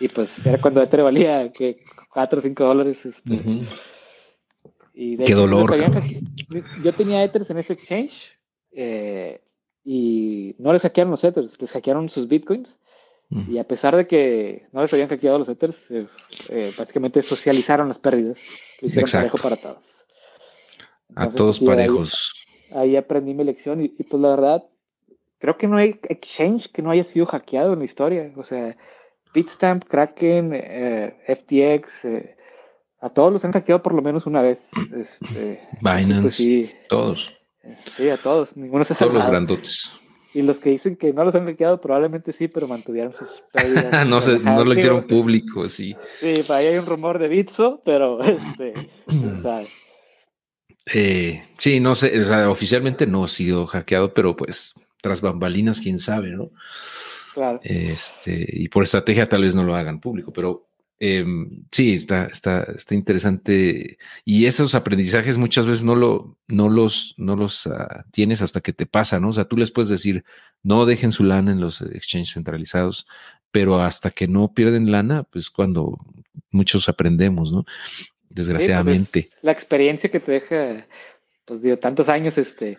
[0.00, 1.78] Y pues era cuando Ether valía que
[2.10, 3.06] 4 o 5 dólares.
[3.06, 3.40] Este,
[4.92, 5.74] y Qué dolor.
[6.82, 8.33] yo tenía Ethers en ese exchange
[8.74, 9.40] eh,
[9.84, 12.78] y no les hackearon los Ethers, les hackearon sus bitcoins
[13.30, 16.06] Y a pesar de que no les habían hackeado los Ethers, eh,
[16.48, 18.38] eh, básicamente socializaron las pérdidas.
[18.80, 20.06] Lo hicieron parejo para todos.
[21.14, 22.32] a todos parejos.
[22.72, 24.64] Ahí, aprendí mi lección y, pues la verdad,
[25.38, 28.32] creo que no hay exchange que no haya sido hackeado en la historia.
[28.36, 28.76] O sea,
[29.32, 30.52] Bitstamp, Kraken,
[31.26, 32.06] FTX,
[33.00, 34.58] a todos los han hackeado por lo menos una vez.
[34.94, 37.32] Este, Binance, pues sí, todos.
[37.92, 38.56] Sí, a todos.
[38.56, 39.92] Ninguno se ha Todos los grandotes.
[40.34, 44.06] Y los que dicen que no los han hackeado, probablemente sí, pero mantuvieron sus pérdidas.
[44.06, 45.96] no, no lo hicieron público, sí.
[46.18, 48.90] Sí, ahí hay un rumor de Bitso, pero este.
[50.92, 55.80] eh, sí, no sé, o sea, oficialmente no ha sido hackeado, pero pues tras bambalinas,
[55.80, 56.50] quién sabe, ¿no?
[57.34, 57.60] Claro.
[57.62, 60.66] Este, y por estrategia tal vez no lo hagan público, pero
[61.00, 63.98] Em, sí, está, está, está interesante.
[64.24, 68.72] Y esos aprendizajes muchas veces no, lo, no los, no los ah, tienes hasta que
[68.72, 69.30] te pasa, ¿no?
[69.30, 70.24] O sea, tú les puedes decir,
[70.62, 73.06] no dejen su lana en los exchanges centralizados,
[73.50, 75.98] pero hasta que no pierden lana, pues cuando
[76.50, 77.64] muchos aprendemos, ¿no?
[78.34, 79.28] Pues, Desgraciadamente.
[79.42, 80.86] la experiencia que te deja,
[81.44, 82.78] pues digo, tantos años, este,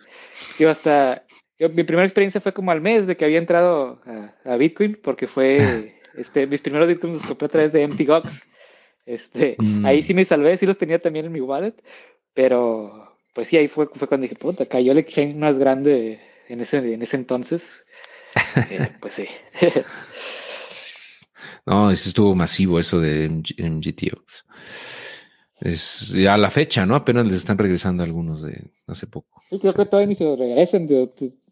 [0.58, 1.24] yo hasta,
[1.58, 4.02] mi primera experiencia fue como al mes de que había entrado
[4.44, 8.48] a Bitcoin, porque fue Este, mis primeros bitcoins los compré a través de MTGOX.
[9.06, 9.86] Este, mm.
[9.86, 11.74] Ahí sí me salvé, sí los tenía también en mi wallet,
[12.34, 16.60] pero pues sí, ahí fue, fue cuando dije, puta, cayó el exchange más grande en
[16.60, 17.84] ese, en ese entonces.
[18.70, 19.26] Eh, pues sí.
[21.64, 24.44] no, eso estuvo masivo eso de MGTOX.
[25.60, 26.94] Es a la fecha, ¿no?
[26.94, 29.42] Apenas les están regresando algunos de hace poco.
[29.48, 30.86] Sí, creo que todavía ni se regresan,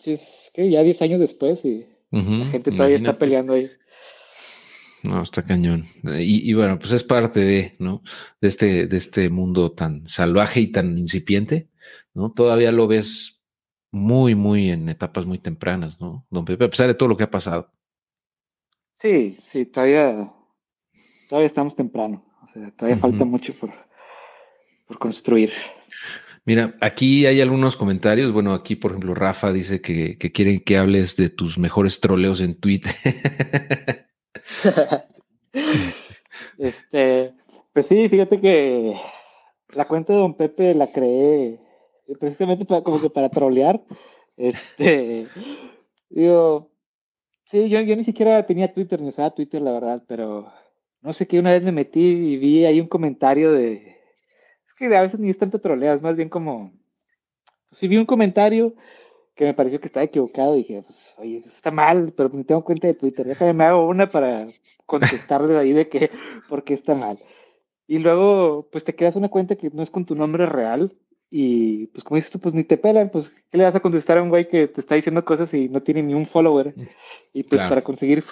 [0.05, 3.71] es que ya 10 años después y la gente todavía está peleando ahí.
[5.05, 5.87] No, está cañón.
[6.19, 8.03] Y, bueno, pues es parte de, ¿no?
[8.41, 11.69] De este, de este mundo tan salvaje y tan incipiente,
[12.15, 12.33] ¿no?
[12.33, 13.43] Todavía lo ves
[13.91, 16.27] muy, muy en etapas muy tempranas, ¿no?
[16.31, 17.71] Don Pepe, a pesar de todo lo que ha pasado.
[18.95, 20.33] Sí, sí, todavía,
[21.29, 22.25] todavía estamos temprano.
[22.43, 23.73] O sea, todavía falta mucho por,
[24.87, 25.53] por construir.
[26.47, 28.33] Mira, aquí hay algunos comentarios.
[28.33, 32.41] Bueno, aquí, por ejemplo, Rafa dice que, que quieren que hables de tus mejores troleos
[32.41, 32.95] en Twitter.
[36.59, 37.35] este,
[37.73, 38.97] pues sí, fíjate que
[39.75, 41.61] la cuenta de Don Pepe la creé
[42.19, 43.81] precisamente para, como que para trolear.
[44.37, 45.27] Este,
[46.11, 46.71] digo,
[47.45, 50.53] sí, yo, yo ni siquiera tenía Twitter, ni usaba Twitter, la verdad, pero
[51.01, 53.97] no sé qué, una vez me metí y vi ahí un comentario de.
[54.67, 56.73] Es que a veces ni es tanto troleo, es más bien como.
[57.69, 58.75] Pues sí, vi un comentario
[59.35, 60.55] que me pareció que estaba equivocado.
[60.55, 63.27] Y dije, pues, oye, eso está mal, pero me tengo cuenta de Twitter.
[63.27, 64.47] Déjame, me hago una para
[64.87, 66.11] contestarle ahí de que,
[66.49, 67.19] por qué está mal.
[67.87, 70.97] Y luego, pues te quedas una cuenta que no es con tu nombre real.
[71.37, 73.11] Y pues, como dices tú, pues ni te pelan.
[73.11, 75.69] Pues, ¿qué le vas a contestar a un güey que te está diciendo cosas y
[75.69, 76.75] no tiene ni un follower?
[77.33, 78.23] Y pues, para, conseguir,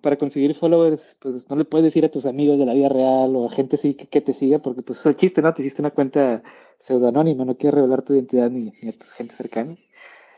[0.00, 3.34] para conseguir followers, pues no le puedes decir a tus amigos de la vida real
[3.34, 5.52] o a gente así que, te siga, porque pues es el chiste, ¿no?
[5.52, 6.44] Te hiciste una cuenta
[6.78, 9.76] pseudonónima, no quieres revelar tu identidad ni, ni a tu gente cercana.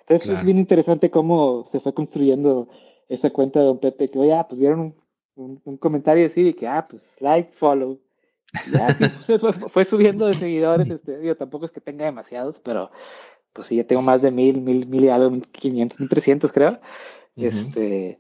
[0.07, 2.69] Entonces es bien interesante cómo se fue construyendo
[3.09, 4.95] esa cuenta de Don Pepe, que, oye, ah, pues vieron
[5.35, 8.01] un, un, comentario así de que, ah, pues like, follow.
[8.73, 9.41] Ya, pues,
[9.73, 12.91] fue, subiendo de seguidores, este, digo, tampoco es que tenga demasiados, pero
[13.53, 16.53] pues sí, ya tengo más de mil, mil, mil y algo, mil quinientos, mil trescientos,
[16.53, 16.79] creo.
[17.37, 18.19] Este,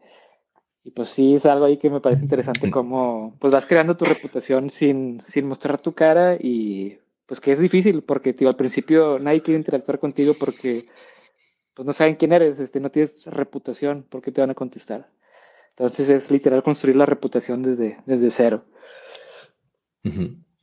[0.84, 4.04] y pues sí, es algo ahí que me parece interesante cómo pues vas creando tu
[4.04, 9.18] reputación sin, sin mostrar tu cara y pues que es difícil porque tío, al principio
[9.18, 10.86] nadie quiere interactuar contigo porque
[11.74, 15.08] pues no saben quién eres, este, no tienes reputación, ¿por qué te van a contestar?
[15.70, 18.64] Entonces es literal construir la reputación desde, desde cero.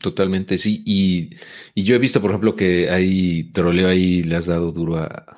[0.01, 0.81] Totalmente, sí.
[0.85, 1.35] Y,
[1.75, 5.37] yo he visto, por ejemplo, que hay troleo ahí, le has dado duro a,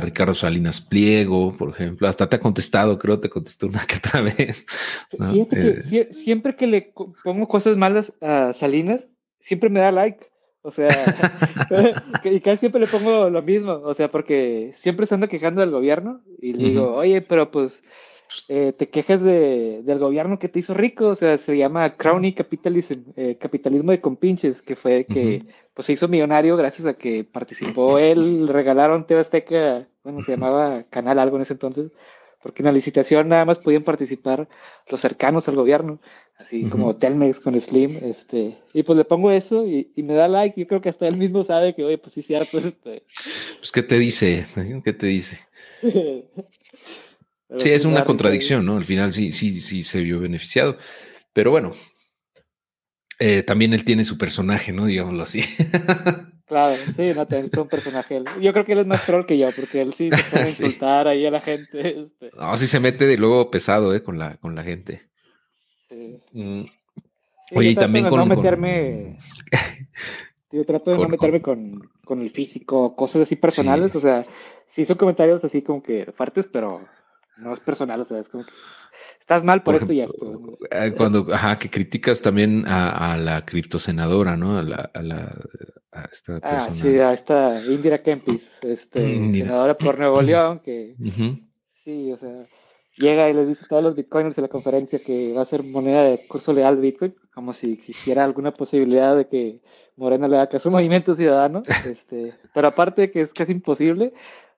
[0.00, 2.06] Ricardo Salinas Pliego, por ejemplo.
[2.06, 4.64] Hasta te ha contestado, creo, te contestó una que otra vez.
[5.10, 6.92] Fíjate que eh, siempre que le
[7.24, 9.08] pongo cosas malas a Salinas,
[9.40, 10.24] siempre me da like.
[10.66, 10.88] O sea,
[12.24, 15.70] y casi siempre le pongo lo mismo, o sea, porque siempre se anda quejando del
[15.70, 17.84] gobierno y le digo, oye, pero pues
[18.48, 22.32] eh, te quejas de, del gobierno que te hizo rico, o sea, se llama Crowny
[22.32, 27.24] Capitalism, eh, capitalismo de compinches, que fue que pues se hizo millonario gracias a que
[27.24, 31.92] participó él, regalaron TV Azteca, bueno, se llamaba Canal algo en ese entonces,
[32.44, 34.50] porque en la licitación nada más podían participar
[34.88, 35.98] los cercanos al gobierno,
[36.36, 40.60] así como Telmex con Slim, este, y pues le pongo eso y, me da like,
[40.60, 43.02] yo creo que hasta él mismo sabe que, oye, pues sí, cierto, pues este...
[43.58, 44.46] Pues, ¿qué te dice?
[44.84, 45.38] ¿Qué te dice?
[45.80, 48.76] sí, es una contradicción, ¿no?
[48.76, 50.76] Al final sí, sí, sí se vio beneficiado,
[51.32, 51.72] pero bueno,
[53.20, 54.84] eh, también él tiene su personaje, ¿no?
[54.84, 55.40] Digámoslo así.
[56.46, 58.22] Claro, sí, no, te un personaje.
[58.40, 61.08] Yo creo que él es más troll que yo, porque él sí se puede insultar
[61.08, 62.00] ahí a la gente.
[62.00, 62.30] Este.
[62.36, 64.02] No, sí se mete de luego pesado, ¿eh?
[64.02, 65.02] Con la, con la gente.
[65.88, 66.20] Sí.
[66.32, 66.64] Mm.
[67.54, 68.18] Oye, y también con...
[68.18, 69.18] No meterme...
[70.52, 74.24] yo trato de no meterme con, con, el físico, cosas así personales, o sea,
[74.66, 76.80] sí son comentarios así como que fuertes, pero
[77.36, 78.52] no es personal, o sea, es como que
[79.20, 80.58] estás mal por, esto y esto.
[80.70, 84.58] Eh, cuando, ajá, que criticas también a, la criptosenadora, ¿no?
[84.58, 85.34] A la, a la
[85.92, 86.66] a esta persona.
[86.70, 90.94] Ah, sí, a esta Indira Kempis, este, senadora por Nuevo León, que
[91.72, 92.46] sí, o sea,
[92.96, 95.62] llega y les dice a todos los bitcoiners en la conferencia que va a ser
[95.62, 99.60] moneda de curso leal de Bitcoin, como si existiera alguna posibilidad de que
[99.96, 104.12] Morena le haga caso a Movimiento Ciudadano, este, pero aparte de que es casi imposible,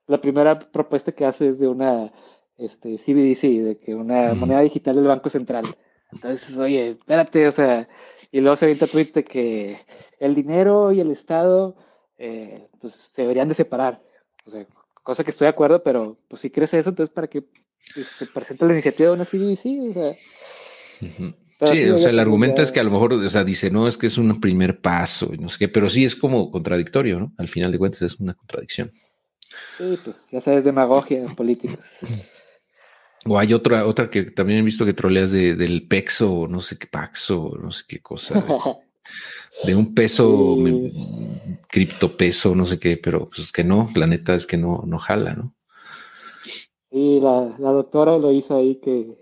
[0.07, 2.13] la primera propuesta que hace es de una
[2.59, 5.77] este, CBDC, de que una moneda digital del Banco Central.
[6.13, 7.89] Entonces, oye, espérate, o sea,
[8.31, 9.79] y luego se avienta tweet de que
[10.19, 11.77] el dinero y el Estado,
[12.19, 14.03] eh, pues se deberían de separar.
[14.45, 14.67] O sea,
[15.03, 17.45] cosa que estoy de acuerdo, pero pues si crees eso, entonces para se
[18.01, 20.17] este, presente la iniciativa de una CBDC, o sea.
[21.73, 23.97] Sí, o sea, el argumento es que a lo mejor, o sea, dice, no, es
[23.97, 27.33] que es un primer paso, y no sé qué, pero sí es como contradictorio, ¿no?
[27.39, 28.93] Al final de cuentas es una contradicción.
[29.79, 31.79] Sí, pues ya sabes, demagogia política.
[33.27, 36.79] O hay otra, otra que también he visto que troleas de, del pexo, no sé
[36.79, 38.45] qué paxo, no sé qué cosa.
[39.65, 40.57] De, un peso,
[41.69, 45.35] criptopeso, no sé qué, pero pues que no, la neta es que no, no jala,
[45.35, 45.55] ¿no?
[46.91, 49.19] Y la, la doctora lo hizo ahí que,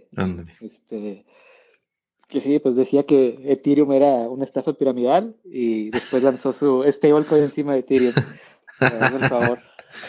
[0.61, 1.25] este,
[2.29, 7.45] que sí, pues decía que Ethereum era una estafa piramidal y después lanzó su stablecoin
[7.45, 8.15] encima de Ethereum.
[8.79, 9.61] por favor.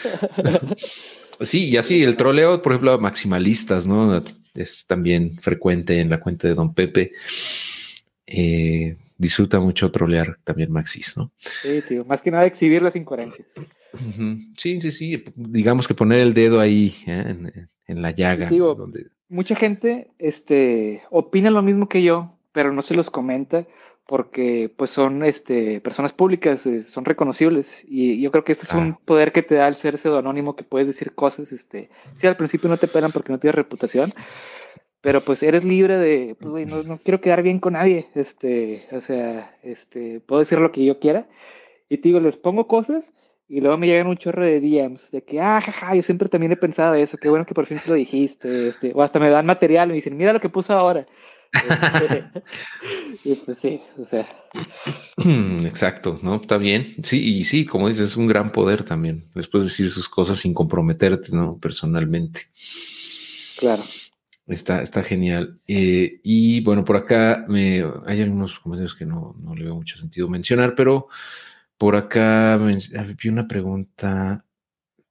[1.40, 4.22] Sí, y así el troleo, por ejemplo, a maximalistas, ¿no?
[4.54, 7.12] Es también frecuente en la cuenta de Don Pepe.
[8.26, 11.32] Eh, disfruta mucho trolear también Maxis, ¿no?
[11.62, 13.46] Sí, tío, más que nada exhibir las incoherencias.
[14.56, 17.66] Sí, sí, sí, digamos que poner el dedo ahí ¿eh?
[17.86, 18.50] en, la llaga.
[19.28, 23.66] Mucha gente este, opina lo mismo que yo, pero no se los comenta
[24.06, 28.72] porque pues son este, personas públicas, eh, son reconocibles y yo creo que este es
[28.72, 32.36] un poder que te da el ser pseudonónimo que puedes decir cosas, este, sí al
[32.36, 34.14] principio no te pelan porque no tienes reputación,
[35.00, 39.00] pero pues eres libre de, pues no, no, quiero quedar bien con nadie, este, o
[39.00, 41.26] sea, este, puedo decir lo que yo quiera
[41.88, 43.12] y te digo, les pongo cosas
[43.48, 46.52] y luego me llegan un chorro de DMs de que, ah, jaja, yo siempre también
[46.52, 49.30] he pensado eso, qué bueno que por fin se lo dijiste, este, o hasta me
[49.30, 51.06] dan material me dicen, mira lo que puso ahora.
[53.44, 54.28] Pues sí, o sea.
[55.66, 56.36] Exacto, ¿no?
[56.36, 56.96] Está bien.
[57.02, 59.24] Sí, y sí, como dices, es un gran poder también.
[59.34, 61.58] Después decir sus cosas sin comprometerte, ¿no?
[61.58, 62.42] Personalmente.
[63.58, 63.84] Claro.
[64.46, 65.58] Está, está genial.
[65.66, 69.98] Eh, y bueno, por acá me, hay algunos comentarios que no, no le veo mucho
[69.98, 71.08] sentido mencionar, pero
[71.78, 74.44] por acá vi una pregunta.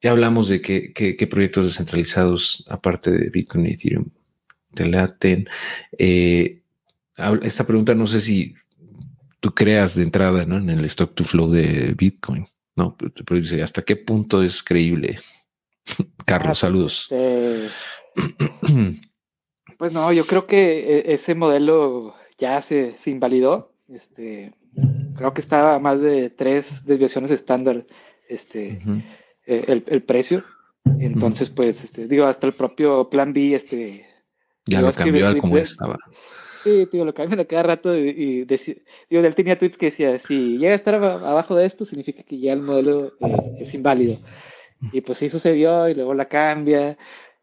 [0.02, 4.10] Ya hablamos de qué, qué proyectos descentralizados, aparte de Bitcoin y Ethereum,
[4.76, 5.46] te
[5.98, 6.62] eh,
[7.42, 8.54] esta pregunta no sé si
[9.40, 12.98] tú creas de entrada en el stock to flow de Bitcoin, ¿no?
[12.98, 15.20] Pero dice, ¿hasta qué punto es creíble?
[16.26, 17.08] Carlos, ah, pues, saludos.
[17.12, 17.70] Este,
[19.78, 23.72] pues no, yo creo que e, ese modelo ya se, invalidó.
[23.88, 24.54] Este,
[25.16, 27.86] creo que estaba a más de tres desviaciones estándar
[28.28, 28.82] este,
[29.46, 30.44] e, el, precio.
[31.00, 34.08] Entonces, pues, este, digo, hasta el propio plan B este,
[34.66, 35.98] ya lo cambió al como estaba.
[36.64, 40.58] Sí, tío, lo cambian a cada rato y, digo, él tenía tweets que decía, si
[40.58, 44.18] llega a estar abajo de esto, significa que ya el modelo eh, es inválido.
[44.92, 46.98] Y pues sí sucedió y luego la cambia.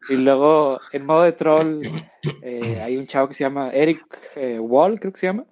[0.09, 1.85] Y luego en modo de troll
[2.41, 4.03] eh, hay un chavo que se llama Eric
[4.35, 5.45] eh, Wall, creo que se llama,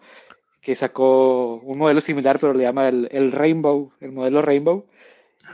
[0.62, 4.86] que sacó un modelo similar, pero le llama el, el Rainbow, el modelo Rainbow.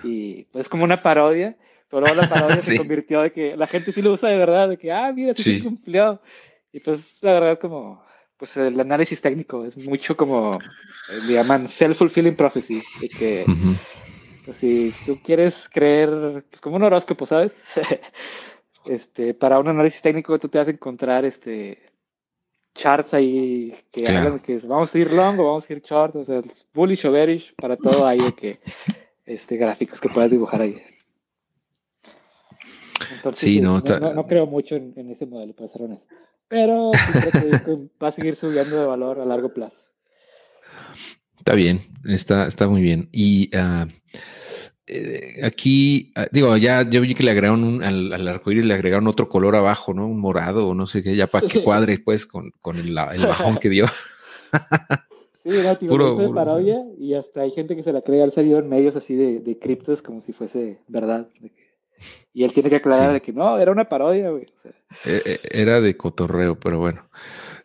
[0.04, 1.56] Y pues es como una parodia
[1.90, 4.70] pero luego la parodia se convirtió de que la gente sí lo usa de verdad,
[4.70, 5.68] de que, ah, mira, sí, sí.
[5.68, 6.22] empleado.
[6.72, 8.04] Y pues la verdad como,
[8.38, 10.60] pues el análisis técnico es mucho como,
[11.10, 13.46] eh, le llaman self-fulfilling prophecy, de que
[14.46, 17.52] pues, si tú quieres creer, pues como un horóscopo, ¿sabes?
[18.86, 21.82] este, para un análisis técnico tú te vas a encontrar este
[22.76, 26.26] charts ahí que hagan que vamos a ir long o vamos a ir short, o
[26.26, 26.44] sea,
[26.76, 28.60] bullish o bearish, para todo ahí de que
[29.26, 30.80] este gráficos que puedas dibujar ahí
[33.34, 36.08] sí, no, no, creo mucho en, ese modelo, para ser honesto.
[36.48, 36.92] Pero
[38.02, 39.88] va a seguir subiendo de valor a largo plazo.
[41.38, 43.10] Está bien, está, está muy bien.
[43.12, 43.88] Y ah,
[44.86, 48.74] eh, aquí, ah, digo, ya yo vi que le agregaron un, al, al arcoíris, le
[48.74, 50.08] agregaron otro color abajo, ¿no?
[50.08, 53.28] Un morado o no sé qué, ya para que cuadre pues con, con el, el
[53.28, 53.86] bajón que dio.
[55.48, 58.34] Sí, no, tío, puro, de parodia y hasta hay gente que se la cree al
[58.34, 61.30] salido en medios así de, de criptos como si fuese verdad.
[62.34, 64.48] Y él tiene que aclarar de que no, era una parodia, güey.
[65.06, 67.10] E, e, era de cotorreo, pero bueno.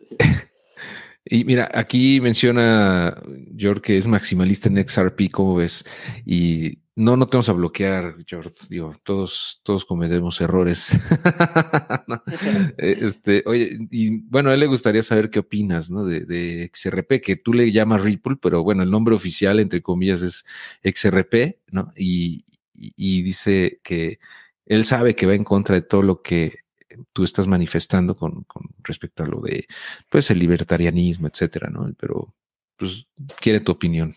[1.25, 3.17] Y mira, aquí menciona
[3.55, 5.85] George que es maximalista en XRP, ¿cómo ves?
[6.25, 8.51] Y no, no tenemos a bloquear, George.
[8.69, 10.91] Digo, todos, todos cometemos errores.
[12.77, 16.03] Este, oye, y bueno, a él le gustaría saber qué opinas, ¿no?
[16.03, 20.21] De, de, XRP, que tú le llamas Ripple, pero bueno, el nombre oficial, entre comillas,
[20.21, 20.45] es
[20.83, 21.93] XRP, ¿no?
[21.95, 24.19] Y, y dice que
[24.65, 26.63] él sabe que va en contra de todo lo que
[27.11, 28.45] tú estás manifestando con,
[28.83, 29.67] respecto a lo de,
[30.09, 31.91] pues, el libertarianismo, etcétera, ¿no?
[31.99, 32.33] Pero,
[32.77, 33.07] pues,
[33.39, 34.15] quiere tu opinión.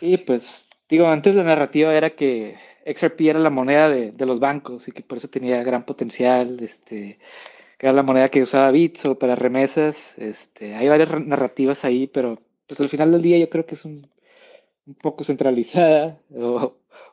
[0.00, 4.40] Sí, pues, digo, antes la narrativa era que XRP era la moneda de, de los
[4.40, 7.18] bancos y que por eso tenía gran potencial, este,
[7.78, 12.40] que era la moneda que usaba Bitso para remesas, este, hay varias narrativas ahí, pero,
[12.66, 14.08] pues, al final del día yo creo que es un,
[14.86, 16.20] un poco centralizada,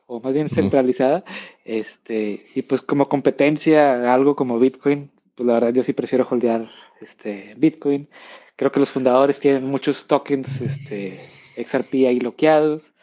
[0.06, 1.24] o más bien centralizada,
[1.64, 6.68] este, y pues como competencia, algo como Bitcoin, pues la verdad yo sí prefiero holdear
[7.00, 8.08] este, Bitcoin.
[8.56, 11.20] Creo que los fundadores tienen muchos tokens este,
[11.56, 12.94] XRP ahí bloqueados.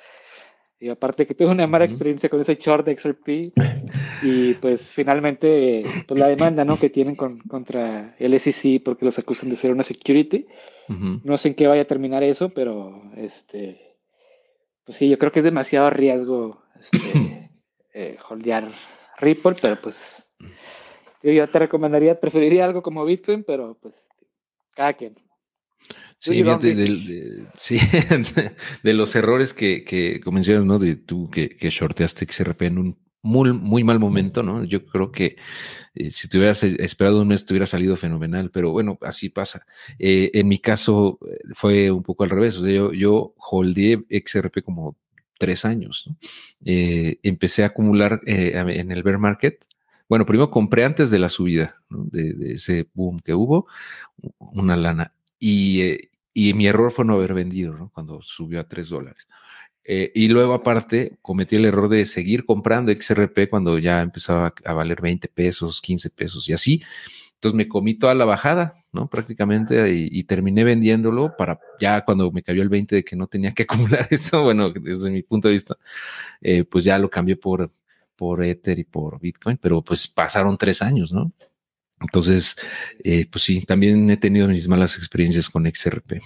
[0.80, 3.54] Y aparte que tuve una mala experiencia con ese short de XRP.
[4.26, 6.80] Y pues finalmente, pues la demanda ¿no?
[6.80, 10.48] que tienen con, contra el SEC porque los acusan de ser una security.
[10.88, 13.98] No sé en qué vaya a terminar eso, pero este,
[14.86, 17.50] pues sí, yo creo que es demasiado riesgo este,
[17.94, 18.72] eh, holdear
[19.20, 20.30] Ripple, pero pues
[21.22, 23.96] yo te recomendaría, preferiría algo como Bitcoin, pero pues
[24.76, 25.16] cada quien.
[26.20, 27.78] Sí, de, sí,
[28.84, 30.80] de, los errores que, que mencionas, ¿no?
[30.80, 34.64] De tú que, que shorteaste XRP en un muy, muy mal momento, ¿no?
[34.64, 35.38] Yo creo que
[35.96, 39.66] eh, si te hubieras esperado un mes te hubiera salido fenomenal, pero bueno, así pasa.
[40.00, 41.20] Eh, en mi caso
[41.54, 44.98] fue un poco al revés, o sea, yo, yo holdeé XRP como
[45.44, 46.10] tres años.
[46.64, 49.66] Eh, empecé a acumular eh, en el bear market.
[50.08, 53.68] Bueno, primero compré antes de la subida, de, ese boom que hubo,
[54.40, 55.12] una lana.
[55.38, 59.28] Y, eh, y, mi error fue no haber vendido, cuando subió a tres dólares.
[59.86, 65.02] y luego aparte cometí el error de seguir comprando XRP cuando ya empezaba a valer
[65.02, 66.82] 20 pesos, 15 pesos y así.
[67.44, 69.10] Entonces me comí toda la bajada, ¿no?
[69.10, 73.54] Prácticamente y, terminé vendiéndolo para ya cuando me cayó el 20 de que no tenía
[73.54, 75.76] que acumular eso, bueno, desde mi punto de vista,
[76.40, 77.70] eh, pues ya lo cambié por,
[78.16, 81.34] por Ether y por Bitcoin, pero pues pasaron tres años, ¿no?
[82.00, 82.56] Entonces,
[83.04, 86.22] eh, pues sí, también he tenido mis malas experiencias con XRP.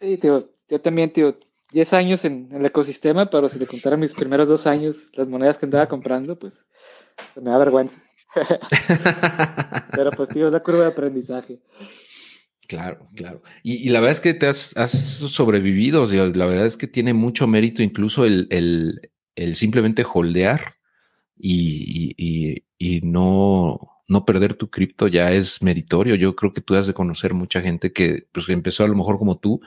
[0.00, 1.38] Sí, tío, yo también, tío,
[1.72, 5.58] 10 años en, el ecosistema, pero si te contara mis primeros dos años, las monedas
[5.58, 6.54] que andaba comprando, pues
[7.36, 8.02] me da vergüenza.
[9.92, 11.60] Pero pues tío, es la curva de aprendizaje.
[12.66, 13.42] Claro, claro.
[13.62, 14.74] Y, la verdad es que te has,
[15.28, 16.06] sobrevivido.
[16.06, 19.10] la verdad es que tiene mucho mérito incluso el,
[19.54, 20.76] simplemente holdear
[21.38, 22.62] y,
[23.02, 26.14] no, no perder tu cripto ya es meritorio.
[26.14, 29.18] Yo creo que tú has de conocer mucha gente que pues, empezó a lo mejor
[29.18, 29.60] como tú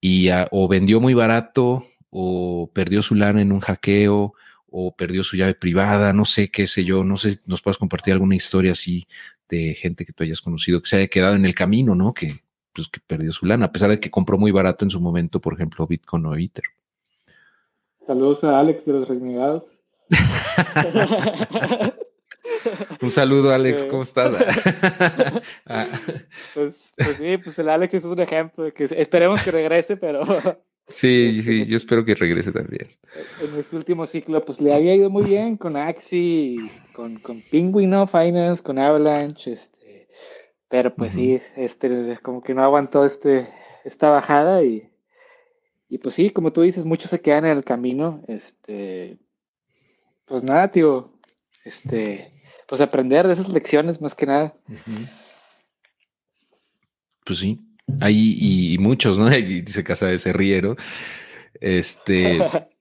[0.00, 4.34] y o vendió muy barato o perdió su lana en un hackeo
[4.72, 8.14] o perdió su llave privada, no sé, qué sé yo, no sé, nos puedes compartir
[8.14, 9.06] alguna historia así
[9.48, 12.14] de gente que tú hayas conocido que se haya quedado en el camino, ¿no?
[12.14, 12.42] Que,
[12.72, 15.40] pues, que perdió su lana, a pesar de que compró muy barato en su momento,
[15.40, 16.64] por ejemplo, Bitcoin o Ether.
[18.06, 19.64] Saludos a Alex de los Renegados.
[23.00, 24.32] Un saludo, Alex, ¿cómo estás?
[25.66, 25.86] Ah.
[26.54, 30.24] pues, pues, sí, pues el Alex es un ejemplo, que esperemos que regrese, pero
[30.88, 32.88] Sí, sí, yo espero que regrese también.
[33.40, 36.58] En este último ciclo, pues le había ido muy bien con Axi,
[36.92, 38.06] con, con Penguin, ¿no?
[38.06, 40.08] Finance, con Avalanche, este,
[40.68, 43.48] pero pues sí, este, como que no aguantó este,
[43.84, 44.90] esta bajada y,
[45.88, 49.18] y pues sí, como tú dices, muchos se quedan en el camino, este,
[50.26, 51.12] pues nada, tío,
[51.64, 54.54] este, pues aprender de esas lecciones más que nada.
[57.24, 57.60] Pues sí,
[58.00, 59.32] Ahí y, muchos, ¿no?
[59.36, 60.76] Y dice Casa de Cerriero.
[61.60, 62.38] Este.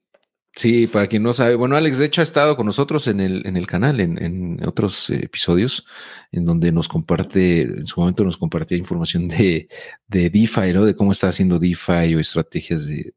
[0.54, 3.48] Sí, para quien no sabe, bueno, Alex, de hecho, ha estado con nosotros en el,
[3.48, 5.86] en el canal, en, en otros episodios,
[6.34, 9.70] en donde nos comparte, en su momento nos compartía información de,
[10.08, 10.84] de DeFi, ¿no?
[10.84, 13.14] De cómo está haciendo DeFi o estrategias de,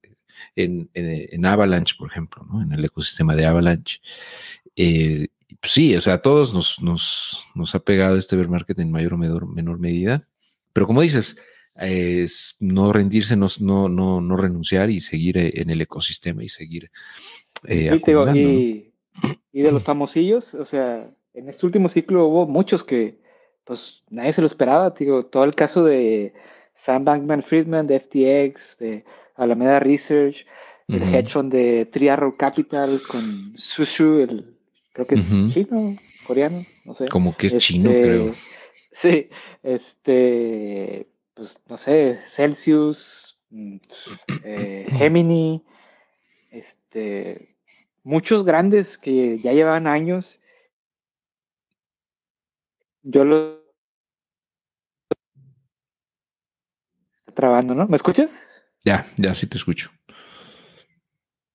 [0.56, 2.62] en, en, Avalanche, por ejemplo, ¿no?
[2.62, 4.00] En el ecosistema de Avalanche.
[4.76, 5.26] Eh,
[5.60, 8.90] pues sí, o sea, a todos nos, nos, nos ha pegado este bear market en
[8.90, 10.28] mayor o menor, menor medida.
[10.72, 11.36] Pero como dices,
[11.76, 16.90] es no rendirse, no, no, no, renunciar y seguir eh, en el ecosistema y seguir
[17.66, 18.00] eh,
[19.52, 23.18] y, de los famosillos, o sea, en este último ciclo hubo muchos que
[23.64, 26.34] pues nadie se lo esperaba, digo, todo el caso de,
[26.76, 29.04] Sam Bankman Friedman de FTX, de
[29.36, 30.46] Alameda Research,
[30.88, 34.56] el hedge fund de Triarrow Capital con Sushu, el,
[34.92, 35.96] creo que es chino,
[36.26, 37.08] coreano, no sé.
[37.08, 38.34] Como que es chino, este, creo.
[38.92, 39.28] Sí,
[39.62, 43.76] este, pues no sé, Celsius, mm,
[44.44, 45.64] eh, Gemini,
[46.50, 47.56] este,
[48.02, 50.40] muchos grandes que ya llevan años.
[53.02, 53.62] Yo lo
[57.18, 57.86] está trabando, ¿no?
[57.86, 58.30] ¿Me escuchas?
[58.84, 59.90] Ya, ya sí te escucho.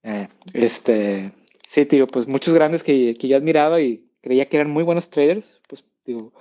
[0.04, 1.34] Eh, este,
[1.68, 5.10] sí, tío, pues muchos grandes que, que yo admiraba y creía que eran muy buenos
[5.10, 6.34] traders, pues digo,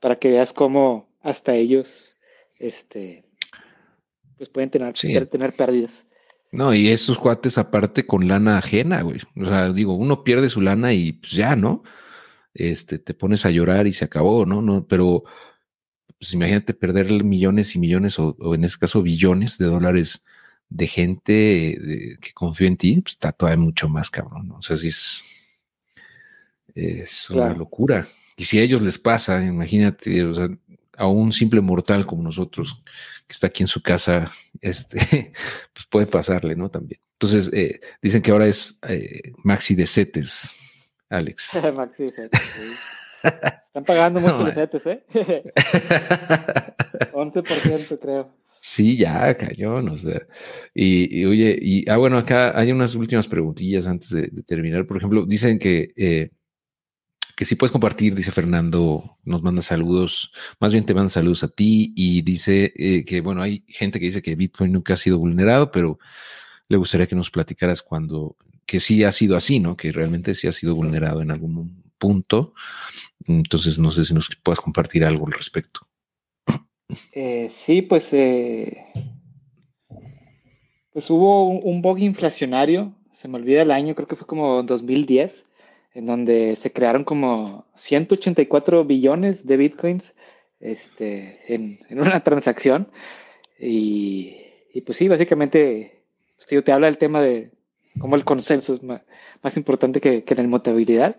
[0.00, 2.17] para que veas cómo hasta ellos,
[2.58, 3.24] este,
[4.36, 4.94] pues pueden tener,
[5.28, 6.06] tener pérdidas.
[6.50, 9.20] No, y esos cuates aparte con lana ajena, güey.
[9.36, 11.82] O sea, digo, uno pierde su lana y pues ya, ¿no?
[12.54, 14.62] Este, te pones a llorar y se acabó, ¿no?
[14.62, 15.24] No, pero
[16.18, 20.24] pues imagínate perder millones y millones o, en este caso billones de dólares
[20.70, 24.56] de gente que confío en ti, pues está todavía mucho más cabrón, ¿no?
[24.56, 25.22] O sea, sí es,
[26.74, 28.08] es una locura.
[28.36, 30.48] Y si a ellos les pasa, imagínate, o sea,
[30.98, 32.82] a un simple mortal como nosotros,
[33.26, 34.30] que está aquí en su casa,
[34.60, 34.98] este,
[35.72, 36.68] pues puede pasarle, ¿no?
[36.68, 37.00] También.
[37.12, 40.56] Entonces, eh, dicen que ahora es eh, Maxi de Cetes,
[41.08, 41.60] Alex.
[41.74, 42.80] Maxi de Cetes,
[43.64, 45.04] Están pagando mucho de Cetes, ¿eh?
[47.12, 48.38] 11% creo.
[48.60, 50.26] Sí, ya cayó, no sé.
[50.74, 54.86] Y, oye, y ah, bueno, acá hay unas últimas preguntillas antes de, terminar.
[54.86, 56.30] Por ejemplo, dicen que eh,
[57.38, 61.48] que sí puedes compartir, dice Fernando, nos manda saludos, más bien te manda saludos a
[61.48, 65.18] ti y dice eh, que, bueno, hay gente que dice que Bitcoin nunca ha sido
[65.18, 66.00] vulnerado, pero
[66.66, 68.34] le gustaría que nos platicaras cuando,
[68.66, 69.76] que sí ha sido así, ¿no?
[69.76, 72.54] Que realmente sí ha sido vulnerado en algún punto.
[73.24, 75.86] Entonces, no sé si nos puedas compartir algo al respecto.
[77.12, 78.78] Eh, sí, pues, eh,
[80.92, 84.64] pues hubo un, un bug inflacionario, se me olvida el año, creo que fue como
[84.64, 85.46] 2010
[85.98, 90.14] en donde se crearon como 184 billones de bitcoins
[90.60, 92.86] este, en, una transacción.
[93.58, 94.36] Y,
[94.86, 96.04] pues sí, básicamente,
[96.36, 97.50] pues, te habla del tema de
[97.98, 101.16] cómo el consenso es más, importante que, la inmutabilidad.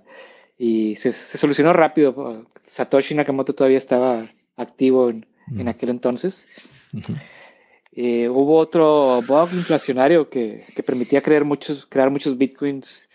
[0.57, 2.45] Y se, solucionó rápido.
[2.63, 5.67] Satoshi Nakamoto todavía estaba activo en, mm.
[5.67, 6.47] aquel entonces.
[7.91, 13.08] Eh, hubo otro bug inflacionario que, permitía crear muchos, crear muchos bitcoins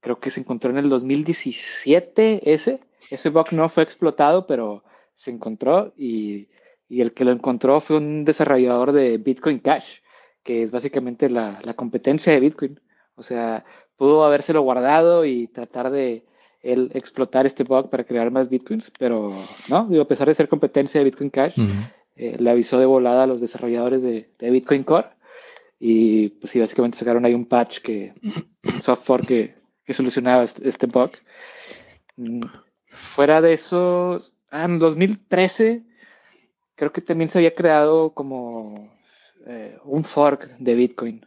[0.00, 2.80] creo que se encontró en el 2017 ese.
[3.10, 6.48] Ese bug no fue explotado, pero se encontró y,
[6.88, 9.98] el que lo encontró fue un desarrollador de Bitcoin Cash,
[10.42, 12.80] que es básicamente la, competencia de Bitcoin.
[13.14, 13.64] O sea,
[13.96, 16.24] pudo habérselo guardado y tratar de
[16.62, 19.32] él explotar este bug para crear más Bitcoins, pero
[19.68, 21.58] no, digo, a pesar de ser competencia de Bitcoin Cash,
[22.16, 25.08] eh, le avisó de volada a los desarrolladores de, de Bitcoin Core
[25.78, 28.12] y pues sí, básicamente sacaron ahí un patch que,
[28.64, 31.10] un software que que solucionaba este, este, bug.
[32.16, 32.42] Mm,
[32.88, 34.18] fuera de eso,
[34.50, 35.82] ah, en 2013
[36.80, 38.90] creo que también se había creado como
[39.46, 41.26] eh, un fork de Bitcoin.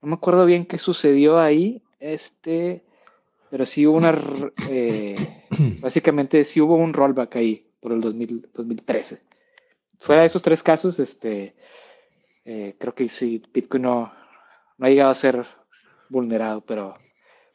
[0.00, 2.84] No me acuerdo bien qué sucedió ahí, este,
[3.50, 4.16] pero sí hubo una,
[4.68, 5.44] eh,
[5.80, 9.20] básicamente sí hubo un rollback ahí por el 2013.
[9.98, 11.56] Fuera de esos tres casos, este,
[12.44, 14.12] eh, creo que sí, Bitcoin no,
[14.78, 15.44] no ha llegado a ser
[16.08, 16.96] vulnerado, pero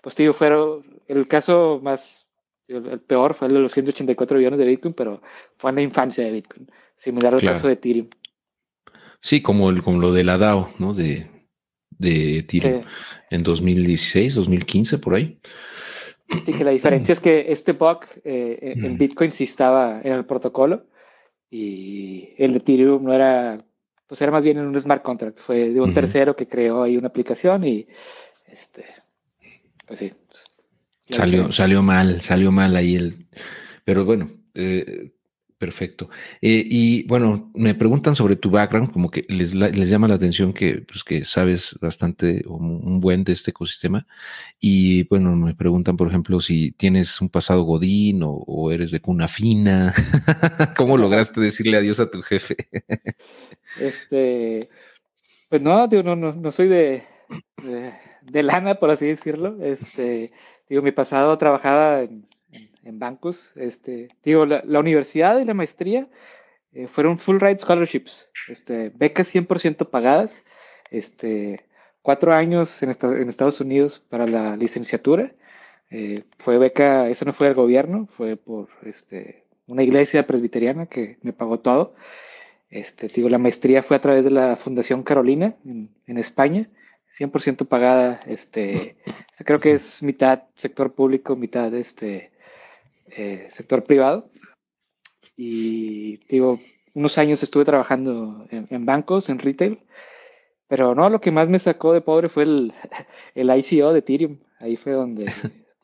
[0.06, 2.28] pues digo, fueron el caso más,
[2.68, 5.20] el peor fue el de los 184 billones de Bitcoin, pero
[5.58, 8.10] fue en la infancia de Bitcoin, similar al caso de Ethereum.
[9.20, 10.94] Sí, como, el, como lo de la DAO, ¿no?
[10.94, 11.28] De,
[11.90, 12.84] de Ethereum
[13.32, 15.40] en 2016, 2015, por ahí.
[16.46, 20.26] Sí, que la diferencia es que este bug eh, en Bitcoin sí estaba en el
[20.26, 20.86] protocolo
[21.50, 23.58] y el de Ethereum no era,
[24.06, 26.96] pues era más bien en un smart contract, fue de un tercero que creó ahí
[26.96, 27.88] una aplicación y
[28.46, 28.86] este,
[29.86, 30.14] pues sí.
[31.10, 33.28] Salió, salió mal, salió mal ahí el.
[33.84, 35.12] Pero bueno, eh,
[35.60, 36.10] perfecto.
[36.42, 40.52] Eh, y bueno, me preguntan sobre tu background, como que les, les llama la atención
[40.52, 44.08] que, pues, que sabes bastante un buen de este ecosistema.
[44.60, 49.28] Y bueno, me preguntan, por ejemplo, si tienes un pasado godín o, eres de cuna
[49.28, 49.94] fina.
[50.78, 52.56] ¿Cómo lograste decirle adiós a tu jefe?
[53.80, 54.70] este,
[55.50, 57.04] pues no, no, no, no soy de
[57.64, 57.94] de
[58.32, 59.58] lana, por así decirlo.
[59.64, 60.32] Este,
[60.70, 62.26] digo, mi pasado trabajaba en,
[63.00, 63.52] bancos.
[63.56, 66.08] Este, digo, la, universidad y la maestría
[66.74, 70.46] eh, fueron full ride scholarships, este, becas 100% pagadas,
[70.92, 71.66] este,
[72.02, 75.32] cuatro años en, en, Estados Unidos para la licenciatura.
[75.90, 81.18] Eh, fue beca, eso no fue del gobierno, fue por este, una iglesia presbiteriana que
[81.22, 81.96] me pagó todo.
[82.70, 86.68] Este, digo, la maestría fue a través de la Fundación Carolina en, España,
[87.18, 88.22] 100% pagada.
[88.26, 88.98] Este,
[89.46, 92.32] creo que es mitad sector público, mitad este,
[93.08, 94.30] eh, sector privado.
[95.38, 96.60] Y digo,
[96.94, 99.80] unos años estuve trabajando en, bancos, en retail,
[100.68, 102.74] pero no, lo que más me sacó de pobre fue el,
[103.36, 104.40] el ICO de Ethereum.
[104.60, 105.26] Ahí fue donde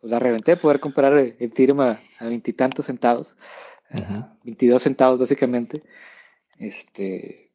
[0.01, 3.35] pues, la reventé, poder comprar Ethereum a veintitantos centavos,
[3.89, 5.83] a 22 centavos básicamente.
[6.57, 7.51] Este,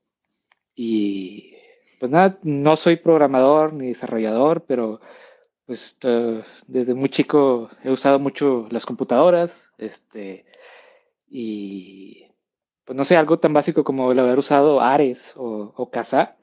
[0.75, 1.56] y
[1.99, 5.01] pues nada, no soy programador ni desarrollador, pero
[5.67, 5.99] pues
[6.67, 10.45] desde muy chico he usado mucho las computadoras, este,
[11.29, 12.27] y
[12.85, 16.37] pues no sé, algo tan básico como el haber usado Ares o, o Casa,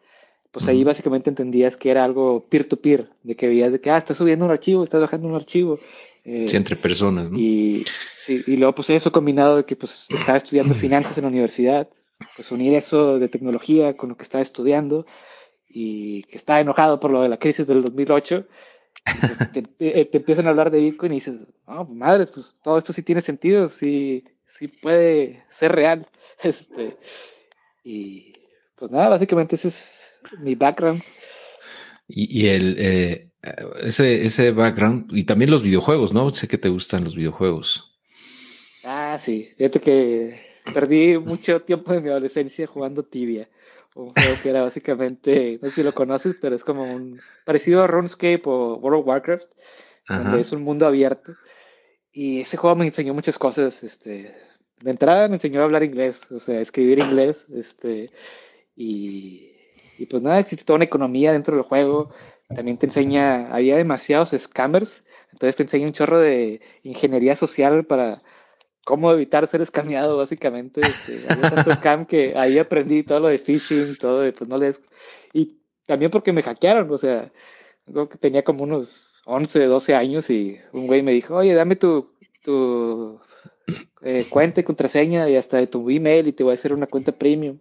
[0.51, 4.17] pues ahí básicamente entendías que era algo peer-to-peer, de que veías de que, ah, estás
[4.17, 5.79] subiendo un archivo, estás bajando un archivo.
[6.25, 7.39] Eh, sí, entre personas, ¿no?
[7.39, 7.85] Y,
[8.19, 11.89] sí, y luego pues eso combinado de que pues estaba estudiando finanzas en la universidad,
[12.35, 15.07] pues unir eso de tecnología con lo que estaba estudiando
[15.73, 18.45] y que estaba enojado por lo de la crisis del 2008,
[19.03, 19.61] pues, te,
[20.05, 21.35] te, empiezan a hablar de Bitcoin y dices,
[21.65, 26.07] oh, madre, pues todo esto sí tiene sentido, sí, sí puede ser real.
[26.43, 26.97] Este,
[27.85, 28.33] y
[28.75, 31.01] pues nada, básicamente ese es mi background.
[32.07, 33.29] Y, el, eh,
[33.81, 36.29] ese, ese background, y también los videojuegos, ¿no?
[36.31, 37.97] Sé que te gustan los videojuegos.
[38.83, 40.41] Ah, sí, fíjate que
[40.73, 43.47] perdí mucho tiempo de mi adolescencia jugando Tibia,
[43.95, 47.83] un juego que era básicamente, no sé si lo conoces, pero es como un parecido
[47.83, 49.47] a RuneScape o World of Warcraft,
[50.07, 51.35] donde es un mundo abierto.
[52.11, 54.35] Y ese juego me enseñó muchas cosas, este,
[54.81, 58.11] de entrada me enseñó a hablar inglés, o sea, escribir inglés, este,
[58.75, 59.51] y,
[59.97, 62.13] y pues nada, existe toda una economía dentro del juego,
[62.53, 68.21] también te enseña, había demasiados scammers, entonces te enseña un chorro de ingeniería social para
[68.83, 70.81] cómo evitar ser escameado, básicamente.
[70.81, 74.57] Este, había tanto scam que ahí aprendí todo lo de phishing, todo de, pues no
[74.57, 74.81] les...
[75.33, 77.31] Y también porque me hackearon, o sea,
[77.85, 81.75] creo que tenía como unos 11, 12 años y un güey me dijo, oye, dame
[81.75, 83.19] tu, tu
[84.01, 86.87] eh, cuenta y contraseña y hasta de tu email y te voy a hacer una
[86.87, 87.59] cuenta premium.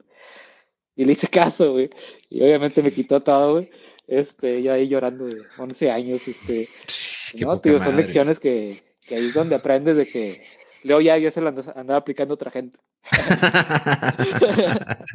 [0.95, 1.91] Y le hice caso, güey.
[2.29, 3.71] Y obviamente me quitó todo, güey.
[4.07, 6.69] Este, yo ahí llorando de 11 años, este.
[7.41, 10.43] no, tío, son lecciones que, que ahí es donde aprendes de que
[10.85, 12.79] luego ya, ya se lo andaba, aplicando otra gente.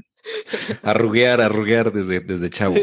[0.84, 2.76] arruguear, arruguear desde, desde chavo.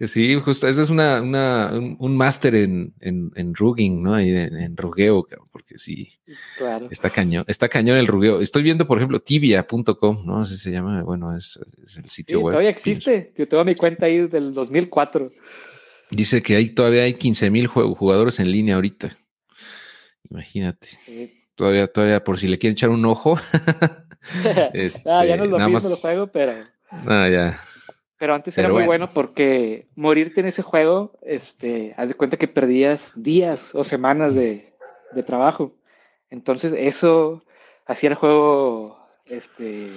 [0.00, 4.14] Sí, justo, ese es una, una un, máster en, en, en, rugging, ¿no?
[4.14, 6.08] Ahí en, en rugueo, porque sí,
[6.58, 6.88] claro.
[6.90, 8.40] está cañón, está cañón el rugueo.
[8.40, 10.38] Estoy viendo, por ejemplo, tibia.com, ¿no?
[10.38, 11.58] Así se llama, bueno, es,
[11.96, 12.52] el sitio web.
[12.52, 15.32] Todavía existe, yo tengo mi cuenta ahí del 2004.
[16.10, 19.16] Dice que hay, todavía hay 15 mil jugadores en línea ahorita.
[20.30, 20.88] Imagínate.
[21.54, 23.38] Todavía, todavía, por si le quieren echar un ojo.
[24.72, 26.64] este, ah, ya no lo mismo juego, pero.
[26.90, 27.60] Ah, ya.
[28.18, 32.48] Pero antes era muy bueno porque morirte en ese juego, este, haz de cuenta que
[32.48, 34.72] perdías días o semanas de,
[35.26, 35.74] trabajo.
[36.30, 37.44] Entonces, eso
[37.86, 39.90] hacía el juego este,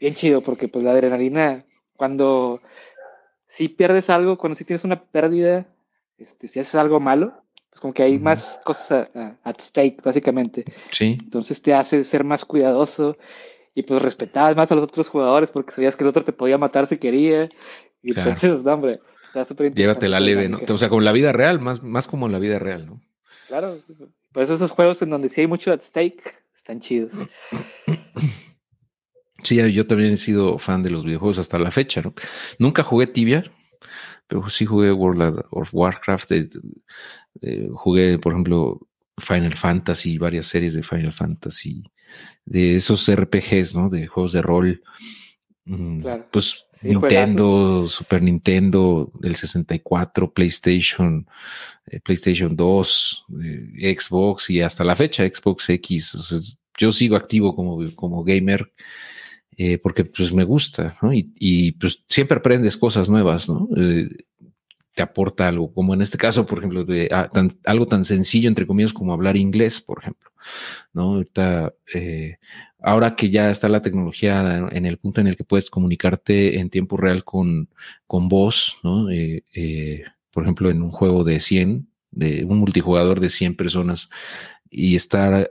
[0.00, 1.64] bien chido, porque pues la adrenalina,
[1.96, 2.62] cuando
[3.48, 5.66] si pierdes algo, cuando si tienes una pérdida,
[6.18, 7.42] este, si haces algo malo,
[7.76, 9.10] pues como que hay más cosas
[9.44, 10.64] at stake, básicamente.
[10.92, 11.18] Sí.
[11.20, 13.18] Entonces te hace ser más cuidadoso
[13.74, 16.56] y pues respetabas más a los otros jugadores porque sabías que el otro te podía
[16.56, 17.50] matar si quería.
[18.02, 20.08] Y entonces, no, hombre, está súper interesante.
[20.08, 20.58] la leve, ¿no?
[20.66, 23.02] O sea, como la vida real, más, más como la vida real, ¿no?
[23.46, 23.78] Claro,
[24.32, 27.12] por eso esos juegos en donde sí hay mucho at stake están chidos.
[29.42, 32.14] Sí, yo también he sido fan de los videojuegos hasta la fecha, ¿no?
[32.58, 33.44] Nunca jugué Tibia,
[34.26, 36.32] pero sí jugué World of Warcraft.
[37.74, 38.80] Jugué, por ejemplo,
[39.18, 41.82] Final Fantasy, varias series de Final Fantasy,
[42.44, 43.88] de esos RPGs, ¿no?
[43.88, 44.82] De juegos de rol.
[45.64, 51.26] Mm, pues Nintendo, Super Nintendo, del 64, PlayStation,
[51.86, 56.60] eh, PlayStation 2, eh, Xbox y hasta la fecha Xbox X.
[56.78, 58.70] yo sigo activo como, como gamer
[59.56, 61.14] eh, porque pues me gusta, ¿no?
[61.14, 63.66] Y, y, pues siempre aprendes cosas nuevas, ¿no?
[64.96, 67.28] Te aporta algo, como en este caso, por ejemplo, de ah,
[67.66, 70.30] algo tan sencillo, entre comillas, como hablar inglés, por ejemplo,
[70.94, 71.16] ¿no?
[71.16, 72.38] Ahorita, eh,
[72.80, 76.70] ahora que ya está la tecnología en el punto en el que puedes comunicarte en
[76.70, 77.68] tiempo real con,
[78.06, 79.10] con voz, ¿no?
[79.10, 84.08] Eh, eh, por ejemplo, en un juego de 100, de un multijugador de 100 personas
[84.70, 85.50] y estar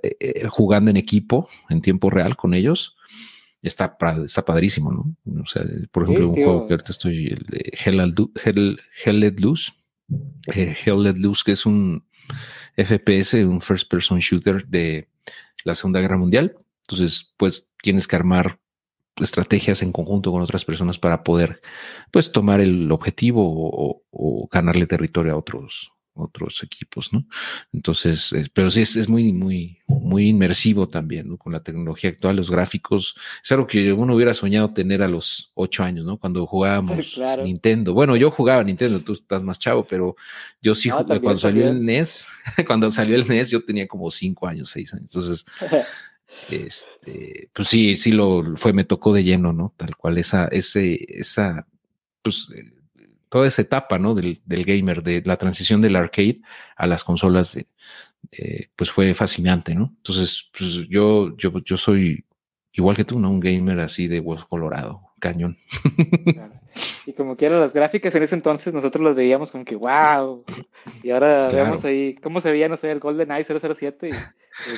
[0.50, 2.95] jugando en equipo en tiempo real con ellos,
[3.62, 5.42] está, está padrísimo, ¿no?
[5.42, 9.72] O sea, por ejemplo, un juego que ahorita estoy, el de Hell, Hell, Let Loose,
[10.48, 12.06] eh, Hell Let Loose, que es un
[12.78, 15.10] FPS, un first person shooter de
[15.64, 16.56] la Segunda Guerra Mundial.
[16.88, 18.60] Entonces, pues tienes que armar
[19.18, 21.62] estrategias en conjunto con otras personas para poder,
[22.12, 27.26] pues, tomar el objetivo o, o ganarle territorio a otros, otros equipos, ¿no?
[27.74, 31.38] Entonces, pero sí es, muy, muy, muy inmersivo también, ¿no?
[31.38, 35.52] Con la tecnología actual, los gráficos, es algo que uno hubiera soñado tener a los
[35.54, 36.18] ocho años, ¿no?
[36.18, 37.94] Cuando jugábamos Nintendo.
[37.94, 40.16] Bueno, yo jugaba Nintendo, tú estás más chavo, pero
[40.62, 40.90] yo sí,
[41.22, 42.28] cuando salió el NES,
[42.66, 45.14] cuando salió el NES, yo tenía como cinco años, seis años.
[45.14, 45.46] Entonces,
[46.50, 49.74] este, pues sí, sí lo fue, me tocó de lleno, ¿no?
[49.76, 51.68] Tal cual esa, ese, esa,
[52.22, 52.48] pues
[53.30, 54.16] toda esa etapa, ¿no?
[54.16, 56.42] Del, gamer, de la transición del arcade
[56.76, 57.58] a las consolas,
[58.76, 59.94] pues fue fascinante, ¿no?
[59.98, 62.26] Entonces, pues yo, yo, yo soy
[62.74, 63.30] igual que tú, ¿no?
[63.30, 65.58] Un gamer así de hueso colorado, cañón.
[67.06, 70.44] Y como quiera, las gráficas en ese entonces nosotros los veíamos como que wow.
[71.04, 74.12] Y ahora vemos ahí cómo se veía, no sé, el Golden Eye 007 y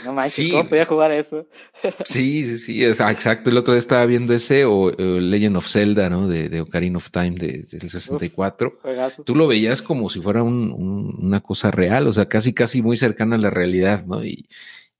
[0.04, 1.48] no manches, ¿cómo podía jugar eso?
[2.06, 3.50] sí, sí, sí, exacto.
[3.50, 6.28] El otro día estaba viendo ese o, Legend of Zelda, ¿no?
[6.28, 8.80] De, de Ocarina of Time de, del 64.
[9.26, 13.36] Tú lo veías como si fuera una cosa real, o sea, casi, casi muy cercana
[13.36, 14.24] a la realidad, ¿no?
[14.24, 14.48] Y,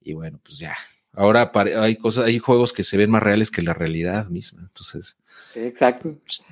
[0.00, 0.76] y bueno, pues ya.
[1.12, 4.62] Ahora hay cosas, hay juegos que se ven más reales que la realidad misma.
[4.62, 5.18] Entonces.
[5.54, 6.16] exacto.
[6.24, 6.42] Pues,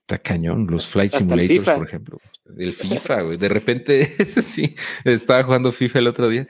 [0.00, 0.66] está cañón.
[0.70, 2.20] Los Flight Simulators, por ejemplo.
[2.56, 3.38] El FIFA, güey.
[3.38, 4.04] De repente,
[4.42, 4.74] sí,
[5.04, 6.46] estaba jugando FIFA el otro día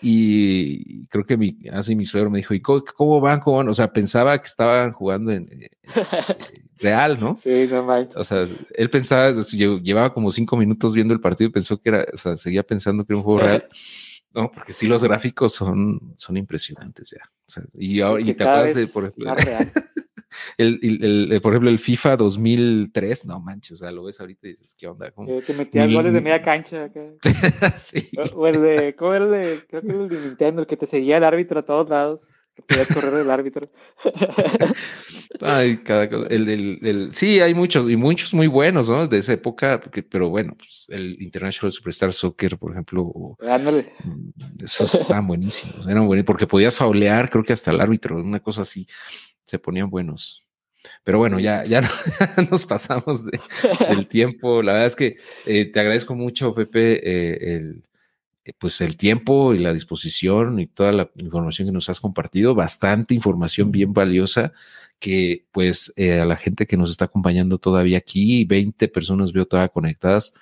[0.00, 3.40] y creo que mi, así mi suegro me dijo, ¿y cómo, van?
[3.40, 3.68] ¿Cómo van?
[3.68, 5.76] O sea, pensaba que estaban jugando en, este,
[6.78, 7.38] real, ¿no?
[7.42, 8.16] Sí, no manches.
[8.16, 12.06] O sea, él pensaba, llevaba como cinco minutos viendo el partido y pensó que era,
[12.12, 13.68] o sea, seguía pensando que era un juego real.
[14.34, 17.22] No, porque sí, los gráficos son, son impresionantes ya.
[17.24, 19.34] O sea, y, ahora, y te acuerdas de, por ejemplo,
[20.56, 24.46] el, el, el, por ejemplo, el FIFA 2003, no manches, o sea, lo ves ahorita
[24.46, 25.10] y dices, ¿qué onda?
[25.10, 25.40] ¿Cómo?
[25.40, 26.84] Que metías goles de media cancha.
[26.84, 27.02] Acá.
[27.78, 28.10] sí.
[28.34, 30.86] O, el de, ¿cómo era el de, creo que el de Nintendo, el que te
[30.86, 32.20] seguía el árbitro a todos lados?
[32.54, 33.70] Que podías correr el árbitro.
[35.40, 36.26] Ay, cada cosa.
[36.28, 39.06] El, el, el, sí, hay muchos, y muchos muy buenos, ¿no?
[39.06, 43.36] De esa época, porque, pero bueno, pues el International Superstar Soccer, por ejemplo.
[43.48, 43.92] Ándale.
[44.02, 48.40] Mm, esos estaban buenísimos, eran buenísimos, porque podías faulear, creo que hasta el árbitro, una
[48.40, 48.88] cosa así
[49.48, 50.44] se ponían buenos.
[51.04, 51.88] Pero bueno, ya, ya,
[52.50, 54.62] nos pasamos del tiempo.
[54.62, 55.16] La verdad es que
[55.46, 57.84] eh, te agradezco mucho, Pepe, eh, el,
[58.44, 62.54] eh, pues el tiempo y la disposición y toda la información que nos has compartido.
[62.54, 64.52] Bastante información bien valiosa
[64.98, 69.68] que pues a la gente que nos está acompañando todavía aquí, 20 personas veo todavía
[69.68, 70.34] conectadas,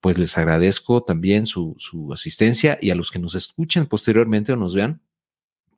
[0.00, 4.56] pues les agradezco también su, su asistencia y a los que nos escuchen posteriormente o
[4.56, 5.02] nos vean,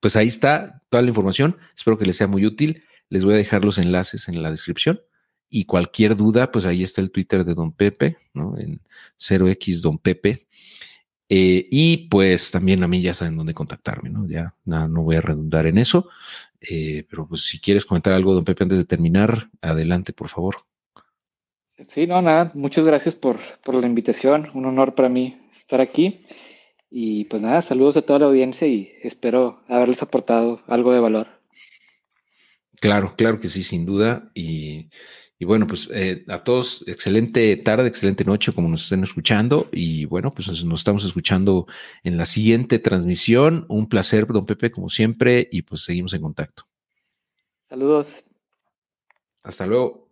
[0.01, 1.57] pues ahí está toda la información.
[1.77, 2.85] Espero que les sea muy útil.
[3.09, 5.01] Les voy a dejar los enlaces en la descripción.
[5.49, 8.57] Y cualquier duda, pues ahí está el Twitter de Don Pepe, ¿no?
[8.59, 8.81] En
[9.19, 10.47] 0x Don Pepe.
[11.29, 14.27] Eh, y pues también a mí ya saben dónde contactarme, ¿no?
[14.29, 16.09] Ya no voy a redundar en eso.
[16.61, 20.57] Eh, pero pues si quieres comentar algo, Don Pepe, antes de terminar, adelante, por favor.
[21.89, 22.53] Sí, no, nada.
[22.55, 24.51] Muchas gracias por, por la invitación.
[24.55, 26.21] Un honor para mí estar aquí.
[26.91, 31.29] Y pues nada, saludos a toda la audiencia y espero haberles aportado algo de valor.
[32.81, 34.31] Claro, claro que sí, sin duda.
[34.35, 34.89] Y,
[35.41, 39.69] bueno, pues eh, a todos, excelente tarde, excelente noche, como nos estén escuchando.
[39.71, 41.67] Y bueno, pues nos estamos escuchando
[42.03, 43.67] en la siguiente transmisión.
[43.69, 46.65] Un placer, don Pepe, como siempre, y pues seguimos en contacto.
[47.69, 48.27] Saludos.
[49.45, 50.10] Hasta luego.